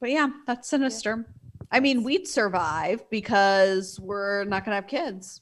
But 0.00 0.10
yeah, 0.10 0.28
that's 0.46 0.68
sinister. 0.68 1.26
I 1.70 1.80
mean, 1.80 2.02
we'd 2.02 2.26
survive 2.28 3.08
because 3.10 3.98
we're 4.00 4.44
not 4.44 4.64
going 4.64 4.70
to 4.72 4.76
have 4.76 4.86
kids. 4.86 5.40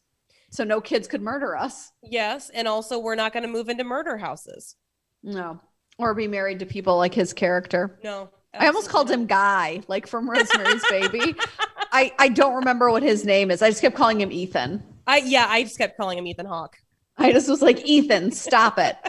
So 0.51 0.65
no 0.65 0.81
kids 0.81 1.09
could 1.09 1.23
murder 1.23 1.57
us. 1.57 1.93
yes 2.03 2.51
and 2.53 2.69
also 2.69 2.99
we're 2.99 3.15
not 3.15 3.33
going 3.33 3.43
to 3.43 3.49
move 3.49 3.69
into 3.71 3.85
murder 3.85 4.19
houses 4.19 4.77
No. 5.23 5.61
Or 5.99 6.15
be 6.15 6.29
married 6.29 6.59
to 6.59 6.67
people 6.67 6.97
like 6.99 7.15
his 7.15 7.33
character. 7.33 7.99
no 8.05 8.29
I 8.55 8.67
almost 8.67 8.91
called 8.91 9.11
him 9.11 9.25
Guy, 9.27 9.81
like 9.89 10.07
from 10.07 10.29
Rosemary's 10.29 10.85
Baby. 10.91 11.35
I, 11.93 12.13
I 12.19 12.29
don't 12.29 12.55
remember 12.57 12.91
what 12.91 13.03
his 13.03 13.25
name 13.25 13.51
is. 13.51 13.63
I 13.63 13.71
just 13.71 13.81
kept 13.81 13.97
calling 13.97 14.21
him 14.21 14.31
Ethan. 14.31 14.83
i 15.07 15.19
yeah 15.19 15.47
i 15.49 15.63
just 15.63 15.79
kept 15.79 15.97
calling 15.97 16.19
him 16.19 16.27
ethan 16.27 16.47
hawke 16.47 16.77
I 17.19 17.31
just 17.33 17.49
was 17.49 17.61
like, 17.63 17.85
Ethan, 17.87 18.31
stop 18.33 18.79
it. 18.79 18.97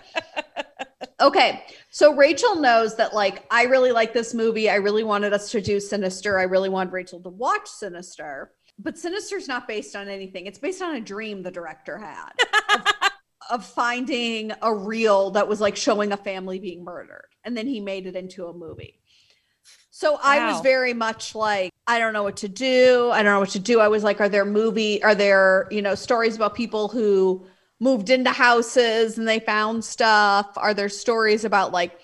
Okay. 1.21 1.63
So 1.95 2.15
Rachel 2.15 2.55
knows 2.55 2.95
that, 2.95 3.13
like, 3.13 3.45
I 3.51 3.65
really 3.65 3.91
like 3.91 4.13
this 4.13 4.33
movie. 4.33 4.67
I 4.67 4.77
really 4.77 5.03
wanted 5.03 5.31
us 5.31 5.51
to 5.51 5.61
do 5.61 5.79
Sinister. 5.79 6.39
I 6.39 6.43
really 6.43 6.69
want 6.69 6.91
Rachel 6.91 7.19
to 7.19 7.29
watch 7.29 7.67
Sinister. 7.67 8.51
But 8.79 8.97
Sinister's 8.97 9.47
not 9.47 9.67
based 9.67 9.95
on 9.95 10.09
anything. 10.09 10.47
It's 10.47 10.57
based 10.57 10.81
on 10.81 10.95
a 10.95 10.99
dream 10.99 11.43
the 11.43 11.51
director 11.51 11.99
had 11.99 12.31
of, 12.73 12.93
of 13.51 13.63
finding 13.63 14.53
a 14.63 14.73
reel 14.73 15.29
that 15.31 15.47
was 15.47 15.61
like 15.61 15.75
showing 15.75 16.11
a 16.11 16.17
family 16.17 16.57
being 16.57 16.83
murdered. 16.83 17.27
And 17.43 17.55
then 17.55 17.67
he 17.67 17.79
made 17.79 18.07
it 18.07 18.15
into 18.15 18.47
a 18.47 18.53
movie. 18.53 18.99
So 19.91 20.17
I 20.23 20.51
was 20.51 20.61
very 20.61 20.95
much 20.95 21.35
like, 21.35 21.69
I 21.85 21.99
don't 21.99 22.13
know 22.13 22.23
what 22.23 22.37
to 22.37 22.49
do. 22.49 23.11
I 23.13 23.21
don't 23.21 23.33
know 23.33 23.39
what 23.39 23.49
to 23.49 23.59
do. 23.59 23.79
I 23.79 23.87
was 23.87 24.03
like, 24.03 24.19
are 24.19 24.29
there 24.29 24.45
movie, 24.45 25.03
are 25.03 25.13
there, 25.13 25.67
you 25.69 25.83
know, 25.83 25.93
stories 25.93 26.35
about 26.35 26.55
people 26.55 26.87
who 26.87 27.45
moved 27.83 28.09
into 28.09 28.31
houses 28.31 29.17
and 29.17 29.27
they 29.27 29.39
found 29.39 29.83
stuff? 29.83 30.47
Are 30.55 30.73
there 30.73 30.87
stories 30.87 31.43
about 31.43 31.73
like 31.73 31.99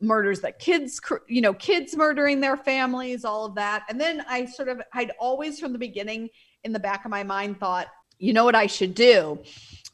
murders 0.00 0.40
that 0.40 0.58
kids, 0.58 1.00
you 1.26 1.40
know, 1.40 1.54
kids 1.54 1.96
murdering 1.96 2.40
their 2.40 2.56
families, 2.58 3.24
all 3.24 3.46
of 3.46 3.54
that? 3.54 3.84
And 3.88 3.98
then 3.98 4.22
I 4.28 4.44
sort 4.44 4.68
of, 4.68 4.82
I'd 4.92 5.12
always 5.18 5.58
from 5.58 5.72
the 5.72 5.78
beginning 5.78 6.28
in 6.64 6.72
the 6.72 6.78
back 6.78 7.06
of 7.06 7.10
my 7.10 7.22
mind 7.22 7.58
thought, 7.58 7.86
you 8.18 8.34
know 8.34 8.44
what 8.44 8.54
I 8.54 8.66
should 8.66 8.94
do? 8.94 9.42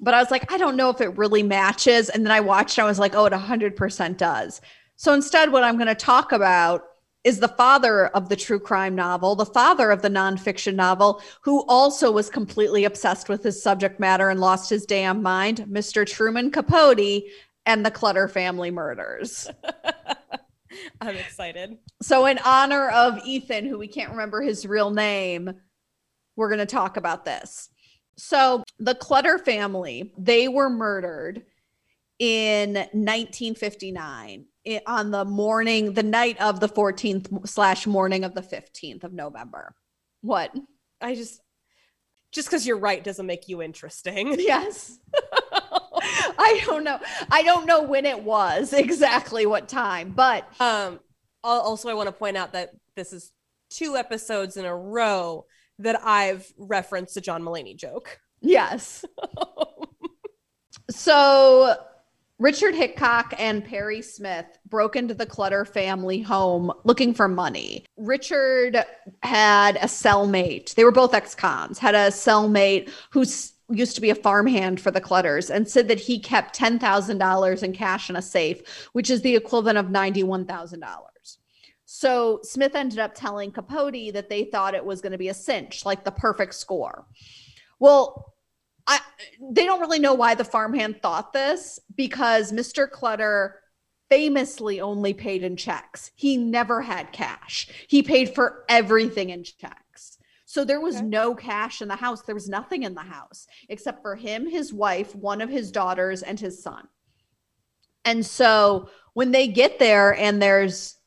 But 0.00 0.14
I 0.14 0.20
was 0.20 0.32
like, 0.32 0.52
I 0.52 0.58
don't 0.58 0.76
know 0.76 0.90
if 0.90 1.00
it 1.00 1.16
really 1.16 1.44
matches. 1.44 2.08
And 2.08 2.24
then 2.24 2.32
I 2.32 2.40
watched, 2.40 2.80
I 2.80 2.84
was 2.84 2.98
like, 2.98 3.14
oh, 3.14 3.26
it 3.26 3.32
100% 3.32 4.16
does. 4.16 4.60
So 4.96 5.14
instead, 5.14 5.52
what 5.52 5.62
I'm 5.62 5.76
going 5.76 5.86
to 5.86 5.94
talk 5.94 6.32
about 6.32 6.84
is 7.24 7.38
the 7.38 7.48
father 7.48 8.08
of 8.08 8.28
the 8.28 8.36
true 8.36 8.58
crime 8.58 8.94
novel, 8.94 9.36
the 9.36 9.46
father 9.46 9.90
of 9.90 10.02
the 10.02 10.10
nonfiction 10.10 10.74
novel, 10.74 11.22
who 11.42 11.64
also 11.66 12.10
was 12.10 12.28
completely 12.28 12.84
obsessed 12.84 13.28
with 13.28 13.42
his 13.42 13.62
subject 13.62 14.00
matter 14.00 14.28
and 14.28 14.40
lost 14.40 14.68
his 14.68 14.84
damn 14.84 15.22
mind, 15.22 15.58
Mr. 15.70 16.06
Truman 16.06 16.50
Capote 16.50 17.22
and 17.66 17.86
the 17.86 17.90
Clutter 17.90 18.28
family 18.28 18.70
murders. 18.70 19.48
i'm 21.00 21.16
excited 21.16 21.76
So, 22.00 22.26
in 22.26 22.38
honor 22.44 22.88
of 22.88 23.20
Ethan, 23.24 23.66
who 23.66 23.78
we 23.78 23.88
can't 23.88 24.10
remember 24.10 24.40
his 24.40 24.66
real 24.66 24.90
name, 24.90 25.52
we're 26.34 26.48
going 26.48 26.58
to 26.58 26.66
talk 26.66 26.96
about 26.96 27.24
this. 27.24 27.68
So, 28.16 28.64
the 28.78 28.94
Clutter 28.94 29.38
family, 29.38 30.12
they 30.18 30.48
were 30.48 30.70
murdered 30.70 31.44
in 32.18 32.74
1959 32.74 34.46
i- 34.66 34.80
on 34.86 35.10
the 35.10 35.24
morning, 35.24 35.92
the 35.94 36.02
night 36.02 36.40
of 36.40 36.60
the 36.60 36.68
14th 36.68 37.48
slash 37.48 37.86
morning 37.86 38.24
of 38.24 38.34
the 38.34 38.42
15th 38.42 39.04
of 39.04 39.12
November. 39.12 39.74
What? 40.22 40.54
i 41.00 41.14
just 41.16 41.40
just 42.30 42.48
because 42.48 42.64
you're 42.66 42.78
right 42.78 43.02
doesn't 43.02 43.26
make 43.26 43.48
you 43.48 43.60
interesting 43.60 44.34
Yes. 44.38 44.98
I 46.38 46.62
don't 46.64 46.84
know. 46.84 46.98
I 47.30 47.42
don't 47.42 47.66
know 47.66 47.82
when 47.82 48.06
it 48.06 48.22
was 48.22 48.72
exactly 48.72 49.46
what 49.46 49.68
time, 49.68 50.12
but 50.12 50.48
Um, 50.60 51.00
also, 51.44 51.88
I 51.88 51.94
want 51.94 52.06
to 52.08 52.12
point 52.12 52.36
out 52.36 52.52
that 52.52 52.70
this 52.96 53.12
is 53.12 53.32
two 53.70 53.96
episodes 53.96 54.56
in 54.56 54.64
a 54.64 54.76
row 54.76 55.46
that 55.80 56.00
I've 56.04 56.46
referenced 56.56 57.16
a 57.16 57.20
John 57.20 57.42
Mulaney 57.42 57.76
joke. 57.76 58.18
yes. 58.40 59.04
So 60.90 61.76
Richard 62.42 62.74
Hickok 62.74 63.34
and 63.38 63.64
Perry 63.64 64.02
Smith 64.02 64.58
broke 64.68 64.96
into 64.96 65.14
the 65.14 65.24
Clutter 65.24 65.64
family 65.64 66.20
home 66.20 66.72
looking 66.82 67.14
for 67.14 67.28
money. 67.28 67.84
Richard 67.96 68.84
had 69.22 69.76
a 69.76 69.86
cellmate. 69.86 70.74
They 70.74 70.82
were 70.82 70.90
both 70.90 71.14
ex-cons, 71.14 71.78
had 71.78 71.94
a 71.94 72.08
cellmate 72.08 72.90
who 73.10 73.20
used 73.70 73.94
to 73.94 74.00
be 74.00 74.10
a 74.10 74.16
farmhand 74.16 74.80
for 74.80 74.90
the 74.90 75.00
Clutters 75.00 75.50
and 75.50 75.68
said 75.68 75.86
that 75.86 76.00
he 76.00 76.18
kept 76.18 76.58
$10,000 76.58 77.62
in 77.62 77.72
cash 77.72 78.10
in 78.10 78.16
a 78.16 78.22
safe, 78.22 78.88
which 78.92 79.08
is 79.08 79.22
the 79.22 79.36
equivalent 79.36 79.78
of 79.78 79.86
$91,000. 79.86 80.82
So 81.84 82.40
Smith 82.42 82.74
ended 82.74 82.98
up 82.98 83.14
telling 83.14 83.52
Capote 83.52 84.12
that 84.14 84.28
they 84.28 84.46
thought 84.46 84.74
it 84.74 84.84
was 84.84 85.00
going 85.00 85.12
to 85.12 85.18
be 85.18 85.28
a 85.28 85.34
cinch, 85.34 85.86
like 85.86 86.02
the 86.02 86.10
perfect 86.10 86.56
score. 86.56 87.06
Well, 87.78 88.34
I 88.86 89.00
they 89.52 89.64
don't 89.64 89.80
really 89.80 89.98
know 89.98 90.14
why 90.14 90.34
the 90.34 90.44
farmhand 90.44 91.00
thought 91.02 91.32
this 91.32 91.78
because 91.94 92.52
Mr. 92.52 92.90
Clutter 92.90 93.60
famously 94.10 94.80
only 94.80 95.14
paid 95.14 95.42
in 95.42 95.56
checks. 95.56 96.10
He 96.14 96.36
never 96.36 96.82
had 96.82 97.12
cash. 97.12 97.68
He 97.88 98.02
paid 98.02 98.34
for 98.34 98.64
everything 98.68 99.30
in 99.30 99.44
checks. 99.44 100.18
So 100.44 100.64
there 100.64 100.80
was 100.80 100.96
Okay. 100.96 101.06
no 101.06 101.34
cash 101.34 101.80
in 101.80 101.88
the 101.88 101.96
house. 101.96 102.20
There 102.22 102.34
was 102.34 102.48
nothing 102.48 102.82
in 102.82 102.94
the 102.94 103.00
house 103.00 103.46
except 103.70 104.02
for 104.02 104.16
him, 104.16 104.46
his 104.46 104.70
wife, 104.70 105.14
one 105.14 105.40
of 105.40 105.48
his 105.48 105.70
daughters, 105.72 106.22
and 106.22 106.38
his 106.38 106.62
son. 106.62 106.88
And 108.04 108.26
so 108.26 108.90
when 109.14 109.30
they 109.30 109.46
get 109.48 109.78
there 109.78 110.14
and 110.14 110.42
there's 110.42 110.98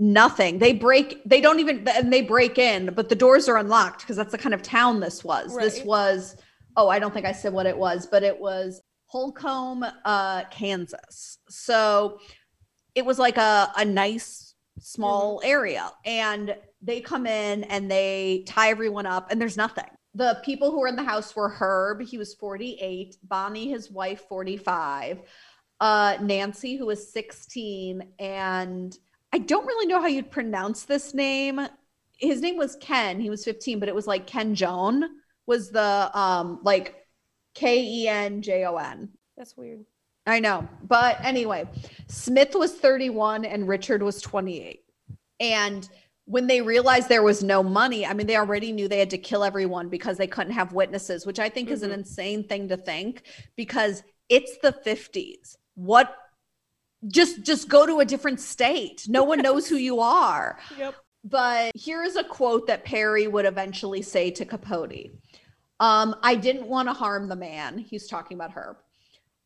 nothing, 0.00 0.58
they 0.58 0.72
break, 0.72 1.22
they 1.26 1.40
don't 1.40 1.60
even, 1.60 1.86
and 1.86 2.12
they 2.12 2.22
break 2.22 2.58
in, 2.58 2.92
but 2.94 3.08
the 3.08 3.14
doors 3.14 3.48
are 3.48 3.56
unlocked 3.56 4.00
because 4.00 4.16
that's 4.16 4.32
the 4.32 4.38
kind 4.38 4.54
of 4.54 4.62
town 4.62 4.98
this 4.98 5.22
was. 5.22 5.56
This 5.56 5.84
was, 5.84 6.36
oh, 6.78 6.88
I 6.88 7.00
don't 7.00 7.12
think 7.12 7.26
I 7.26 7.32
said 7.32 7.52
what 7.52 7.66
it 7.66 7.76
was, 7.76 8.06
but 8.06 8.22
it 8.22 8.38
was 8.38 8.80
Holcomb, 9.06 9.84
uh, 10.04 10.44
Kansas. 10.44 11.38
So 11.48 12.20
it 12.94 13.04
was 13.04 13.18
like 13.18 13.36
a, 13.36 13.72
a 13.76 13.84
nice 13.84 14.54
small 14.78 15.40
area 15.44 15.90
and 16.04 16.54
they 16.80 17.00
come 17.00 17.26
in 17.26 17.64
and 17.64 17.90
they 17.90 18.44
tie 18.46 18.70
everyone 18.70 19.06
up 19.06 19.32
and 19.32 19.40
there's 19.40 19.56
nothing. 19.56 19.90
The 20.14 20.40
people 20.44 20.70
who 20.70 20.78
were 20.78 20.86
in 20.86 20.94
the 20.94 21.02
house 21.02 21.34
were 21.34 21.48
herb 21.48 22.00
he 22.00 22.16
was 22.16 22.34
48 22.34 23.16
bonnie 23.24 23.68
his 23.68 23.90
wife 23.90 24.22
45 24.28 25.20
uh 25.80 26.16
nancy 26.20 26.76
who 26.76 26.86
was 26.86 27.12
16 27.12 28.02
and 28.18 28.96
i 29.32 29.38
don't 29.38 29.66
really 29.66 29.86
know 29.86 30.00
how 30.00 30.06
you'd 30.06 30.30
pronounce 30.30 30.84
this 30.84 31.12
name. 31.12 31.60
His 32.18 32.40
name 32.40 32.56
was 32.56 32.76
ken 32.80 33.20
he 33.20 33.30
was 33.30 33.44
15 33.44 33.80
but 33.80 33.88
it 33.88 33.94
was 33.94 34.06
like 34.06 34.26
ken 34.26 34.54
joan 34.54 35.04
was 35.48 35.70
the 35.70 36.10
um 36.16 36.60
like 36.62 36.94
k-e-n-j-o-n 37.54 39.08
That's 39.36 39.56
weird. 39.56 39.84
I 40.26 40.40
know. 40.40 40.68
But 40.84 41.24
anyway, 41.24 41.66
Smith 42.06 42.54
was 42.54 42.74
31 42.74 43.44
and 43.46 43.66
Richard 43.66 44.02
was 44.02 44.20
28. 44.20 44.80
And 45.40 45.88
when 46.26 46.46
they 46.46 46.60
realized 46.60 47.08
there 47.08 47.22
was 47.22 47.42
no 47.42 47.62
money, 47.62 48.04
I 48.04 48.12
mean, 48.12 48.26
they 48.26 48.36
already 48.36 48.70
knew 48.72 48.86
they 48.88 48.98
had 48.98 49.10
to 49.10 49.18
kill 49.18 49.42
everyone 49.42 49.88
because 49.88 50.18
they 50.18 50.26
couldn't 50.26 50.52
have 50.52 50.74
witnesses, 50.74 51.24
which 51.24 51.38
I 51.38 51.48
think 51.48 51.70
is 51.70 51.82
an 51.82 51.90
Mhm. 51.90 51.94
insane 52.00 52.44
thing 52.44 52.68
to 52.68 52.76
think 52.76 53.22
because 53.56 54.02
it's 54.28 54.58
the 54.58 54.72
50s. 54.72 55.56
What 55.74 56.14
just 57.06 57.42
just 57.42 57.68
go 57.68 57.86
to 57.86 58.00
a 58.00 58.04
different 58.04 58.40
state. 58.40 59.06
No 59.08 59.22
one 59.24 59.40
knows 59.40 59.68
who 59.68 59.76
you 59.76 60.00
are. 60.00 60.58
Yep. 60.76 60.94
But 61.24 61.72
here's 61.74 62.16
a 62.16 62.24
quote 62.24 62.66
that 62.66 62.84
Perry 62.84 63.26
would 63.26 63.46
eventually 63.46 64.02
say 64.02 64.30
to 64.32 64.44
Capote. 64.44 65.10
Um, 65.80 66.16
I 66.22 66.34
didn't 66.34 66.66
want 66.66 66.88
to 66.88 66.92
harm 66.92 67.28
the 67.28 67.36
man. 67.36 67.78
He's 67.78 68.06
talking 68.08 68.36
about 68.36 68.52
Herb. 68.52 68.76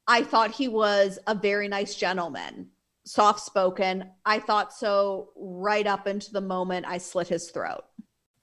I 0.07 0.22
thought 0.22 0.51
he 0.51 0.68
was 0.68 1.18
a 1.26 1.35
very 1.35 1.68
nice 1.68 1.95
gentleman, 1.95 2.68
soft 3.05 3.41
spoken. 3.41 4.11
I 4.24 4.39
thought 4.41 4.72
so 4.72 5.30
right 5.37 5.87
up 5.87 6.07
into 6.07 6.33
the 6.33 6.41
moment 6.41 6.87
I 6.89 6.99
slit 6.99 7.28
his 7.28 7.51
throat. 7.51 7.85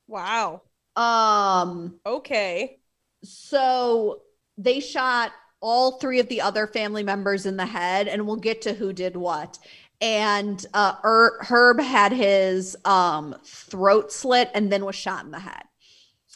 Wow. 0.07 0.61
Um, 0.95 1.99
Okay. 2.05 2.79
so 3.23 4.21
they 4.57 4.79
shot 4.79 5.31
all 5.61 5.99
three 5.99 6.19
of 6.19 6.27
the 6.29 6.41
other 6.41 6.67
family 6.67 7.03
members 7.03 7.45
in 7.45 7.57
the 7.57 7.65
head, 7.65 8.07
and 8.07 8.25
we'll 8.25 8.35
get 8.37 8.61
to 8.63 8.73
who 8.73 8.93
did 8.93 9.15
what. 9.17 9.59
And 10.01 10.65
uh, 10.73 10.95
Er- 11.03 11.39
Herb 11.41 11.79
had 11.81 12.13
his 12.13 12.77
um, 12.85 13.35
throat 13.43 14.11
slit 14.13 14.49
and 14.53 14.71
then 14.71 14.85
was 14.85 14.95
shot 14.95 15.25
in 15.25 15.31
the 15.31 15.39
head. 15.39 15.63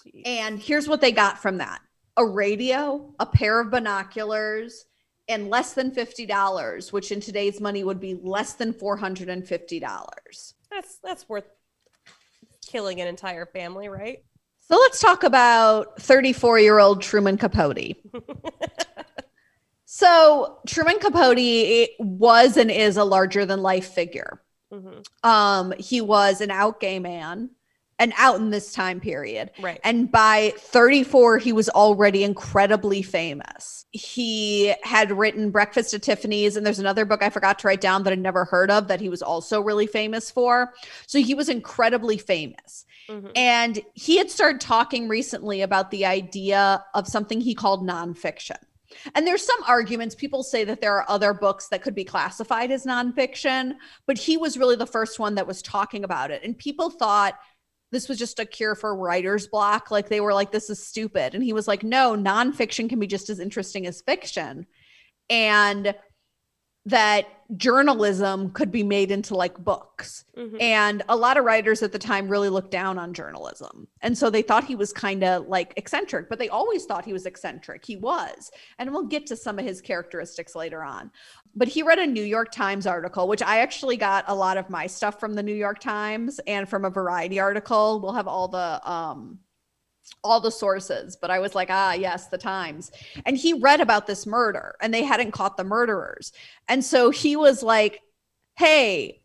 Jeez. 0.06 0.24
And 0.26 0.60
here's 0.60 0.88
what 0.88 1.02
they 1.02 1.12
got 1.12 1.38
from 1.42 1.58
that 1.58 1.82
a 2.18 2.26
radio, 2.26 3.14
a 3.20 3.26
pair 3.26 3.60
of 3.60 3.72
binoculars, 3.72 4.86
and 5.28 5.50
less 5.50 5.74
than 5.74 5.92
$50, 5.92 6.92
which 6.92 7.12
in 7.12 7.20
today's 7.20 7.60
money 7.60 7.84
would 7.84 8.00
be 8.00 8.20
less 8.22 8.54
than 8.54 8.74
$450. 8.74 10.54
That's 10.70 10.98
that's 11.04 11.30
worth 11.30 11.46
killing 12.66 13.02
an 13.02 13.08
entire 13.08 13.46
family, 13.46 13.88
right? 13.88 14.24
So 14.60 14.76
let's 14.76 15.00
talk 15.00 15.24
about 15.24 16.02
34 16.02 16.60
year 16.60 16.80
old 16.80 17.02
Truman 17.02 17.38
Capote. 17.38 17.96
so 19.86 20.60
Truman 20.68 21.00
Capote 21.00 21.90
was 22.00 22.58
and 22.58 22.72
is 22.72 22.98
a 22.98 23.04
larger 23.04 23.46
than 23.46 23.62
life 23.62 23.94
figure. 23.94 24.42
Mhm. 24.72 25.06
Um, 25.24 25.74
he 25.78 26.02
was 26.02 26.42
an 26.42 26.50
out 26.50 26.80
gay 26.80 27.00
man 27.00 27.52
and 28.00 28.14
out 28.18 28.40
in 28.40 28.50
this 28.50 28.74
time 28.74 29.00
period. 29.00 29.52
Right. 29.60 29.80
And 29.84 30.12
by 30.12 30.54
34, 30.58 31.38
he 31.38 31.54
was 31.54 31.70
already 31.70 32.24
incredibly 32.24 33.02
famous. 33.02 33.86
He 33.92 34.74
had 34.84 35.12
written 35.12 35.52
Breakfast 35.52 35.94
at 35.94 36.02
Tiffany's, 36.02 36.56
and 36.58 36.66
there's 36.66 36.80
another 36.80 37.06
book 37.06 37.22
I 37.22 37.30
forgot 37.30 37.60
to 37.60 37.68
write 37.68 37.82
down 37.82 38.04
that 38.04 38.14
I'd 38.14 38.20
never 38.20 38.46
heard 38.46 38.72
of 38.72 38.88
that 38.88 39.00
he 39.00 39.10
was 39.10 39.22
also 39.22 39.62
really 39.62 39.88
famous 39.88 40.32
for. 40.32 40.74
So 41.08 41.20
he 41.20 41.36
was 41.36 41.50
incredibly 41.50 42.18
famous. 42.18 42.86
Mhm. 43.10 43.32
And 43.36 43.82
he 43.94 44.18
had 44.18 44.32
started 44.32 44.62
talking 44.62 45.08
recently 45.08 45.62
about 45.62 45.92
the 45.92 46.06
idea 46.06 46.84
of 46.94 47.08
something 47.08 47.42
he 47.42 47.54
called 47.54 47.88
nonfiction. 47.88 48.58
And 49.16 49.26
there's 49.26 49.46
some 49.46 49.60
arguments. 49.68 50.16
People 50.16 50.44
say 50.44 50.64
that 50.64 50.80
there 50.80 50.96
are 50.96 51.10
other 51.10 51.34
books 51.34 51.68
that 51.70 51.82
could 51.82 51.96
be 51.96 52.04
classified 52.04 52.72
as 52.72 52.86
nonfiction, 52.86 53.74
but 54.06 54.18
he 54.18 54.38
was 54.38 54.58
really 54.58 54.76
the 54.76 54.86
first 54.86 55.20
one 55.20 55.36
that 55.36 55.48
was 55.48 55.62
talking 55.62 56.04
about 56.04 56.32
it. 56.32 56.44
And 56.44 56.58
people 56.58 56.90
thought 56.90 57.34
this 57.94 58.10
was 58.10 58.18
just 58.18 58.40
a 58.40 58.46
cure 58.46 58.76
for 58.76 58.96
writer's 58.96 59.48
block. 59.48 59.92
Like 59.92 60.10
they 60.10 60.20
were 60.20 60.34
like, 60.34 60.52
this 60.52 60.70
is 60.70 60.86
stupid. 60.86 61.36
And 61.36 61.44
he 61.44 61.54
was 61.54 61.68
like, 61.68 61.84
no, 61.84 62.16
nonfiction 62.16 62.90
can 62.90 63.00
be 63.00 63.08
just 63.08 63.30
as 63.30 63.40
interesting 63.40 63.86
as 63.86 64.02
fiction. 64.02 64.66
And 65.30 65.96
that 66.86 67.28
journalism 67.56 68.50
could 68.50 68.72
be 68.72 68.84
made 68.84 69.10
into 69.10 69.36
like 69.36 69.58
books. 69.64 70.26
Mhm. 70.38 70.62
And 70.62 71.04
a 71.08 71.16
lot 71.16 71.38
of 71.38 71.46
writers 71.46 71.82
at 71.82 71.92
the 71.92 72.00
time 72.00 72.28
really 72.28 72.50
looked 72.50 72.72
down 72.72 72.98
on 72.98 73.14
journalism. 73.14 73.88
And 74.02 74.18
so 74.18 74.30
they 74.30 74.42
thought 74.42 74.66
he 74.66 74.76
was 74.76 74.92
kind 74.92 75.24
of 75.24 75.48
like 75.48 75.74
eccentric, 75.78 76.30
but 76.30 76.40
they 76.40 76.50
always 76.50 76.86
thought 76.86 77.06
he 77.06 77.14
was 77.14 77.26
eccentric. 77.26 77.86
He 77.86 77.96
was. 77.96 78.52
And 78.80 78.92
we'll 78.92 79.06
get 79.06 79.26
to 79.28 79.36
some 79.36 79.60
of 79.60 79.66
his 79.66 79.82
characteristics 79.82 80.56
later 80.56 80.84
on. 80.84 81.12
But 81.56 81.68
he 81.70 81.84
read 81.84 82.00
a 82.00 82.08
New 82.08 82.24
York 82.24 82.52
Times 82.52 82.88
article, 82.88 83.28
which 83.28 83.44
I 83.44 83.60
actually 83.60 83.96
got 83.96 84.26
a 84.28 84.36
lot 84.36 84.58
of 84.58 84.70
my 84.70 84.88
stuff 84.88 85.20
from 85.20 85.36
the 85.36 85.44
New 85.44 85.56
York 85.56 85.80
Times 85.80 86.40
and 86.48 86.68
from 86.68 86.84
a 86.84 86.90
Variety 86.90 87.40
article. 87.40 88.00
We'll 88.02 88.14
have 88.14 88.28
all 88.28 88.48
the 88.48 88.82
um 88.90 89.40
all 90.24 90.40
the 90.40 90.52
sources, 90.52 91.18
but 91.20 91.32
I 91.32 91.40
was 91.40 91.56
like, 91.56 91.70
ah, 91.70 91.94
yes, 91.94 92.28
the 92.28 92.38
Times. 92.38 92.92
And 93.26 93.38
he 93.38 93.54
read 93.54 93.82
about 93.82 94.08
this 94.08 94.26
murder 94.26 94.76
and 94.82 94.94
they 94.94 95.04
hadn't 95.04 95.32
caught 95.32 95.58
the 95.58 95.64
murderers. 95.64 96.32
And 96.68 96.84
so 96.84 97.10
he 97.10 97.36
was 97.36 97.64
like, 97.64 98.02
hey, 98.58 99.22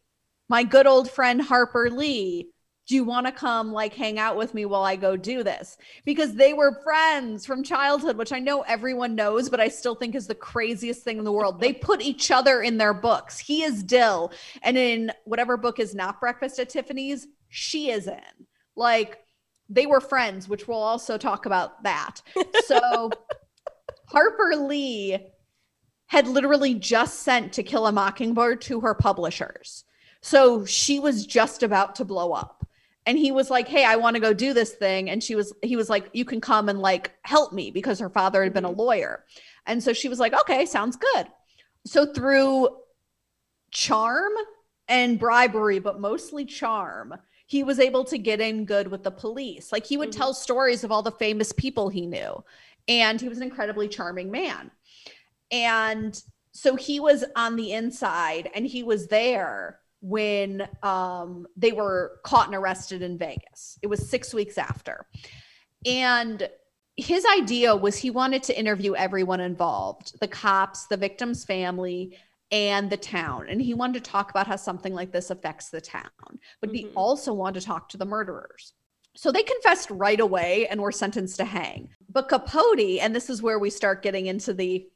my 0.49 0.65
good 0.65 0.87
old 0.87 1.11
friend 1.11 1.43
Harper 1.43 1.91
Lee, 1.91 2.51
do 2.89 2.95
you 2.95 3.05
want 3.05 3.27
to 3.27 3.33
come 3.33 3.71
like 3.71 3.93
hang 3.93 4.19
out 4.19 4.37
with 4.39 4.55
me 4.55 4.65
while 4.65 4.83
I 4.83 4.97
go 4.97 5.15
do 5.15 5.43
this? 5.43 5.77
Because 6.07 6.35
they 6.35 6.55
were 6.55 6.81
friends 6.83 7.45
from 7.45 7.63
childhood, 7.63 8.17
which 8.17 8.33
I 8.33 8.39
know 8.39 8.63
everyone 8.63 9.15
knows, 9.15 9.51
but 9.51 9.61
I 9.61 9.69
still 9.69 9.95
think 9.95 10.15
is 10.15 10.27
the 10.27 10.35
craziest 10.35 11.03
thing 11.03 11.19
in 11.19 11.25
the 11.25 11.33
world. 11.33 11.61
They 11.61 11.75
put 11.75 12.01
each 12.01 12.31
other 12.31 12.63
in 12.63 12.79
their 12.79 12.95
books. 12.95 13.39
He 13.39 13.63
is 13.63 13.83
Dill, 13.83 14.33
and 14.63 14.79
in 14.79 15.13
whatever 15.27 15.59
book 15.59 15.79
is 15.79 15.95
not 15.95 16.19
Breakfast 16.19 16.59
at 16.59 16.71
Tiffany's, 16.71 17.27
she 17.51 17.91
is 17.91 18.07
in. 18.07 18.47
Like 18.75 19.19
they 19.69 19.87
were 19.87 20.01
friends, 20.01 20.49
which 20.49 20.67
we'll 20.67 20.79
also 20.79 21.19
talk 21.19 21.47
about 21.47 21.83
that. 21.83 22.23
So 22.67 23.11
Harper 24.07 24.57
Lee 24.57 25.19
had 26.07 26.27
literally 26.27 26.75
just 26.75 27.21
sent 27.21 27.53
To 27.55 27.63
Kill 27.63 27.87
a 27.87 27.93
Mockingbird 27.93 28.61
to 28.63 28.81
her 28.81 28.95
publishers. 28.95 29.85
So 30.21 30.65
she 30.65 30.99
was 30.99 31.27
just 31.27 31.63
about 31.63 31.95
to 31.97 32.05
blow 32.05 32.33
up. 32.33 32.67
And 33.07 33.17
he 33.17 33.33
was 33.33 33.49
like, 33.49 33.69
"Hey, 33.69 33.85
I 33.85 33.97
want 33.97 34.17
to 34.17 34.21
go 34.21 34.35
do 34.35 34.53
this 34.53 34.73
thing." 34.73 35.09
And 35.09 35.23
she 35.23 35.35
was 35.35 35.55
he 35.63 35.77
was 35.77 35.89
like, 35.89 36.11
"You 36.13 36.27
can 36.27 36.43
come 36.43 36.69
and 36.69 36.79
like 36.79 37.15
help 37.23 37.55
me 37.55 37.71
because 37.71 37.99
her 38.01 38.11
father 38.11 38.43
had 38.43 38.53
been 38.53 38.67
a 38.67 38.69
mm-hmm. 38.69 38.81
lawyer." 38.81 39.25
And 39.67 39.83
so 39.83 39.95
she 39.95 40.11
was 40.11 40.19
like, 40.19 40.35
"Okay, 40.35 40.67
sounds 40.67 40.97
good." 40.97 41.27
So 41.87 42.13
through 42.13 42.69
charm 43.71 44.33
and 44.89 45.19
bribery, 45.19 45.79
but 45.79 46.01
mostly 46.01 46.45
charm, 46.45 47.15
he 47.49 47.65
was 47.65 47.81
able 47.81 48.05
to 48.05 48.19
get 48.19 48.43
in 48.43 48.67
good 48.67 48.89
with 48.89 49.03
the 49.03 49.11
police. 49.11 49.73
Like 49.73 49.87
he 49.87 49.97
would 49.97 50.11
Mhm. 50.11 50.17
tell 50.17 50.35
stories 50.35 50.85
of 50.85 50.93
all 50.93 51.03
the 51.03 51.11
famous 51.11 51.51
people 51.51 51.89
he 51.89 52.07
knew. 52.07 52.45
And 52.87 53.19
he 53.19 53.29
was 53.29 53.39
an 53.39 53.45
incredibly 53.45 53.89
charming 53.89 54.31
man. 54.31 54.71
And 55.51 56.23
so 56.53 56.77
he 56.77 57.01
was 57.01 57.25
on 57.35 57.57
the 57.57 57.73
inside 57.73 58.51
and 58.55 58.67
he 58.67 58.83
was 58.83 59.07
there 59.09 59.81
when 60.01 60.69
um, 60.83 61.47
they 61.57 61.73
were 61.73 62.21
caught 62.23 62.47
and 62.49 62.55
arrested 62.55 63.01
in 63.01 63.17
Vegas. 63.17 63.79
It 63.81 63.87
was 63.87 64.11
six 64.11 64.35
weeks 64.35 64.59
after. 64.59 65.07
And 65.87 66.51
his 66.97 67.25
idea 67.25 67.75
was 67.75 67.97
he 67.97 68.11
wanted 68.11 68.43
to 68.43 68.59
interview 68.59 68.95
everyone 68.95 69.41
involved 69.41 70.21
the 70.21 70.29
cops, 70.29 70.87
the 70.87 70.99
victim's 70.99 71.47
family, 71.47 72.19
and 72.51 72.91
the 72.91 72.97
town. 72.97 73.47
And 73.49 73.61
he 73.61 73.75
wanted 73.75 74.03
to 74.05 74.11
talk 74.11 74.31
about 74.31 74.47
how 74.47 74.57
something 74.57 74.95
like 74.95 75.13
this 75.13 75.31
affects 75.31 75.69
the 75.69 75.81
town. 75.81 76.09
But 76.61 76.71
he 76.71 76.85
Mhm. 76.85 76.93
also 76.97 77.33
wanted 77.33 77.61
to 77.61 77.67
talk 77.67 77.89
to 77.91 77.97
the 77.97 78.07
murderers. 78.07 78.73
So 79.17 79.33
they 79.33 79.43
confessed 79.43 79.91
right 79.91 80.21
away 80.21 80.67
and 80.69 80.81
were 80.81 80.93
sentenced 80.93 81.37
to 81.39 81.45
hang. 81.45 81.89
But 82.09 82.29
Capote, 82.29 83.01
and 83.01 83.15
this 83.15 83.29
is 83.29 83.43
where 83.43 83.59
we 83.59 83.71
start 83.71 84.03
getting 84.03 84.27
into 84.27 84.55
the 84.55 84.87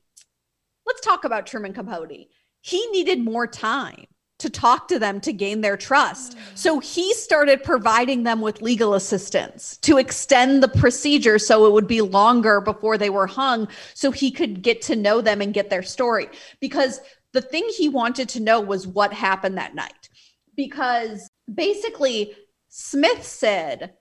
let's 0.86 1.00
talk 1.00 1.24
about 1.24 1.46
Truman 1.46 1.72
Capote. 1.72 2.28
He 2.60 2.86
needed 2.88 3.20
more 3.20 3.46
time 3.46 4.06
to 4.38 4.50
talk 4.50 4.88
to 4.88 4.98
them 4.98 5.20
to 5.20 5.32
gain 5.32 5.60
their 5.60 5.76
trust. 5.76 6.36
So 6.56 6.80
he 6.80 7.14
started 7.14 7.62
providing 7.62 8.24
them 8.24 8.40
with 8.40 8.60
legal 8.60 8.94
assistance 8.94 9.76
to 9.82 9.98
extend 9.98 10.62
the 10.62 10.68
procedure 10.68 11.38
so 11.38 11.66
it 11.66 11.72
would 11.72 11.86
be 11.86 12.00
longer 12.00 12.60
before 12.60 12.98
they 12.98 13.10
were 13.10 13.28
hung 13.28 13.68
so 13.94 14.10
he 14.10 14.32
could 14.32 14.62
get 14.62 14.82
to 14.82 14.96
know 14.96 15.20
them 15.20 15.40
and 15.40 15.54
get 15.54 15.70
their 15.70 15.84
story. 15.84 16.28
Because 16.60 17.00
the 17.32 17.42
thing 17.42 17.68
he 17.76 17.88
wanted 17.88 18.28
to 18.30 18.40
know 18.40 18.60
was 18.60 18.86
what 18.86 19.12
happened 19.12 19.58
that 19.58 19.74
night. 19.74 20.08
Because 20.56 21.28
basically, 21.52 22.34
Smith 22.68 23.24
said 23.24 23.94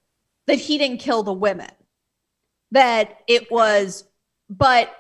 that 0.48 0.60
he 0.60 0.78
didn't 0.78 1.00
kill 1.00 1.24
the 1.24 1.34
women, 1.34 1.72
that 2.72 3.20
it 3.28 3.52
was, 3.52 4.06
but 4.50 4.96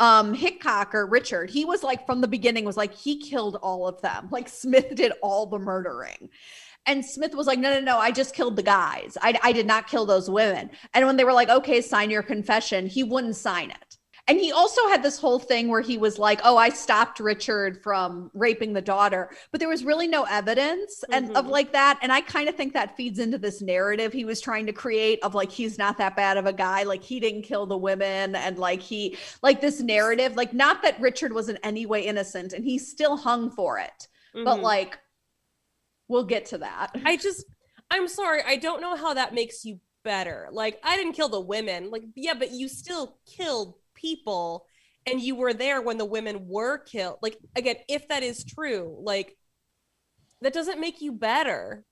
um 0.00 0.34
Hickok 0.34 0.94
or 0.94 1.06
Richard, 1.06 1.50
he 1.50 1.64
was 1.64 1.82
like 1.82 2.04
from 2.06 2.20
the 2.20 2.28
beginning 2.28 2.64
was 2.64 2.76
like 2.76 2.94
he 2.94 3.20
killed 3.20 3.56
all 3.62 3.86
of 3.86 4.00
them. 4.02 4.28
Like 4.30 4.48
Smith 4.48 4.94
did 4.94 5.12
all 5.22 5.46
the 5.46 5.58
murdering. 5.58 6.30
And 6.86 7.04
Smith 7.04 7.34
was 7.34 7.46
like, 7.46 7.58
no, 7.58 7.72
no, 7.72 7.80
no, 7.80 7.98
I 7.98 8.10
just 8.10 8.34
killed 8.34 8.56
the 8.56 8.62
guys. 8.62 9.16
I, 9.22 9.38
I 9.42 9.52
did 9.52 9.66
not 9.66 9.86
kill 9.86 10.04
those 10.04 10.28
women. 10.28 10.70
And 10.92 11.06
when 11.06 11.16
they 11.16 11.24
were 11.24 11.32
like, 11.32 11.48
okay, 11.48 11.80
sign 11.80 12.10
your 12.10 12.22
confession, 12.22 12.86
he 12.86 13.02
wouldn't 13.02 13.36
sign 13.36 13.70
it. 13.70 13.93
And 14.26 14.38
he 14.40 14.52
also 14.52 14.80
had 14.88 15.02
this 15.02 15.18
whole 15.18 15.38
thing 15.38 15.68
where 15.68 15.82
he 15.82 15.98
was 15.98 16.18
like, 16.18 16.40
"Oh, 16.44 16.56
I 16.56 16.70
stopped 16.70 17.20
Richard 17.20 17.82
from 17.82 18.30
raping 18.32 18.72
the 18.72 18.80
daughter," 18.80 19.30
but 19.50 19.60
there 19.60 19.68
was 19.68 19.84
really 19.84 20.06
no 20.06 20.24
evidence 20.24 21.04
and 21.12 21.28
Mhm. 21.30 21.36
of 21.36 21.46
like 21.48 21.72
that. 21.72 21.98
And 22.00 22.10
I 22.10 22.22
kind 22.22 22.48
of 22.48 22.54
think 22.54 22.72
that 22.72 22.96
feeds 22.96 23.18
into 23.18 23.36
this 23.36 23.60
narrative 23.60 24.14
he 24.14 24.24
was 24.24 24.40
trying 24.40 24.64
to 24.66 24.72
create 24.72 25.22
of 25.22 25.34
like 25.34 25.50
he's 25.52 25.76
not 25.76 25.98
that 25.98 26.16
bad 26.16 26.38
of 26.38 26.46
a 26.46 26.54
guy, 26.54 26.84
like 26.84 27.02
he 27.04 27.20
didn't 27.20 27.42
kill 27.42 27.66
the 27.66 27.76
women, 27.76 28.34
and 28.34 28.58
like 28.58 28.80
he 28.80 29.18
like 29.42 29.60
this 29.60 29.80
narrative, 29.80 30.36
like 30.36 30.54
not 30.54 30.80
that 30.82 30.98
Richard 31.00 31.32
was 31.34 31.50
in 31.50 31.58
any 31.62 31.84
way 31.84 32.02
innocent, 32.06 32.54
and 32.54 32.64
he 32.64 32.78
still 32.78 33.18
hung 33.18 33.50
for 33.50 33.78
it, 33.78 34.08
but 34.42 34.58
Mhm. 34.58 34.62
like 34.62 34.98
we'll 36.08 36.24
get 36.24 36.46
to 36.46 36.58
that. 36.58 36.90
I 37.04 37.16
just, 37.16 37.44
I'm 37.90 38.08
sorry, 38.08 38.42
I 38.46 38.56
don't 38.56 38.80
know 38.80 38.96
how 38.96 39.14
that 39.14 39.34
makes 39.34 39.64
you 39.64 39.80
better. 40.02 40.48
Like, 40.52 40.78
I 40.82 40.96
didn't 40.96 41.14
kill 41.14 41.28
the 41.28 41.40
women. 41.40 41.90
Like, 41.90 42.02
yeah, 42.14 42.34
but 42.34 42.50
you 42.50 42.68
still 42.68 43.18
killed 43.26 43.74
people 44.04 44.66
and 45.06 45.20
you 45.20 45.34
were 45.34 45.54
there 45.54 45.80
when 45.80 45.98
the 45.98 46.04
women 46.04 46.46
were 46.46 46.78
killed. 46.78 47.18
Like, 47.22 47.38
again, 47.56 47.76
if 47.88 48.08
that 48.08 48.22
is 48.22 48.44
true, 48.44 48.96
like, 49.00 49.36
that 50.42 50.52
doesn't 50.52 50.80
make 50.80 51.00
you 51.00 51.12
better. 51.12 51.84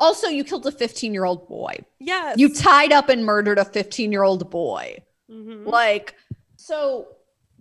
Also, 0.00 0.28
you 0.28 0.44
killed 0.44 0.66
a 0.66 0.72
15 0.72 1.12
year 1.12 1.24
old 1.24 1.48
boy. 1.48 1.78
Yes. 1.98 2.38
You 2.38 2.54
tied 2.54 2.92
up 2.92 3.08
and 3.08 3.24
murdered 3.24 3.58
a 3.58 3.64
15 3.64 4.12
year 4.12 4.22
old 4.22 4.50
boy. 4.50 5.04
Mhm. 5.30 5.66
Like, 5.66 6.14
so 6.56 7.08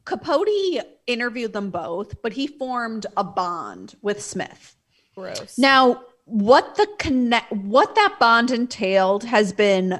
Capote 0.06 0.84
interviewed 1.06 1.54
them 1.54 1.70
both, 1.70 2.22
but 2.22 2.34
he 2.34 2.48
formed 2.48 3.06
a 3.16 3.24
bond 3.24 3.96
with 4.02 4.24
Smith. 4.24 4.76
Gross. 5.16 5.58
Now, 5.58 6.04
what 6.26 6.76
the 6.76 6.88
connect, 7.00 7.52
what 7.52 7.96
that 7.96 8.18
bond 8.20 8.52
entailed 8.52 9.24
has 9.24 9.54
been 9.54 10.00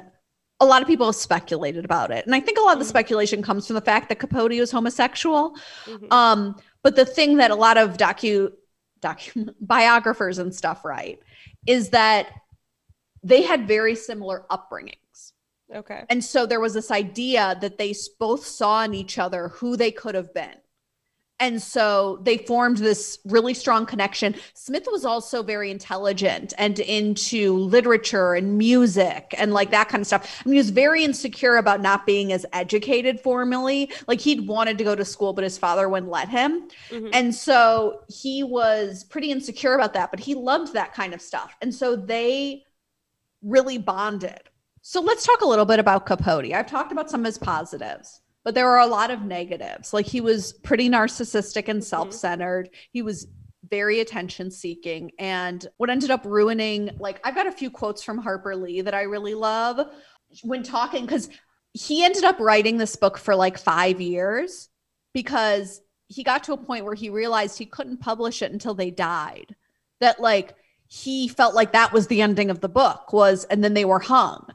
a 0.60 0.66
lot 0.66 0.82
of 0.82 0.88
people 0.88 1.06
have 1.06 1.14
speculated 1.14 1.84
about 1.84 2.10
it. 2.10 2.26
And 2.26 2.34
I 2.34 2.40
think 2.40 2.58
a 2.58 2.62
lot 2.62 2.72
of 2.72 2.78
the 2.80 2.84
Mhm. 2.84 2.88
speculation 2.88 3.42
comes 3.42 3.66
from 3.66 3.74
the 3.74 3.80
fact 3.80 4.08
that 4.08 4.18
Capote 4.18 4.58
was 4.58 4.70
homosexual. 4.72 5.56
Mhm. 5.86 6.12
Um, 6.12 6.56
but 6.82 6.96
the 6.96 7.04
thing 7.04 7.36
that 7.36 7.50
a 7.50 7.54
lot 7.54 7.76
of 7.78 7.96
docu 7.96 8.52
docu 9.00 9.54
biographers 9.60 10.38
and 10.38 10.52
stuff 10.54 10.84
write 10.84 11.20
is 11.66 11.90
that 11.90 12.26
they 13.22 13.42
had 13.42 13.68
very 13.68 13.94
similar 13.94 14.46
upbringings. 14.50 15.32
okay. 15.74 16.04
And 16.08 16.24
so 16.24 16.46
there 16.46 16.60
was 16.60 16.74
this 16.74 16.90
idea 16.90 17.56
that 17.60 17.78
they 17.78 17.94
both 18.18 18.44
saw 18.46 18.82
in 18.82 18.94
each 18.94 19.18
other 19.18 19.48
who 19.48 19.76
they 19.76 19.90
could 19.92 20.14
have 20.14 20.32
been. 20.34 20.56
And 21.40 21.62
so 21.62 22.18
they 22.22 22.38
formed 22.38 22.78
this 22.78 23.18
really 23.24 23.54
strong 23.54 23.86
connection. 23.86 24.34
Smith 24.54 24.88
was 24.90 25.04
also 25.04 25.42
very 25.42 25.70
intelligent 25.70 26.52
and 26.58 26.80
into 26.80 27.58
literature 27.58 28.34
and 28.34 28.58
music 28.58 29.34
and 29.38 29.54
like 29.54 29.70
that 29.70 29.88
kind 29.88 30.00
of 30.00 30.06
stuff. 30.06 30.42
I 30.44 30.48
mean, 30.48 30.54
he 30.54 30.58
was 30.58 30.70
very 30.70 31.04
insecure 31.04 31.56
about 31.56 31.80
not 31.80 32.06
being 32.06 32.32
as 32.32 32.44
educated 32.52 33.20
formally. 33.20 33.92
Like 34.08 34.20
he'd 34.20 34.48
wanted 34.48 34.78
to 34.78 34.84
go 34.84 34.96
to 34.96 35.04
school, 35.04 35.32
but 35.32 35.44
his 35.44 35.56
father 35.56 35.88
wouldn't 35.88 36.10
let 36.10 36.28
him. 36.28 36.68
Mhm. 36.90 37.10
And 37.12 37.34
so 37.34 38.00
he 38.08 38.42
was 38.42 39.04
pretty 39.04 39.30
insecure 39.30 39.74
about 39.74 39.92
that, 39.94 40.10
but 40.10 40.18
he 40.18 40.34
loved 40.34 40.72
that 40.72 40.92
kind 40.92 41.14
of 41.14 41.22
stuff. 41.22 41.56
And 41.62 41.72
so 41.72 41.94
they 41.94 42.64
really 43.42 43.78
bonded. 43.78 44.40
So 44.82 45.00
let's 45.00 45.24
talk 45.24 45.42
a 45.42 45.46
little 45.46 45.66
bit 45.66 45.78
about 45.78 46.06
Capote. 46.06 46.52
I've 46.52 46.66
talked 46.66 46.90
about 46.92 47.10
some 47.10 47.20
of 47.20 47.26
his 47.26 47.38
positives, 47.38 48.22
but 48.48 48.54
there 48.54 48.64
were 48.64 48.78
a 48.78 48.86
lot 48.86 49.10
of 49.10 49.20
negatives. 49.20 49.92
Like 49.92 50.06
he 50.06 50.22
was 50.22 50.54
pretty 50.54 50.88
narcissistic 50.88 51.68
and 51.68 51.80
mm-hmm. 51.80 51.86
self 51.86 52.14
centered. 52.14 52.70
He 52.92 53.02
was 53.02 53.26
very 53.68 54.00
attention 54.00 54.50
seeking. 54.50 55.10
And 55.18 55.66
what 55.76 55.90
ended 55.90 56.10
up 56.10 56.24
ruining, 56.24 56.96
like, 56.98 57.20
I've 57.24 57.34
got 57.34 57.46
a 57.46 57.52
few 57.52 57.70
quotes 57.70 58.02
from 58.02 58.16
Harper 58.16 58.56
Lee 58.56 58.80
that 58.80 58.94
I 58.94 59.02
really 59.02 59.34
love 59.34 59.86
when 60.42 60.62
talking, 60.62 61.04
because 61.04 61.28
he 61.74 62.02
ended 62.02 62.24
up 62.24 62.40
writing 62.40 62.78
this 62.78 62.96
book 62.96 63.18
for 63.18 63.36
like 63.36 63.58
five 63.58 64.00
years 64.00 64.70
because 65.12 65.82
he 66.06 66.24
got 66.24 66.44
to 66.44 66.54
a 66.54 66.56
point 66.56 66.86
where 66.86 66.94
he 66.94 67.10
realized 67.10 67.58
he 67.58 67.66
couldn't 67.66 67.98
publish 67.98 68.40
it 68.40 68.50
until 68.50 68.72
they 68.72 68.90
died. 68.90 69.54
That, 70.00 70.20
like, 70.20 70.54
he 70.86 71.28
felt 71.28 71.54
like 71.54 71.72
that 71.72 71.92
was 71.92 72.06
the 72.06 72.22
ending 72.22 72.48
of 72.48 72.62
the 72.62 72.68
book 72.70 73.12
was 73.12 73.44
and 73.44 73.62
then 73.62 73.74
they 73.74 73.84
were 73.84 73.98
hung 73.98 74.48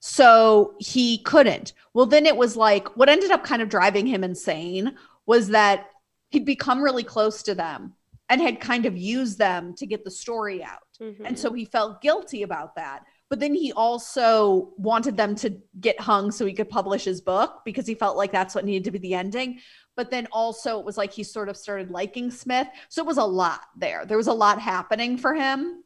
so 0.00 0.74
he 0.80 1.18
couldn't. 1.18 1.74
Well 1.94 2.06
then 2.06 2.26
it 2.26 2.36
was 2.36 2.56
like 2.56 2.96
what 2.96 3.08
ended 3.08 3.30
up 3.30 3.44
kind 3.44 3.62
of 3.62 3.68
driving 3.68 4.06
him 4.06 4.24
insane 4.24 4.96
was 5.26 5.48
that 5.48 5.86
he'd 6.30 6.44
become 6.46 6.82
really 6.82 7.04
close 7.04 7.42
to 7.44 7.54
them 7.54 7.94
and 8.28 8.40
had 8.40 8.60
kind 8.60 8.86
of 8.86 8.96
used 8.96 9.38
them 9.38 9.74
to 9.74 9.86
get 9.86 10.04
the 10.04 10.10
story 10.10 10.62
out. 10.62 10.78
Mhm. 11.00 11.22
and 11.24 11.38
so 11.38 11.52
he 11.52 11.64
felt 11.64 12.02
guilty 12.02 12.42
about 12.42 12.76
that. 12.76 13.04
But 13.30 13.40
then 13.40 13.54
he 13.54 13.72
also 13.72 14.72
wanted 14.76 15.16
them 15.16 15.34
to 15.36 15.56
get 15.80 15.98
hung 15.98 16.30
so 16.30 16.44
he 16.44 16.52
could 16.52 16.68
publish 16.68 17.04
his 17.04 17.20
book 17.22 17.62
because 17.64 17.86
he 17.86 17.94
felt 17.94 18.16
like 18.18 18.32
that's 18.32 18.54
what 18.54 18.64
needed 18.66 18.84
to 18.84 18.90
be 18.90 18.98
the 18.98 19.14
ending. 19.14 19.60
But 19.96 20.10
then 20.10 20.28
also 20.30 20.78
it 20.78 20.84
was 20.84 20.98
like 20.98 21.12
he 21.12 21.22
sort 21.24 21.48
of 21.48 21.56
started 21.56 21.90
liking 21.90 22.30
smith. 22.30 22.68
So 22.90 23.02
it 23.02 23.06
was 23.06 23.16
a 23.18 23.24
lot 23.24 23.62
there. 23.76 24.04
There 24.04 24.16
was 24.18 24.26
a 24.26 24.32
lot 24.32 24.60
happening 24.60 25.16
for 25.16 25.32
him. 25.34 25.84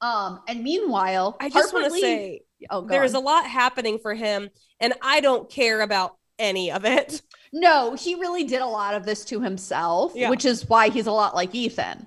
Um 0.00 0.42
and 0.46 0.62
meanwhile 0.62 1.36
I 1.40 1.48
just 1.48 1.72
want 1.72 1.86
to 1.86 1.90
say 2.00 2.42
oh 2.70 2.82
there's 2.86 3.14
a 3.14 3.20
lot 3.20 3.46
happening 3.46 3.98
for 3.98 4.14
him, 4.14 4.50
and 4.80 4.94
I 5.02 5.20
don't 5.20 5.48
care 5.50 5.80
about 5.80 6.16
any 6.38 6.70
of 6.70 6.84
it. 6.84 7.22
No, 7.50 7.94
he 7.94 8.14
really 8.14 8.44
did 8.44 8.60
a 8.60 8.66
lot 8.66 8.92
of 8.92 9.06
this 9.06 9.24
to 9.24 9.40
himself, 9.40 10.12
Yeah. 10.14 10.28
which 10.28 10.44
is 10.44 10.68
why 10.68 10.90
he's 10.90 11.06
a 11.06 11.12
lot 11.12 11.34
like 11.34 11.54
Ethan. 11.54 12.06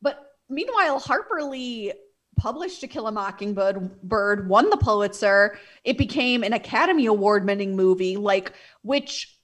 But 0.00 0.18
meanwhile, 0.50 0.98
Harper 0.98 1.40
Lee 1.44 1.92
published 2.36 2.80
To 2.80 2.88
Kill 2.88 3.06
a 3.06 3.12
Mockingbird, 3.12 4.02
Bird, 4.02 4.48
won 4.48 4.70
the 4.70 4.76
Pulitzer. 4.76 5.56
It 5.84 5.98
became 5.98 6.42
an 6.42 6.52
Academy 6.52 7.06
Award 7.06 7.46
winning 7.46 7.76
movie, 7.76 8.16
like 8.16 8.54
which 8.82 9.38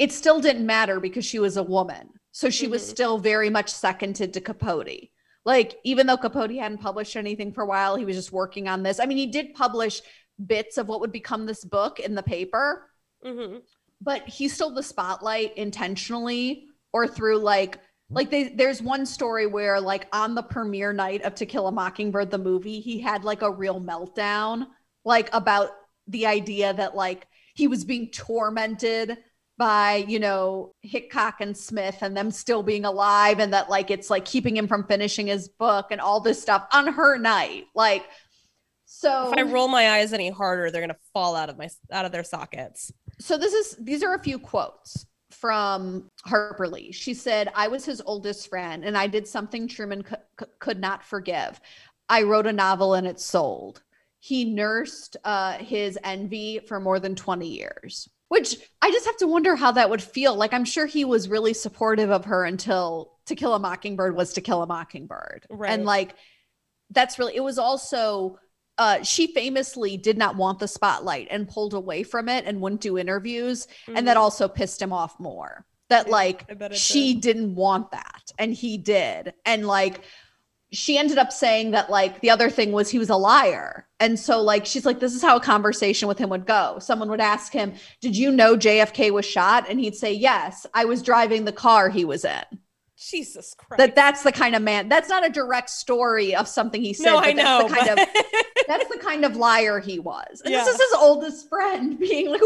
it 0.00 0.10
still 0.10 0.40
didn't 0.40 0.66
matter 0.66 0.98
because 0.98 1.24
she 1.24 1.38
was 1.38 1.56
a 1.56 1.62
woman. 1.62 2.10
So 2.32 2.50
she 2.50 2.66
was 2.66 2.82
Mhm. 2.82 2.90
still 2.90 3.18
very 3.18 3.48
much 3.48 3.68
seconded 3.68 4.32
to 4.34 4.40
Capote. 4.40 5.08
Like, 5.48 5.78
even 5.82 6.06
though 6.06 6.18
Capote 6.18 6.50
hadn't 6.50 6.82
published 6.82 7.16
anything 7.16 7.54
for 7.54 7.62
a 7.62 7.66
while, 7.66 7.96
he 7.96 8.04
was 8.04 8.16
just 8.16 8.32
working 8.32 8.68
on 8.68 8.82
this. 8.82 9.00
I 9.00 9.06
mean, 9.06 9.16
he 9.16 9.24
did 9.24 9.54
publish 9.54 10.02
bits 10.44 10.76
of 10.76 10.88
what 10.88 11.00
would 11.00 11.10
become 11.10 11.46
this 11.46 11.64
book 11.64 12.00
in 12.00 12.14
the 12.14 12.22
paper, 12.22 12.90
Mhm. 13.24 13.62
but 13.98 14.28
he 14.28 14.46
stole 14.48 14.74
the 14.74 14.82
spotlight 14.82 15.56
intentionally 15.56 16.66
or 16.92 17.08
through 17.08 17.38
like 17.38 17.78
like 18.10 18.28
they, 18.30 18.50
there's 18.50 18.82
one 18.82 19.06
story 19.06 19.46
where 19.46 19.80
like 19.80 20.06
on 20.12 20.34
the 20.34 20.42
premiere 20.42 20.92
night 20.92 21.22
of 21.22 21.34
to 21.36 21.46
kill 21.46 21.66
a 21.66 21.72
mockingbird 21.72 22.30
the 22.30 22.36
movie 22.38 22.80
he 22.80 22.98
had 23.00 23.24
like 23.24 23.40
a 23.40 23.50
real 23.50 23.80
meltdown 23.80 24.66
like 25.04 25.28
about 25.34 25.70
the 26.08 26.26
idea 26.26 26.74
that 26.74 26.94
like 26.94 27.26
he 27.54 27.68
was 27.68 27.84
being 27.84 28.10
tormented 28.10 29.16
by 29.58 30.04
you 30.08 30.18
know 30.20 30.72
hickok 30.82 31.40
and 31.40 31.56
smith 31.56 31.98
and 32.00 32.16
them 32.16 32.30
still 32.30 32.62
being 32.62 32.84
alive 32.84 33.40
and 33.40 33.52
that 33.52 33.68
like 33.68 33.90
it's 33.90 34.08
like 34.08 34.24
keeping 34.24 34.56
him 34.56 34.68
from 34.68 34.84
finishing 34.86 35.26
his 35.26 35.48
book 35.48 35.86
and 35.90 36.00
all 36.00 36.20
this 36.20 36.40
stuff 36.40 36.66
on 36.72 36.86
her 36.86 37.18
night 37.18 37.64
like 37.74 38.04
so 38.90 39.30
If 39.30 39.38
I 39.38 39.42
roll 39.42 39.68
my 39.68 39.90
eyes 39.90 40.14
any 40.14 40.30
harder, 40.30 40.70
they're 40.70 40.80
gonna 40.80 40.96
fall 41.12 41.36
out 41.36 41.50
of 41.50 41.58
my 41.58 41.68
out 41.92 42.06
of 42.06 42.12
their 42.12 42.24
sockets. 42.24 42.90
so 43.20 43.36
this 43.36 43.52
is 43.52 43.76
these 43.78 44.02
are 44.02 44.14
a 44.14 44.22
few 44.22 44.38
quotes 44.38 45.04
from 45.30 46.10
Harper 46.24 46.66
Lee. 46.66 46.90
She 46.90 47.12
said, 47.12 47.52
"I 47.54 47.68
was 47.68 47.84
his 47.84 48.00
oldest 48.06 48.48
friend, 48.48 48.86
and 48.86 48.96
I 48.96 49.06
did 49.06 49.28
something 49.28 49.68
Truman 49.68 50.02
c- 50.08 50.16
c- 50.40 50.46
could 50.58 50.80
not 50.80 51.04
forgive. 51.04 51.60
I 52.08 52.22
wrote 52.22 52.46
a 52.46 52.52
novel, 52.52 52.94
and 52.94 53.06
it 53.06 53.20
sold. 53.20 53.82
He 54.20 54.46
nursed 54.46 55.18
uh, 55.22 55.58
his 55.58 55.98
envy 56.02 56.60
for 56.60 56.80
more 56.80 56.98
than 56.98 57.14
twenty 57.14 57.48
years." 57.48 58.08
Which 58.28 58.56
I 58.82 58.90
just 58.90 59.06
have 59.06 59.16
to 59.18 59.26
wonder 59.26 59.56
how 59.56 59.72
that 59.72 59.88
would 59.90 60.02
feel. 60.02 60.34
Like 60.34 60.52
I'm 60.52 60.64
sure 60.66 60.84
he 60.86 61.04
was 61.04 61.28
really 61.28 61.54
supportive 61.54 62.10
of 62.10 62.26
her 62.26 62.44
until 62.44 63.12
To 63.26 63.34
Kill 63.34 63.54
a 63.54 63.58
Mockingbird 63.58 64.14
was 64.14 64.34
To 64.34 64.40
Kill 64.42 64.62
a 64.62 64.66
Mockingbird, 64.66 65.46
Right. 65.50 65.70
and 65.72 65.84
like 65.84 66.14
that's 66.90 67.18
really. 67.18 67.36
It 67.36 67.42
was 67.42 67.58
also 67.58 68.38
uh, 68.78 69.02
she 69.02 69.26
famously 69.34 69.96
did 69.96 70.16
not 70.16 70.36
want 70.36 70.60
the 70.60 70.68
spotlight 70.68 71.26
and 71.32 71.48
pulled 71.48 71.74
away 71.74 72.04
from 72.04 72.28
it 72.28 72.44
and 72.46 72.60
wouldn't 72.60 72.80
do 72.80 72.96
interviews. 72.96 73.66
And 73.92 74.06
that 74.06 74.16
Mhm. 74.16 74.20
also 74.20 74.46
pissed 74.46 74.80
him 74.80 74.92
off 74.92 75.18
more. 75.18 75.66
That 75.88 76.06
Yeah, 76.06 76.12
like 76.12 76.44
I 76.48 76.54
bet 76.54 76.70
it 76.72 76.78
she 76.78 77.14
did. 77.14 77.22
didn't 77.22 77.54
want 77.56 77.90
that 77.90 78.30
and 78.38 78.54
he 78.54 78.78
did. 78.78 79.34
And 79.44 79.66
like 79.66 80.02
she 80.72 80.98
ended 80.98 81.16
up 81.18 81.32
saying 81.32 81.70
that 81.70 81.88
like 81.90 82.20
the 82.20 82.30
other 82.30 82.50
thing 82.50 82.72
was 82.72 82.90
he 82.90 82.98
was 82.98 83.10
a 83.10 83.16
liar. 83.16 83.86
And 84.00 84.18
so 84.18 84.42
like 84.42 84.66
she's 84.66 84.84
like 84.86 85.00
this 85.00 85.14
is 85.14 85.22
how 85.22 85.36
a 85.36 85.40
conversation 85.40 86.08
with 86.08 86.18
him 86.18 86.28
would 86.30 86.46
go. 86.46 86.78
Someone 86.80 87.08
would 87.10 87.20
ask 87.20 87.52
him, 87.52 87.72
"Did 88.00 88.16
you 88.16 88.30
know 88.30 88.56
JFK 88.56 89.10
was 89.10 89.24
shot?" 89.24 89.66
and 89.68 89.80
he'd 89.80 89.96
say, 89.96 90.12
"Yes, 90.12 90.66
I 90.74 90.84
was 90.84 91.02
driving 91.02 91.44
the 91.44 91.52
car 91.52 91.88
he 91.88 92.04
was 92.04 92.24
in." 92.24 92.42
Jesus 93.00 93.54
Christ. 93.56 93.78
that 93.78 93.94
that's 93.94 94.24
the 94.24 94.32
kind 94.32 94.56
of 94.56 94.62
man. 94.62 94.88
That's 94.88 95.08
not 95.08 95.24
a 95.24 95.30
direct 95.30 95.70
story 95.70 96.34
of 96.34 96.48
something 96.48 96.82
he 96.82 96.92
said. 96.92 97.12
no, 97.12 97.16
but 97.20 97.24
I 97.26 97.32
that's 97.32 97.44
know. 97.44 97.68
The 97.68 97.74
kind 97.74 97.86
but- 97.94 98.08
of 98.08 98.08
that's 98.66 98.88
the 98.92 98.98
kind 98.98 99.24
of 99.24 99.36
liar 99.36 99.78
he 99.80 99.98
was. 100.00 100.42
And 100.44 100.52
Yeah. 100.52 100.64
this 100.64 100.74
is 100.74 100.80
his 100.80 100.92
oldest 101.00 101.48
friend 101.48 101.96
being 102.00 102.28
like, 102.30 102.40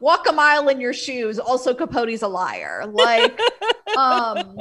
walk 0.00 0.26
a 0.28 0.32
mile 0.32 0.68
in 0.68 0.80
your 0.80 0.92
shoes. 0.92 1.38
Also, 1.38 1.72
Capote's 1.72 2.20
a 2.22 2.28
liar. 2.28 2.84
Like, 2.86 3.40
um, 3.96 4.58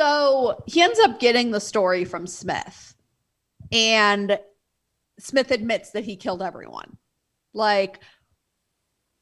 so 0.00 0.62
he 0.66 0.80
ends 0.80 0.98
up 0.98 1.20
getting 1.20 1.50
the 1.50 1.60
story 1.60 2.06
from 2.06 2.26
Smith, 2.26 2.94
and 3.70 4.38
Smith 5.18 5.50
admits 5.50 5.90
that 5.90 6.04
he 6.04 6.16
killed 6.16 6.40
everyone. 6.40 6.96
Like, 7.52 8.00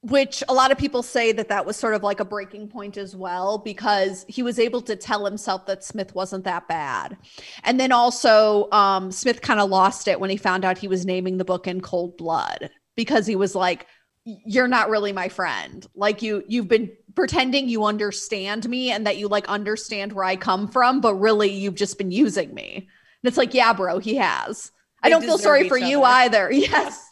which 0.03 0.45
a 0.49 0.55
lot 0.55 0.71
of 0.71 0.79
people 0.79 1.03
say 1.03 1.33
that 1.33 1.49
that 1.49 1.67
was 1.67 1.77
sort 1.77 1.95
of 1.95 2.05
like 2.05 2.21
a 2.21 2.25
breaking 2.25 2.69
point 2.69 2.97
as 2.97 3.17
well 3.17 3.59
because 3.59 4.25
he 4.29 4.45
was 4.45 4.61
able 4.61 4.81
to 4.83 4.95
tell 4.95 5.25
himself 5.25 5.67
that 5.67 5.83
Smith 5.83 6.15
wasn't 6.15 6.45
that 6.45 6.69
bad. 6.69 7.17
And 7.65 7.81
then 7.81 7.91
also 7.91 8.71
um, 8.71 9.11
Smith 9.11 9.43
kind 9.43 9.59
of 9.59 9.69
lost 9.69 10.07
it 10.07 10.21
when 10.21 10.31
he 10.31 10.37
found 10.37 10.65
out 10.65 10.79
he 10.79 10.87
was 10.87 11.05
naming 11.05 11.39
the 11.39 11.45
book 11.45 11.67
in 11.67 11.81
cold 11.81 12.17
blood 12.17 12.71
because 12.95 13.27
he 13.27 13.35
was 13.35 13.57
like 13.57 13.87
you're 14.25 14.69
not 14.69 14.91
really 14.91 15.13
my 15.13 15.29
friend. 15.29 15.87
Like 15.95 16.23
you 16.23 16.45
you've 16.47 16.69
been 16.69 16.91
pretending 17.19 17.69
you 17.69 17.85
understand 17.85 18.69
me 18.69 18.93
and 18.93 19.05
that 19.05 19.17
you 19.17 19.27
like 19.27 19.49
understand 19.49 20.13
where 20.13 20.23
I 20.23 20.37
come 20.37 20.69
from, 20.69 21.01
but 21.01 21.17
really 21.17 21.51
you've 21.51 21.75
just 21.75 21.99
been 21.99 22.13
using 22.13 22.55
me. 22.55 22.77
And 22.77 23.29
it's 23.29 23.37
like, 23.37 23.55
yeah, 23.55 23.73
bro, 23.73 23.99
he 23.99 24.15
has. 24.15 24.71
I 25.03 25.09
don't 25.09 25.25
feel 25.25 25.37
sorry 25.37 25.69
for 25.69 25.77
you 25.77 26.05
either. 26.05 26.49
Yes. 26.53 27.05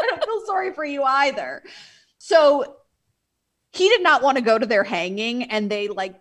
I 0.00 0.06
don't 0.06 0.24
feel 0.24 0.46
sorry 0.46 0.72
for 0.72 0.84
you 0.84 1.02
either. 1.02 1.64
So 2.18 2.76
he 3.72 3.88
did 3.88 4.00
not 4.00 4.22
want 4.22 4.38
to 4.38 4.44
go 4.44 4.56
to 4.56 4.64
their 4.64 4.84
hanging 4.84 5.50
and 5.50 5.68
they 5.68 5.88
like 5.88 6.14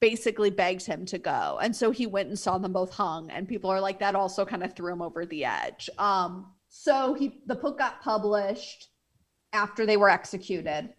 basically 0.00 0.50
begged 0.50 0.84
him 0.84 1.06
to 1.06 1.18
go. 1.18 1.60
And 1.62 1.76
so 1.76 1.92
he 1.92 2.08
went 2.08 2.28
and 2.28 2.38
saw 2.38 2.58
them 2.58 2.72
both 2.72 2.92
hung 2.92 3.30
and 3.30 3.46
people 3.46 3.70
are 3.70 3.80
like 3.80 4.00
that 4.00 4.16
also 4.16 4.44
kind 4.44 4.64
of 4.64 4.74
threw 4.74 4.92
him 4.92 5.00
over 5.00 5.24
the 5.24 5.44
edge. 5.44 5.88
Um 5.96 6.54
so 6.68 7.14
he 7.14 7.40
the 7.46 7.54
book 7.54 7.78
got 7.78 8.02
published 8.02 8.88
after 9.52 9.86
they 9.86 9.96
were 9.96 10.10
executed. 10.10 10.92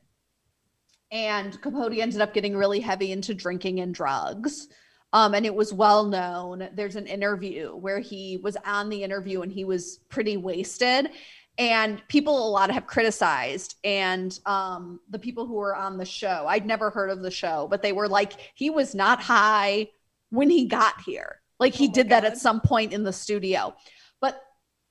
And 1.11 1.61
Capote 1.61 1.97
ended 1.97 2.21
up 2.21 2.33
getting 2.33 2.55
really 2.55 2.79
heavy 2.79 3.11
into 3.11 3.33
drinking 3.33 3.79
and 3.81 3.93
drugs. 3.93 4.67
Um, 5.13 5.33
and 5.33 5.45
it 5.45 5.53
was 5.53 5.73
well 5.73 6.05
known. 6.05 6.69
There's 6.73 6.95
an 6.95 7.05
interview 7.05 7.75
where 7.75 7.99
he 7.99 8.37
was 8.37 8.55
on 8.65 8.89
the 8.89 9.03
interview 9.03 9.41
and 9.41 9.51
he 9.51 9.65
was 9.65 9.99
pretty 10.09 10.37
wasted. 10.37 11.09
And 11.57 12.01
people 12.07 12.47
a 12.47 12.49
lot 12.49 12.71
have 12.71 12.87
criticized, 12.87 13.75
and 13.83 14.39
um, 14.45 15.01
the 15.09 15.19
people 15.19 15.45
who 15.45 15.55
were 15.55 15.75
on 15.75 15.97
the 15.97 16.05
show, 16.05 16.45
I'd 16.47 16.65
never 16.65 16.89
heard 16.89 17.09
of 17.09 17.21
the 17.21 17.29
show, 17.29 17.67
but 17.69 17.81
they 17.81 17.91
were 17.91 18.07
like, 18.07 18.33
he 18.55 18.69
was 18.69 18.95
not 18.95 19.21
high 19.21 19.89
when 20.29 20.49
he 20.49 20.65
got 20.65 21.01
here. 21.01 21.41
Like 21.59 21.73
he 21.73 21.89
Oh 21.89 21.91
did 21.91 22.09
that 22.09 22.23
at 22.23 22.37
some 22.37 22.61
point 22.61 22.93
in 22.93 23.03
the 23.03 23.13
studio. 23.13 23.75
But 24.21 24.41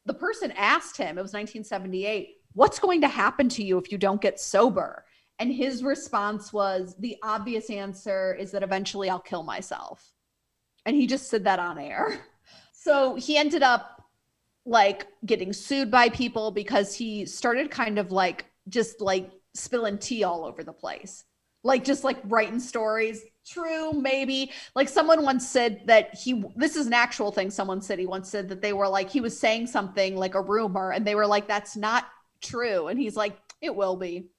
the 0.04 0.14
person 0.14 0.52
asked 0.52 0.96
him, 0.96 1.18
it 1.18 1.22
was 1.22 1.32
1978, 1.32 2.36
what's 2.52 2.78
going 2.78 3.00
to 3.00 3.08
happen 3.08 3.48
to 3.48 3.64
you 3.64 3.78
if 3.78 3.90
you 3.90 3.98
don't 3.98 4.20
get 4.20 4.38
sober? 4.38 5.04
And 5.40 5.50
his 5.50 5.82
response 5.82 6.52
was, 6.52 6.94
the 6.98 7.16
obvious 7.22 7.70
answer 7.70 8.34
is 8.34 8.52
that 8.52 8.62
eventually 8.62 9.08
I'll 9.08 9.18
kill 9.18 9.42
myself. 9.42 10.12
And 10.84 10.94
he 10.94 11.06
just 11.06 11.28
said 11.28 11.44
that 11.44 11.58
on 11.58 11.78
air. 11.78 12.20
So 12.82 13.14
he 13.14 13.36
ended 13.36 13.62
up 13.62 14.06
like 14.64 15.06
getting 15.26 15.52
sued 15.52 15.90
by 15.90 16.08
people 16.08 16.50
because 16.50 16.94
he 16.94 17.26
started 17.26 17.70
kind 17.70 17.98
of 17.98 18.10
like 18.10 18.46
just 18.70 19.02
like 19.02 19.30
spilling 19.52 19.98
tea 19.98 20.24
all 20.24 20.46
over 20.46 20.64
the 20.64 20.72
place. 20.72 21.24
Like 21.62 21.84
just 21.84 22.04
like 22.04 22.16
writing 22.24 22.58
stories. 22.58 23.22
True, 23.46 23.92
maybe. 23.92 24.50
Like 24.74 24.88
someone 24.88 25.24
once 25.24 25.46
said 25.46 25.82
that 25.88 26.14
he 26.14 26.42
this 26.56 26.74
is 26.74 26.86
an 26.86 26.94
actual 26.94 27.30
thing 27.30 27.50
someone 27.50 27.82
said 27.82 27.98
he 27.98 28.06
once 28.06 28.30
said 28.30 28.48
that 28.48 28.62
they 28.62 28.72
were 28.72 28.88
like 28.88 29.10
he 29.10 29.20
was 29.20 29.38
saying 29.38 29.66
something 29.66 30.16
like 30.16 30.34
a 30.34 30.40
rumor 30.40 30.92
and 30.92 31.06
they 31.06 31.14
were 31.14 31.26
like 31.26 31.46
that's 31.46 31.76
not 31.76 32.06
true 32.40 32.86
and 32.86 32.98
he's 32.98 33.14
like 33.14 33.36
it 33.60 33.76
will 33.76 33.96
be. 33.96 34.30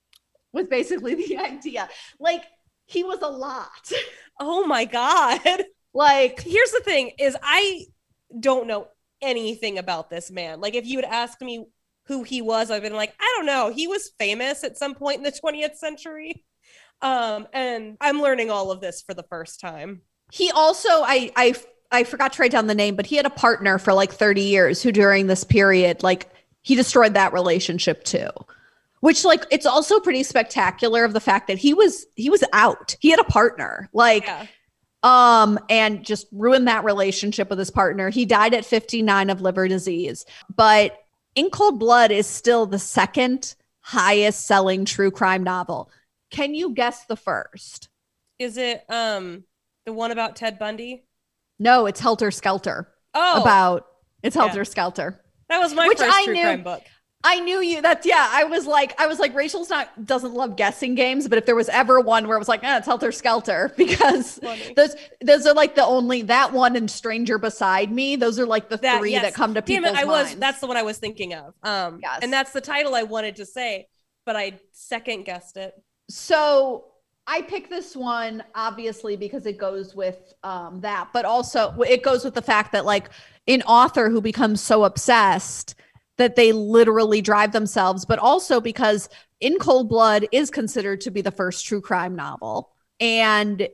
Was 0.53 0.67
basically 0.67 1.15
the 1.27 1.37
idea. 1.37 1.89
Like 2.19 2.43
he 2.85 3.03
was 3.03 3.19
a 3.21 3.29
lot. 3.29 3.91
oh 4.39 4.65
my 4.65 4.85
God. 4.85 5.39
like 5.93 6.41
Here's 6.41 6.71
the 6.71 6.81
thing 6.83 7.11
is 7.19 7.35
I 7.41 7.85
don't 8.39 8.67
know 8.67 8.87
anything 9.21 9.77
about 9.77 10.09
this 10.09 10.31
man. 10.31 10.61
Like 10.61 10.75
if 10.75 10.85
you 10.85 10.97
would 10.97 11.05
ask 11.05 11.39
me 11.41 11.65
who 12.07 12.23
he 12.23 12.41
was, 12.41 12.71
I've 12.71 12.81
been 12.81 12.95
like, 12.95 13.13
I 13.19 13.33
don't 13.37 13.45
know. 13.45 13.69
He 13.71 13.87
was 13.87 14.11
famous 14.19 14.63
at 14.63 14.77
some 14.77 14.95
point 14.95 15.17
in 15.17 15.23
the 15.23 15.31
20th 15.43 15.75
century. 15.75 16.43
Um, 17.01 17.47
and 17.53 17.97
I'm 17.99 18.21
learning 18.21 18.51
all 18.51 18.71
of 18.71 18.81
this 18.81 19.01
for 19.01 19.13
the 19.13 19.23
first 19.23 19.59
time. 19.59 20.01
he 20.31 20.51
also 20.51 20.89
I 20.89 21.31
I 21.35 21.55
I 21.91 22.03
forgot 22.03 22.33
to 22.33 22.41
write 22.41 22.51
down 22.51 22.67
the 22.67 22.75
name, 22.75 22.95
but 22.95 23.05
he 23.05 23.15
had 23.17 23.25
a 23.25 23.31
partner 23.31 23.77
for 23.77 23.93
like 23.93 24.13
30 24.13 24.41
years 24.41 24.81
who 24.81 24.91
during 24.91 25.27
this 25.27 25.43
period 25.43 26.03
like 26.03 26.29
he 26.61 26.75
destroyed 26.75 27.15
that 27.15 27.33
relationship 27.33 28.03
too. 28.03 28.29
Which 29.01 29.23
like 29.25 29.45
it's 29.51 29.65
also 29.65 29.99
pretty 29.99 30.23
spectacular 30.23 31.03
of 31.03 31.13
the 31.13 31.19
fact 31.19 31.47
that 31.47 31.57
he 31.57 31.73
was 31.73 32.05
he 32.15 32.29
was 32.29 32.43
out. 32.53 32.95
He 32.99 33.09
had 33.09 33.19
a 33.19 33.23
partner. 33.25 33.89
Like 33.93 34.25
Yeah. 34.25 34.45
um 35.03 35.59
and 35.69 36.05
just 36.05 36.27
ruined 36.31 36.67
that 36.67 36.83
relationship 36.83 37.49
with 37.49 37.59
his 37.59 37.71
partner. 37.71 38.09
He 38.09 38.25
died 38.25 38.53
at 38.53 38.65
59 38.65 39.29
of 39.29 39.41
liver 39.41 39.67
disease. 39.67 40.25
But 40.55 40.97
In 41.35 41.49
Cold 41.49 41.79
Blood 41.79 42.11
is 42.11 42.27
still 42.27 42.65
the 42.65 42.79
second 42.79 43.55
highest 43.79 44.45
selling 44.45 44.85
true 44.85 45.09
crime 45.11 45.43
novel. 45.43 45.89
Can 46.29 46.53
you 46.53 46.73
guess 46.73 47.05
the 47.05 47.15
first? 47.17 47.89
Is 48.37 48.57
it 48.57 48.83
um 48.89 49.43
the 49.85 49.93
one 49.93 50.11
about 50.11 50.35
Ted 50.35 50.59
Bundy? 50.59 51.03
No, 51.57 51.85
it's 51.87 51.99
Helter 51.99 52.29
Skelter. 52.31 52.87
Oh, 53.13 53.41
About 53.41 53.87
it's 54.23 54.35
Yeah. 54.35 54.43
Helter 54.43 54.63
Skelter. 54.65 55.19
that 55.49 55.59
was 55.59 55.73
my 55.73 55.87
which 55.87 55.97
first 55.97 56.11
I 56.15 56.25
true 56.25 56.33
knew- 56.33 56.41
crime 56.43 56.63
book. 56.63 56.83
I 57.23 57.39
knew 57.39 57.59
you. 57.61 57.81
That's 57.81 58.05
yeah. 58.05 58.27
I 58.31 58.45
was 58.45 58.65
like, 58.65 58.99
I 58.99 59.05
was 59.07 59.19
like, 59.19 59.35
Rachel's 59.35 59.69
not 59.69 60.05
doesn't 60.05 60.33
love 60.33 60.55
guessing 60.55 60.95
games, 60.95 61.27
but 61.27 61.37
if 61.37 61.45
there 61.45 61.55
was 61.55 61.69
ever 61.69 61.99
one 61.99 62.27
where 62.27 62.35
it 62.35 62.39
was 62.39 62.47
like, 62.47 62.63
eh, 62.63 62.77
it's 62.77 62.87
Helter 62.87 63.11
Skelter, 63.11 63.71
because 63.77 64.39
Funny. 64.39 64.73
those 64.75 64.95
those 65.23 65.45
are 65.45 65.53
like 65.53 65.75
the 65.75 65.85
only 65.85 66.23
that 66.23 66.51
one 66.51 66.75
and 66.75 66.89
Stranger 66.89 67.37
Beside 67.37 67.91
Me. 67.91 68.15
Those 68.15 68.39
are 68.39 68.45
like 68.45 68.69
the 68.69 68.77
That- 68.77 68.99
three 68.99 69.11
yes. 69.11 69.21
that 69.23 69.33
come 69.35 69.53
to 69.53 69.61
Damn 69.61 69.83
people's 69.83 69.97
it, 69.99 70.01
I 70.01 70.05
was 70.05 70.35
that's 70.35 70.59
the 70.61 70.67
one 70.67 70.77
I 70.77 70.83
was 70.83 70.97
thinking 70.97 71.33
of. 71.35 71.53
Um 71.63 71.99
Yes. 72.01 72.19
and 72.23 72.33
that's 72.33 72.51
the 72.53 72.61
title 72.61 72.95
I 72.95 73.03
wanted 73.03 73.35
to 73.35 73.45
say, 73.45 73.87
but 74.25 74.35
I 74.35 74.59
second 74.71 75.23
guessed 75.25 75.57
it. 75.57 75.73
so 76.09 76.85
I 77.27 77.43
pick 77.43 77.69
this 77.69 77.95
one 77.95 78.43
obviously 78.55 79.15
because 79.15 79.45
it 79.45 79.59
goes 79.59 79.95
with 79.95 80.33
um, 80.43 80.81
that, 80.81 81.09
but 81.13 81.23
also 81.23 81.71
it 81.87 82.01
goes 82.01 82.25
with 82.25 82.33
the 82.33 82.41
fact 82.41 82.71
that 82.71 82.83
like 82.83 83.09
an 83.47 83.61
author 83.61 84.09
who 84.09 84.21
becomes 84.21 84.59
so 84.59 84.83
obsessed 84.85 85.75
that 86.21 86.35
they 86.35 86.51
literally 86.51 87.19
drive 87.21 87.51
themselves, 87.51 88.05
but 88.05 88.19
also 88.19 88.61
because 88.61 89.09
In 89.39 89.57
Cold 89.57 89.89
Blood 89.89 90.27
is 90.31 90.51
considered 90.51 91.01
to 91.01 91.11
be 91.11 91.21
the 91.21 91.31
first 91.31 91.65
true 91.65 91.81
crime 91.81 92.15
novel. 92.15 92.71
And 92.99 93.67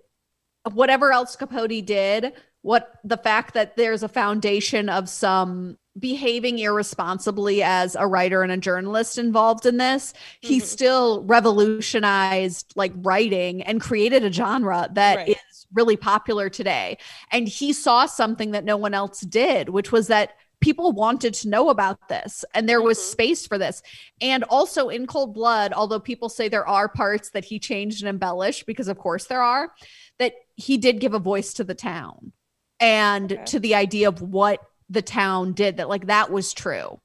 whatever 0.72 1.12
else 1.12 1.36
Capote 1.36 1.86
did, 1.86 2.32
what 2.62 2.94
the 3.04 3.18
fact 3.18 3.54
that 3.54 3.76
there's 3.76 4.02
a 4.02 4.08
foundation 4.08 4.90
of 4.90 5.10
some 5.10 5.78
behaving 6.00 6.60
irresponsibly 6.60 7.64
as 7.64 7.96
a 7.96 8.08
writer 8.08 8.44
and 8.44 8.52
a 8.52 8.58
journalist 8.58 9.18
involved 9.18 9.66
in 9.66 9.78
this, 9.78 10.14
he 10.42 10.60
Mhm. 10.60 10.64
still 10.64 11.24
revolutionized 11.24 12.72
like 12.76 12.94
writing 12.98 13.62
and 13.64 13.82
created 13.82 14.24
a 14.24 14.32
genre 14.32 14.88
that 14.94 15.28
is 15.28 15.36
Right. 15.36 15.38
really 15.74 15.98
popular 15.98 16.50
today. 16.50 16.98
And 17.32 17.48
he 17.48 17.74
saw 17.74 18.06
something 18.06 18.52
that 18.52 18.64
no 18.64 18.78
one 18.78 18.94
else 18.94 19.22
did, 19.22 19.70
which 19.70 19.92
was 19.92 20.08
that 20.08 20.32
people 20.60 20.92
wanted 20.92 21.34
to 21.36 21.50
know 21.50 21.70
about 21.70 22.10
this 22.10 22.44
and 22.54 22.68
there 22.68 22.82
was 22.82 22.98
Mhm. 22.98 23.12
space 23.12 23.48
for 23.48 23.58
this. 23.58 23.84
And 24.22 24.44
also 24.46 24.90
in 24.90 25.06
Cold 25.06 25.34
Blood, 25.34 25.72
although 25.74 26.00
people 26.00 26.30
say 26.30 26.48
there 26.48 26.68
are 26.68 26.90
parts 26.90 27.30
that 27.32 27.46
he 27.46 27.60
changed 27.60 28.02
and 28.02 28.10
embellished, 28.10 28.66
because 28.66 28.88
of 28.88 28.98
course 28.98 29.26
there 29.26 29.42
are, 29.42 29.72
that 30.20 30.34
he 30.56 30.78
did 30.78 31.00
give 31.00 31.14
a 31.14 31.20
voice 31.20 31.54
to 31.54 31.64
the 31.64 31.76
town 31.76 32.32
and 32.80 33.32
Okay. 33.34 33.44
to 33.46 33.60
the 33.60 33.76
idea 33.76 34.08
of 34.08 34.22
what 34.22 34.60
the 34.90 35.02
town 35.02 35.54
did, 35.54 35.78
that 35.78 35.90
like 35.90 36.08
that 36.08 36.32
was 36.32 36.54
true. 36.54 37.00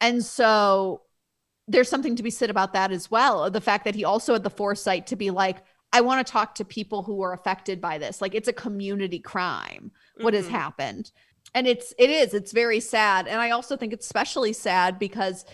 And 0.00 0.24
so 0.24 1.02
there's 1.68 1.88
something 1.88 2.16
to 2.16 2.22
be 2.22 2.30
said 2.30 2.50
about 2.50 2.74
that 2.74 2.92
as 2.92 3.10
well. 3.10 3.50
The 3.50 3.60
fact 3.60 3.84
that 3.84 3.94
he 3.94 4.04
also 4.04 4.34
had 4.34 4.42
the 4.42 4.50
foresight 4.50 5.06
to 5.08 5.16
be 5.16 5.30
like, 5.30 5.58
I 5.92 6.02
want 6.02 6.24
to 6.26 6.30
talk 6.30 6.56
to 6.56 6.64
people 6.64 7.02
who 7.02 7.22
are 7.22 7.32
affected 7.32 7.80
by 7.80 7.96
this. 7.98 8.20
Like 8.20 8.34
it's 8.34 8.48
a 8.48 8.52
community 8.52 9.18
crime 9.18 9.90
what 10.20 10.34
has 10.34 10.46
Mhm. 10.46 10.50
happened. 10.50 11.10
And 11.56 11.66
it's 11.66 11.92
it 11.98 12.10
is, 12.10 12.34
it's 12.34 12.52
very 12.52 12.78
sad. 12.78 13.26
And 13.26 13.40
I 13.40 13.50
also 13.50 13.76
think 13.76 13.92
it's 13.92 14.06
especially 14.06 14.52
sad 14.52 14.98
because 14.98 15.44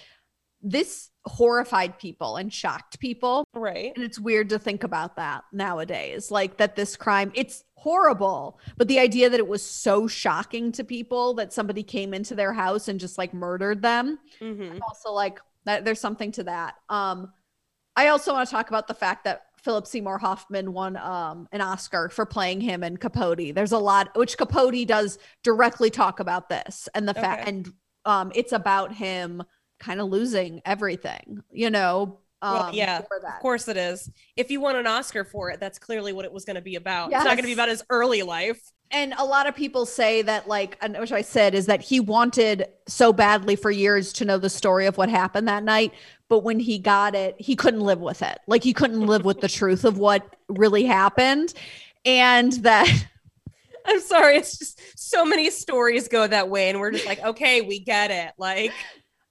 this 0.61 1.11
horrified 1.25 1.99
people 1.99 2.37
and 2.37 2.53
shocked 2.53 2.99
people. 3.01 3.45
Right. 3.55 3.93
And 3.95 4.05
it's 4.05 4.19
weird 4.19 4.49
to 4.51 4.59
think 4.59 4.85
about 4.85 5.17
that 5.17 5.45
nowadays. 5.53 6.31
Like 6.31 6.59
that 6.59 6.77
this 6.77 6.97
crime, 6.97 7.33
it's 7.35 7.65
horrible. 7.77 8.59
But 8.77 8.89
the 8.89 8.99
idea 8.99 9.31
that 9.31 9.41
it 9.41 9.49
was 9.49 9.65
so 9.65 10.07
shocking 10.07 10.73
to 10.73 10.85
people 10.85 11.35
that 11.35 11.53
somebody 11.53 11.83
came 11.83 12.13
into 12.15 12.35
their 12.35 12.53
house 12.53 12.89
and 12.89 13.01
just 13.01 13.19
like 13.19 13.33
murdered 13.33 13.83
them 13.83 14.19
hmm 14.41 14.79
also 14.83 15.13
like 15.13 15.39
that 15.65 15.85
there's 15.85 16.01
something 16.01 16.33
to 16.33 16.43
that 16.45 16.75
um 16.89 17.33
i 17.97 18.09
also 18.09 18.33
want 18.33 18.49
to 18.49 18.55
talk 18.55 18.69
about 18.69 18.89
the 18.89 18.95
fact 18.95 19.25
that 19.25 19.47
Philip 19.63 19.87
Seymour 19.87 20.19
Hoffman 20.19 20.73
won 20.73 20.97
um, 20.97 21.49
an 21.53 21.61
Oscar 21.61 22.09
for 22.09 22.27
playing 22.27 22.61
him 22.61 22.83
in 22.83 22.97
Capote. 22.97 23.55
There's 23.55 23.73
a 23.73 23.79
lot, 23.79 24.17
which 24.17 24.37
Capote 24.37 24.87
does 24.87 25.19
directly 25.43 25.89
talk 25.91 26.21
about 26.21 26.49
this 26.49 26.89
and 26.95 27.09
the 27.09 27.15
fact, 27.15 27.49
and 27.49 27.73
um, 28.05 28.33
it's 28.35 28.53
about 28.53 28.93
him 28.93 29.43
kind 29.79 30.01
of 30.01 30.09
losing 30.09 30.61
everything, 30.65 31.43
you 31.51 31.71
know. 31.71 32.19
Um, 32.41 32.55
Well, 32.55 32.75
yeah. 32.75 32.99
Of 33.37 33.41
course 33.41 33.69
it 33.69 33.77
is. 33.77 34.11
If 34.37 34.51
you 34.51 34.61
won 34.61 34.75
an 34.75 34.87
Oscar 34.89 35.23
for 35.25 35.51
it, 35.51 35.61
that's 35.61 35.79
clearly 35.79 36.13
what 36.13 36.25
it 36.25 36.33
was 36.33 36.45
going 36.45 36.57
to 36.57 36.63
be 36.63 36.75
about. 36.75 37.13
It's 37.13 37.25
not 37.25 37.37
going 37.37 37.39
to 37.39 37.43
be 37.45 37.53
about 37.53 37.69
his 37.69 37.85
early 37.89 38.23
life. 38.23 38.61
And 38.93 39.15
a 39.17 39.25
lot 39.25 39.47
of 39.47 39.55
people 39.57 39.87
say 39.87 40.23
that 40.23 40.47
like 40.47 40.77
and 40.81 40.97
which 40.99 41.13
i 41.13 41.23
said 41.23 41.55
is 41.55 41.67
that 41.67 41.81
he 41.81 41.99
wanted 42.01 42.67
so 42.87 43.13
badly 43.13 43.57
for 43.57 43.71
years 43.71 44.13
to 44.13 44.25
know 44.25 44.39
the 44.39 44.51
story 44.51 44.87
of 44.87 44.97
what 44.97 45.09
happened 45.09 45.49
that 45.49 45.65
night 45.65 45.93
but 46.29 46.41
when 46.41 46.61
he 46.61 46.79
got 46.79 47.15
it 47.15 47.35
he 47.39 47.57
couldn't 47.57 47.81
live 47.81 48.01
with 48.01 48.23
it 48.23 48.39
like 48.47 48.63
he 48.63 48.73
couldn't 48.73 49.07
live 49.07 49.25
with 49.25 49.41
the 49.41 49.49
truth 49.61 49.85
of 49.85 49.99
what 49.99 50.37
really 50.49 50.85
happened 50.85 51.55
and 52.05 52.53
that 52.65 52.89
I'm 53.85 53.99
sorry. 53.99 54.37
It's 54.37 54.57
just 54.57 54.81
so 54.97 55.25
many 55.25 55.51
stories 55.51 56.07
go 56.07 56.25
that 56.25 56.49
way, 56.49 56.71
and 56.71 56.79
we're 56.79 56.93
just 56.93 57.05
like, 57.05 57.19
okay, 57.19 57.63
we 57.63 57.81
get 57.81 58.13
it. 58.13 58.33
Like, 58.39 58.73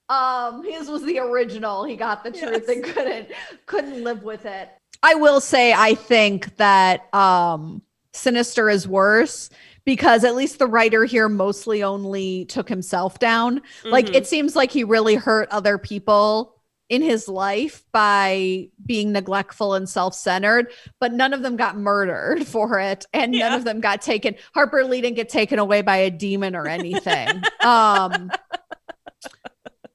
um 0.09 0.65
his 0.65 0.89
was 0.89 1.03
the 1.05 1.19
original 1.19 1.85
he 1.85 1.95
got 1.95 2.21
the 2.25 2.31
truth 2.31 2.65
Yes. 2.67 2.75
and 2.75 2.83
couldn't 2.83 3.29
couldn't 3.65 4.03
live 4.03 4.23
with 4.23 4.45
it 4.45 4.67
i 5.03 5.13
will 5.13 5.39
say 5.39 5.71
i 5.71 5.95
think 5.95 6.57
that 6.57 7.07
um 7.15 7.81
sinister 8.13 8.69
is 8.69 8.87
worse 8.87 9.49
because 9.85 10.23
at 10.23 10.35
least 10.35 10.59
the 10.59 10.67
writer 10.67 11.05
here 11.05 11.27
mostly 11.29 11.81
only 11.81 12.45
took 12.45 12.69
himself 12.69 13.19
down 13.19 13.61
Like 13.83 14.07
mhm. 14.07 14.15
it 14.15 14.27
seems 14.27 14.55
like 14.55 14.71
he 14.71 14.83
really 14.83 15.15
hurt 15.15 15.49
other 15.49 15.77
people 15.77 16.55
in 16.89 17.01
his 17.01 17.29
life 17.29 17.85
by 17.93 18.67
being 18.85 19.13
neglectful 19.13 19.75
and 19.75 19.87
self-centered, 19.87 20.67
but 20.99 21.13
none 21.13 21.31
of 21.31 21.41
them 21.41 21.55
got 21.55 21.77
murdered 21.77 22.45
for 22.55 22.79
it 22.79 23.05
and 23.13 23.31
none 23.31 23.53
of 23.53 23.63
them 23.63 23.79
got 23.79 24.01
taken 24.01 24.35
Harper 24.53 24.83
Lee 24.83 24.99
didn't 25.01 25.15
get 25.15 25.29
taken 25.29 25.57
away 25.57 25.81
by 25.81 25.97
a 25.97 26.11
demon 26.11 26.53
or 26.55 26.67
anything. 26.67 27.41
um 27.63 28.29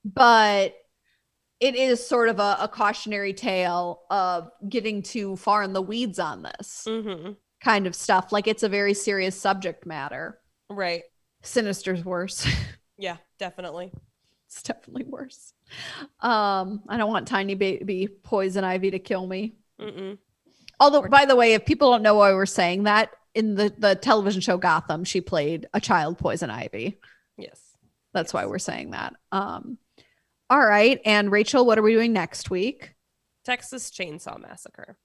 but 0.04 0.74
it 1.60 1.74
is 1.74 2.06
sort 2.06 2.28
of 2.28 2.38
a, 2.38 2.56
a 2.60 2.68
cautionary 2.68 3.32
tale 3.34 4.00
of 4.10 4.50
getting 4.68 5.02
too 5.02 5.36
far 5.36 5.62
in 5.62 5.72
the 5.74 5.82
weeds 5.82 6.18
on 6.18 6.42
this 6.42 6.84
Mhm. 6.88 7.36
Kind 7.66 7.86
of 7.88 7.94
stuff. 7.96 8.30
Like 8.32 8.46
it's 8.46 8.62
a 8.62 8.68
very 8.68 8.94
serious 8.94 9.38
subject 9.38 9.84
matter. 9.86 10.38
right. 10.70 11.02
Sinister's 11.42 12.04
worse. 12.04 12.46
Yeah, 12.98 13.18
definitely. 13.38 13.92
it's 14.46 14.62
definitely 14.62 15.04
worse. 15.04 15.52
Um, 16.20 16.80
I 16.88 16.96
don't 16.96 17.10
want 17.10 17.28
tiny 17.28 17.54
baby 17.54 18.08
poison 18.08 18.64
ivy 18.64 18.90
to 18.92 18.98
kill 18.98 19.26
me. 19.26 19.56
Mm-mm. 19.78 20.16
Although, 20.80 21.02
by 21.02 21.26
the 21.26 21.36
way, 21.36 21.52
if 21.52 21.66
people 21.66 21.90
don't 21.90 22.00
know 22.00 22.14
why 22.14 22.32
we're 22.32 22.46
saying 22.46 22.84
that, 22.84 23.10
in 23.34 23.54
the 23.54 23.70
the 23.76 23.96
television 23.96 24.40
show 24.40 24.56
Gotham, 24.56 25.04
she 25.04 25.20
played 25.20 25.66
a 25.74 25.80
child 25.80 26.16
poison 26.16 26.48
ivy. 26.48 26.98
Yes. 27.36 27.60
That's 28.14 28.32
why 28.32 28.46
we're 28.46 28.58
saying 28.58 28.92
that. 28.92 29.12
Um, 29.30 29.76
all 30.48 30.64
right, 30.66 30.98
and 31.04 31.30
Rachel, 31.30 31.66
what 31.66 31.78
are 31.78 31.82
we 31.82 31.92
doing 31.92 32.14
next 32.14 32.48
week? 32.48 32.94
Texas 33.44 33.90
Chainsaw 33.90 34.40
Massacre. 34.40 34.96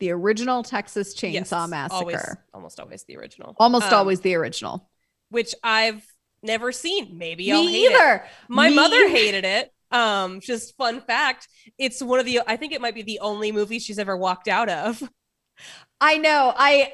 The 0.00 0.10
original 0.10 0.62
Texas 0.62 1.14
Chainsaw 1.14 1.32
Yes, 1.32 1.68
Massacre. 1.68 1.94
Always, 1.94 2.36
almost 2.54 2.80
always 2.80 3.04
the 3.04 3.16
original. 3.16 3.54
Almost 3.58 3.88
Um, 3.88 3.94
always 3.94 4.20
the 4.20 4.34
original. 4.34 4.90
Which 5.28 5.54
I've 5.62 6.04
never 6.42 6.72
seen. 6.72 7.16
Maybe 7.18 7.52
I'll 7.52 7.62
Me 7.62 7.70
hate 7.70 7.84
it. 7.84 7.92
either. 7.92 8.24
My 8.48 8.70
Me 8.70 8.76
mother 8.76 9.08
hated 9.08 9.44
it. 9.44 9.72
Um, 9.92 10.40
just 10.40 10.76
fun 10.76 11.00
fact. 11.00 11.48
It's 11.78 12.02
one 12.02 12.18
of 12.18 12.24
the 12.26 12.40
I 12.46 12.56
think 12.56 12.72
it 12.72 12.80
might 12.80 12.94
be 12.94 13.02
the 13.02 13.18
only 13.20 13.52
movie 13.52 13.78
she's 13.78 13.98
ever 13.98 14.16
walked 14.16 14.48
out 14.48 14.68
of. 14.68 15.02
I 16.00 16.16
know. 16.16 16.54
I 16.56 16.92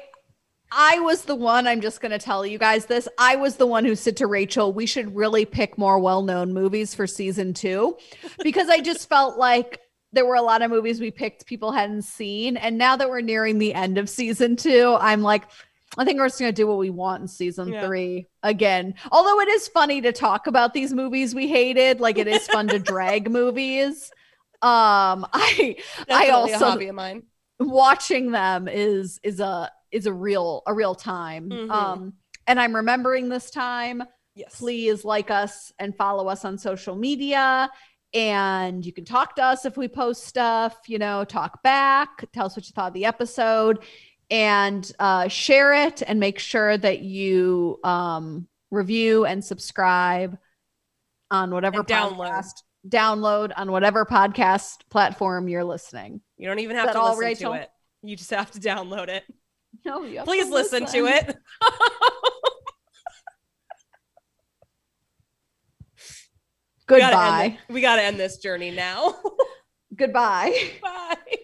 I 0.69 0.99
was 0.99 1.21
the 1.23 1.35
one, 1.35 1.65
I'm 1.65 1.79
just 1.79 2.01
going 2.01 2.11
to 2.11 2.17
tell 2.19 2.45
you 2.45 2.57
guys 2.57 2.87
this. 2.87 3.07
I 3.17 3.37
was 3.37 3.55
the 3.55 3.65
one 3.65 3.85
who 3.85 3.95
said 3.95 4.17
to 4.17 4.27
Rachel, 4.27 4.73
we 4.73 4.85
should 4.85 5.15
really 5.15 5.45
pick 5.45 5.77
more 5.77 5.97
well-known 5.97 6.53
movies 6.53 6.93
for 6.93 7.07
season 7.07 7.53
2 7.53 7.95
because 8.43 8.67
I 8.67 8.81
just 8.81 9.07
felt 9.07 9.37
like 9.37 9.79
there 10.17 10.25
were 10.25 10.35
a 10.35 10.41
lot 10.41 10.63
of 10.63 10.71
movies 10.71 10.99
we 10.99 11.11
picked 11.11 11.45
people 11.45 11.71
hadn't 11.71 12.01
seen 12.01 12.57
and 12.57 12.75
now 12.77 12.95
that 12.95 13.07
we're 13.09 13.21
nearing 13.21 13.59
the 13.59 13.73
end 13.75 13.97
of 13.99 14.09
season 14.09 14.55
2, 14.55 14.97
I'm 14.99 15.21
like 15.21 15.43
I 15.97 16.03
think 16.05 16.19
we're 16.19 16.27
just 16.27 16.39
going 16.39 16.51
to 16.53 16.55
do 16.61 16.67
what 16.67 16.79
we 16.79 16.89
want 16.89 17.21
in 17.21 17.27
season 17.27 17.69
Yeah. 17.69 17.85
3 17.85 18.25
again. 18.43 18.93
Although 19.11 19.39
it 19.39 19.47
is 19.47 19.67
funny 19.69 20.01
to 20.01 20.11
talk 20.11 20.45
about 20.47 20.73
these 20.73 20.93
movies 20.93 21.33
we 21.33 21.47
hated, 21.47 21.99
like 22.01 22.17
it 22.17 22.27
is 22.27 22.45
fun 22.47 22.67
to 22.67 22.79
drag 22.93 23.31
movies. 23.31 24.11
Um 24.61 25.25
I 25.33 25.75
Definitely 26.07 26.29
also- 26.31 26.65
a 26.65 26.69
hobby 26.71 26.87
of 26.87 26.95
mine. 26.95 27.23
watching 27.59 28.31
them 28.31 28.67
is 28.67 29.19
is 29.23 29.39
a 29.39 29.71
is 29.91 30.07
a 30.07 30.13
real 30.13 30.63
a 30.67 30.73
real 30.73 30.93
time 30.95 31.49
Mhm. 31.49 31.71
um 31.71 32.13
and 32.45 32.59
i'm 32.59 32.75
remembering 32.75 33.29
this 33.29 33.49
time 33.49 34.03
Yes. 34.35 34.55
please 34.59 35.03
like 35.05 35.31
us 35.31 35.71
and 35.79 35.95
follow 35.95 36.27
us 36.27 36.43
on 36.45 36.57
social 36.57 36.95
media 36.95 37.69
and 38.17 38.83
you 38.83 38.91
can 38.91 39.05
talk 39.05 39.35
to 39.35 39.43
us 39.43 39.63
if 39.65 39.77
we 39.77 39.87
post 39.87 40.23
stuff 40.25 40.75
you 40.87 40.97
know 40.97 41.23
talk 41.23 41.61
back 41.61 42.25
tell 42.33 42.47
us 42.47 42.55
what 42.55 42.65
you 42.67 42.73
thought 42.73 42.87
of 42.87 42.93
the 42.93 43.05
episode 43.05 43.79
and 44.31 44.91
uh, 44.99 45.27
share 45.27 45.73
it 45.73 46.01
and 46.05 46.19
make 46.19 46.39
sure 46.39 46.77
that 46.77 46.99
you 46.99 47.79
um, 47.83 48.47
review 48.71 49.25
and 49.25 49.45
subscribe 49.45 50.37
on 51.31 51.51
whatever 51.51 51.79
And 51.79 51.87
download. 51.87 52.17
podcast 52.17 52.63
download 52.89 53.51
on 53.55 53.71
whatever 53.71 54.03
podcast 54.05 54.79
platform 54.89 55.47
you're 55.47 55.63
listening 55.63 56.21
You 56.37 56.47
don't 56.47 56.59
even 56.59 56.75
have 56.75 56.91
to 56.93 56.97
all, 56.99 57.09
listen 57.09 57.19
Rachel? 57.25 57.53
to 57.53 57.59
it. 57.61 57.69
You 58.01 58.15
just 58.15 58.31
have 58.31 58.49
to 58.51 58.59
download 58.59 59.09
it. 59.09 59.23
no 59.85 60.03
you 60.03 60.17
have 60.17 60.25
Please 60.25 60.49
listen 60.49 60.85
to 60.87 61.05
it. 61.05 61.35
We 65.99 66.05
gotta 66.05 66.65
end 66.65 66.76
goodbye 66.87 67.59
We 67.69 67.81
got 67.81 67.97
to 67.97 68.03
end 68.03 68.19
this 68.19 68.37
journey 68.37 68.71
now. 68.71 69.15
goodbye 69.95 70.71
Bye. 70.81 71.37